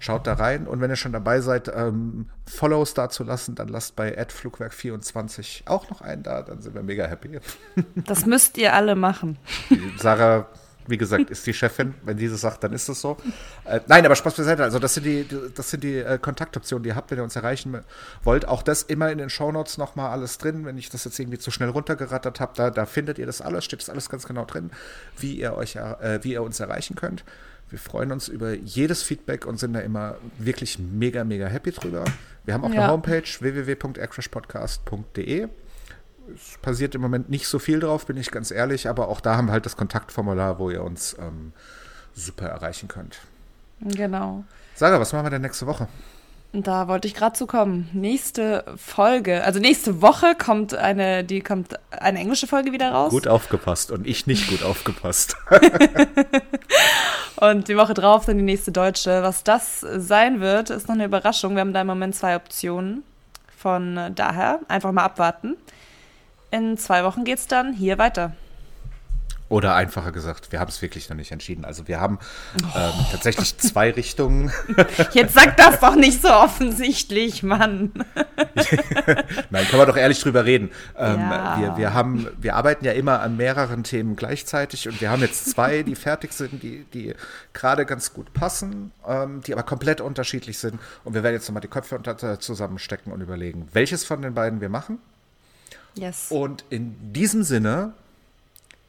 Schaut 0.00 0.26
da 0.26 0.32
rein 0.32 0.66
und 0.66 0.80
wenn 0.80 0.90
ihr 0.90 0.96
schon 0.96 1.12
dabei 1.12 1.40
seid, 1.40 1.68
ähm, 1.68 2.28
Follows 2.46 2.94
da 2.94 3.08
zu 3.08 3.22
lassen, 3.22 3.54
dann 3.54 3.68
lasst 3.68 3.94
bei 3.96 4.18
@flugwerk24 4.18 5.66
auch 5.66 5.88
noch 5.90 6.00
einen 6.00 6.22
da, 6.22 6.42
dann 6.42 6.60
sind 6.60 6.74
wir 6.74 6.82
mega 6.82 7.06
happy. 7.06 7.38
Das 7.94 8.26
müsst 8.26 8.58
ihr 8.58 8.74
alle 8.74 8.96
machen. 8.96 9.38
Sarah 9.98 10.48
wie 10.90 10.98
gesagt, 10.98 11.30
ist 11.30 11.46
die 11.46 11.54
Chefin. 11.54 11.94
Wenn 12.02 12.16
diese 12.16 12.36
sagt, 12.36 12.64
dann 12.64 12.72
ist 12.72 12.88
es 12.88 13.00
so. 13.00 13.16
Äh, 13.64 13.80
nein, 13.86 14.04
aber 14.04 14.16
Spaß 14.16 14.34
beiseite. 14.34 14.64
Also 14.64 14.78
das 14.78 14.94
sind 14.94 15.04
die, 15.04 15.26
das 15.54 15.70
sind 15.70 15.84
die 15.84 15.98
äh, 15.98 16.18
Kontaktoptionen, 16.18 16.82
die 16.82 16.88
ihr 16.90 16.96
habt, 16.96 17.10
wenn 17.10 17.18
ihr 17.18 17.24
uns 17.24 17.36
erreichen 17.36 17.78
wollt. 18.24 18.46
Auch 18.46 18.62
das 18.62 18.82
immer 18.82 19.10
in 19.10 19.18
den 19.18 19.30
Shownotes 19.30 19.78
nochmal 19.78 20.10
alles 20.10 20.38
drin. 20.38 20.64
Wenn 20.64 20.76
ich 20.76 20.90
das 20.90 21.04
jetzt 21.04 21.18
irgendwie 21.18 21.38
zu 21.38 21.50
schnell 21.50 21.68
runtergerattert 21.68 22.40
habe, 22.40 22.52
da, 22.56 22.70
da 22.70 22.86
findet 22.86 23.18
ihr 23.18 23.26
das 23.26 23.40
alles, 23.40 23.64
steht 23.64 23.80
das 23.80 23.88
alles 23.88 24.08
ganz 24.08 24.26
genau 24.26 24.44
drin, 24.44 24.70
wie 25.18 25.34
ihr 25.34 25.54
euch, 25.54 25.76
äh, 25.76 26.18
wie 26.22 26.32
ihr 26.32 26.42
uns 26.42 26.58
erreichen 26.60 26.96
könnt. 26.96 27.24
Wir 27.70 27.78
freuen 27.78 28.12
uns 28.12 28.28
über 28.28 28.52
jedes 28.52 29.02
Feedback 29.02 29.46
und 29.46 29.58
sind 29.58 29.72
da 29.74 29.80
immer 29.80 30.16
wirklich 30.38 30.78
mega, 30.78 31.24
mega 31.24 31.46
happy 31.46 31.72
drüber. 31.72 32.04
Wir 32.44 32.54
haben 32.54 32.64
auch 32.64 32.72
ja. 32.72 32.82
eine 32.82 32.92
Homepage 32.92 33.22
www.aircrashpodcast.de. 33.22 35.48
Es 36.34 36.58
passiert 36.60 36.94
im 36.94 37.00
Moment 37.00 37.30
nicht 37.30 37.48
so 37.48 37.58
viel 37.58 37.80
drauf, 37.80 38.06
bin 38.06 38.16
ich 38.16 38.30
ganz 38.30 38.50
ehrlich, 38.50 38.88
aber 38.88 39.08
auch 39.08 39.20
da 39.20 39.36
haben 39.36 39.46
wir 39.46 39.52
halt 39.52 39.66
das 39.66 39.76
Kontaktformular, 39.76 40.58
wo 40.58 40.70
ihr 40.70 40.82
uns 40.82 41.14
ähm, 41.18 41.52
super 42.14 42.46
erreichen 42.46 42.88
könnt. 42.88 43.20
Genau. 43.80 44.44
Sarah, 44.74 45.00
was 45.00 45.12
machen 45.12 45.26
wir 45.26 45.30
denn 45.30 45.42
nächste 45.42 45.66
Woche? 45.66 45.88
Da 46.52 46.88
wollte 46.88 47.06
ich 47.06 47.14
gerade 47.14 47.36
zu 47.36 47.46
kommen. 47.46 47.88
Nächste 47.92 48.64
Folge, 48.76 49.44
also 49.44 49.60
nächste 49.60 50.02
Woche 50.02 50.34
kommt 50.34 50.74
eine, 50.74 51.22
die 51.22 51.42
kommt 51.42 51.78
eine 51.92 52.18
englische 52.18 52.48
Folge 52.48 52.72
wieder 52.72 52.90
raus. 52.90 53.10
Gut 53.10 53.28
aufgepasst 53.28 53.92
und 53.92 54.04
ich 54.04 54.26
nicht 54.26 54.48
gut 54.48 54.64
aufgepasst. 54.64 55.36
und 57.36 57.68
die 57.68 57.76
Woche 57.76 57.94
drauf 57.94 58.26
dann 58.26 58.36
die 58.36 58.42
nächste 58.42 58.72
deutsche. 58.72 59.22
Was 59.22 59.44
das 59.44 59.80
sein 59.80 60.40
wird, 60.40 60.70
ist 60.70 60.88
noch 60.88 60.96
eine 60.96 61.04
Überraschung. 61.04 61.54
Wir 61.54 61.60
haben 61.60 61.72
da 61.72 61.82
im 61.82 61.86
Moment 61.86 62.16
zwei 62.16 62.34
Optionen. 62.34 63.04
Von 63.56 64.12
daher 64.16 64.58
einfach 64.66 64.90
mal 64.90 65.04
abwarten. 65.04 65.56
In 66.50 66.76
zwei 66.78 67.04
Wochen 67.04 67.22
geht's 67.22 67.46
dann 67.46 67.72
hier 67.72 67.98
weiter. 67.98 68.32
Oder 69.50 69.74
einfacher 69.74 70.12
gesagt, 70.12 70.52
wir 70.52 70.60
haben 70.60 70.68
es 70.68 70.80
wirklich 70.80 71.08
noch 71.10 71.16
nicht 71.16 71.32
entschieden. 71.32 71.64
Also 71.64 71.88
wir 71.88 72.00
haben 72.00 72.20
ähm, 72.54 72.68
oh. 72.72 73.06
tatsächlich 73.10 73.58
zwei 73.58 73.90
Richtungen. 73.96 74.52
Jetzt 75.12 75.34
sag 75.34 75.56
das 75.56 75.80
doch 75.80 75.96
nicht 75.96 76.22
so 76.22 76.28
offensichtlich, 76.28 77.42
Mann. 77.42 77.90
Nein, 79.50 79.66
kann 79.68 79.78
man 79.78 79.88
doch 79.88 79.96
ehrlich 79.96 80.20
drüber 80.20 80.44
reden. 80.44 80.70
Ähm, 80.96 81.18
ja. 81.18 81.56
wir, 81.58 81.76
wir, 81.78 81.94
haben, 81.94 82.28
wir 82.40 82.54
arbeiten 82.54 82.84
ja 82.84 82.92
immer 82.92 83.22
an 83.22 83.36
mehreren 83.36 83.82
Themen 83.82 84.14
gleichzeitig 84.14 84.86
und 84.86 85.00
wir 85.00 85.10
haben 85.10 85.20
jetzt 85.20 85.50
zwei, 85.50 85.82
die 85.82 85.96
fertig 85.96 86.32
sind, 86.32 86.62
die, 86.62 86.84
die 86.94 87.14
gerade 87.52 87.86
ganz 87.86 88.14
gut 88.14 88.32
passen, 88.32 88.92
ähm, 89.04 89.40
die 89.44 89.52
aber 89.52 89.64
komplett 89.64 90.00
unterschiedlich 90.00 90.58
sind. 90.58 90.78
Und 91.02 91.14
wir 91.14 91.24
werden 91.24 91.34
jetzt 91.34 91.48
nochmal 91.48 91.60
die 91.60 91.66
Köpfe 91.66 91.96
unter, 91.96 92.38
zusammenstecken 92.38 93.12
und 93.12 93.20
überlegen, 93.20 93.66
welches 93.72 94.04
von 94.04 94.22
den 94.22 94.32
beiden 94.32 94.60
wir 94.60 94.68
machen. 94.68 95.00
Yes. 95.96 96.26
Und 96.30 96.64
in 96.70 97.12
diesem 97.12 97.42
Sinne 97.42 97.94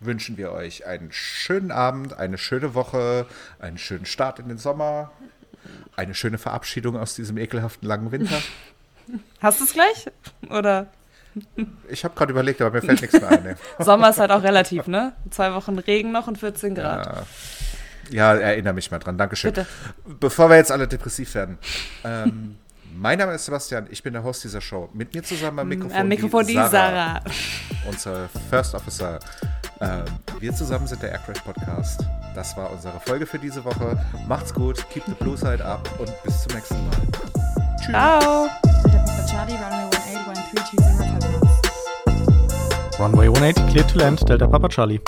wünschen 0.01 0.37
wir 0.37 0.51
euch 0.51 0.85
einen 0.85 1.11
schönen 1.11 1.71
Abend, 1.71 2.17
eine 2.17 2.37
schöne 2.37 2.73
Woche, 2.73 3.25
einen 3.59 3.77
schönen 3.77 4.05
Start 4.05 4.39
in 4.39 4.47
den 4.47 4.57
Sommer, 4.57 5.11
eine 5.95 6.15
schöne 6.15 6.37
Verabschiedung 6.37 6.97
aus 6.97 7.15
diesem 7.15 7.37
ekelhaften 7.37 7.87
langen 7.87 8.11
Winter. 8.11 8.41
Hast 9.39 9.59
du 9.59 9.63
es 9.63 9.73
gleich? 9.73 10.07
Oder? 10.49 10.87
Ich 11.87 12.03
habe 12.03 12.13
gerade 12.13 12.33
überlegt, 12.33 12.61
aber 12.61 12.71
mir 12.71 12.81
fällt 12.81 13.01
nichts 13.01 13.17
mehr 13.17 13.29
ein. 13.29 13.55
Sommer 13.79 14.09
ist 14.09 14.19
halt 14.19 14.31
auch 14.31 14.43
relativ, 14.43 14.87
ne? 14.87 15.13
Zwei 15.29 15.53
Wochen 15.53 15.79
Regen 15.79 16.11
noch 16.11 16.27
und 16.27 16.37
14 16.37 16.75
Grad. 16.75 17.25
Ja, 18.09 18.33
ja 18.33 18.39
erinnere 18.39 18.73
mich 18.73 18.91
mal 18.91 18.99
dran. 18.99 19.17
Dankeschön. 19.17 19.53
Bitte. 19.53 19.65
Bevor 20.19 20.49
wir 20.49 20.57
jetzt 20.57 20.73
alle 20.73 20.89
depressiv 20.89 21.33
werden. 21.35 21.57
Ähm, 22.03 22.57
Mein 22.93 23.17
Name 23.17 23.33
ist 23.33 23.45
Sebastian, 23.45 23.87
ich 23.89 24.03
bin 24.03 24.11
der 24.11 24.25
Host 24.25 24.43
dieser 24.43 24.59
Show. 24.59 24.89
Mit 24.93 25.13
mir 25.13 25.23
zusammen 25.23 25.59
am 25.59 25.69
Mikrofon, 25.69 25.97
Am 25.97 26.07
Mikrofon 26.09 26.47
die 26.47 26.53
Sarah. 26.53 27.21
Unsere 27.87 28.27
First 28.49 28.75
Officer. 28.75 29.19
Ähm, 29.81 30.05
wir 30.39 30.53
zusammen 30.53 30.85
sind 30.87 31.01
der 31.01 31.11
Aircrash 31.11 31.41
Podcast. 31.41 32.05
Das 32.35 32.55
war 32.55 32.71
unsere 32.71 32.99
Folge 32.99 33.25
für 33.25 33.39
diese 33.39 33.63
Woche. 33.65 33.99
Macht's 34.27 34.53
gut, 34.53 34.85
keep 34.89 35.03
the 35.05 35.13
blue 35.13 35.35
side 35.35 35.63
up 35.65 35.87
und 35.99 36.11
bis 36.23 36.43
zum 36.43 36.55
nächsten 36.55 36.75
Mal. 36.87 36.97
Tschüss. 37.77 37.91
Ciao. 37.91 38.47
Runway 42.99 43.27
180, 43.27 43.67
clear 43.69 43.87
to 43.87 43.97
land, 43.97 44.29
Delta 44.29 44.47
Papa 44.47 44.69
Charlie. 44.69 45.01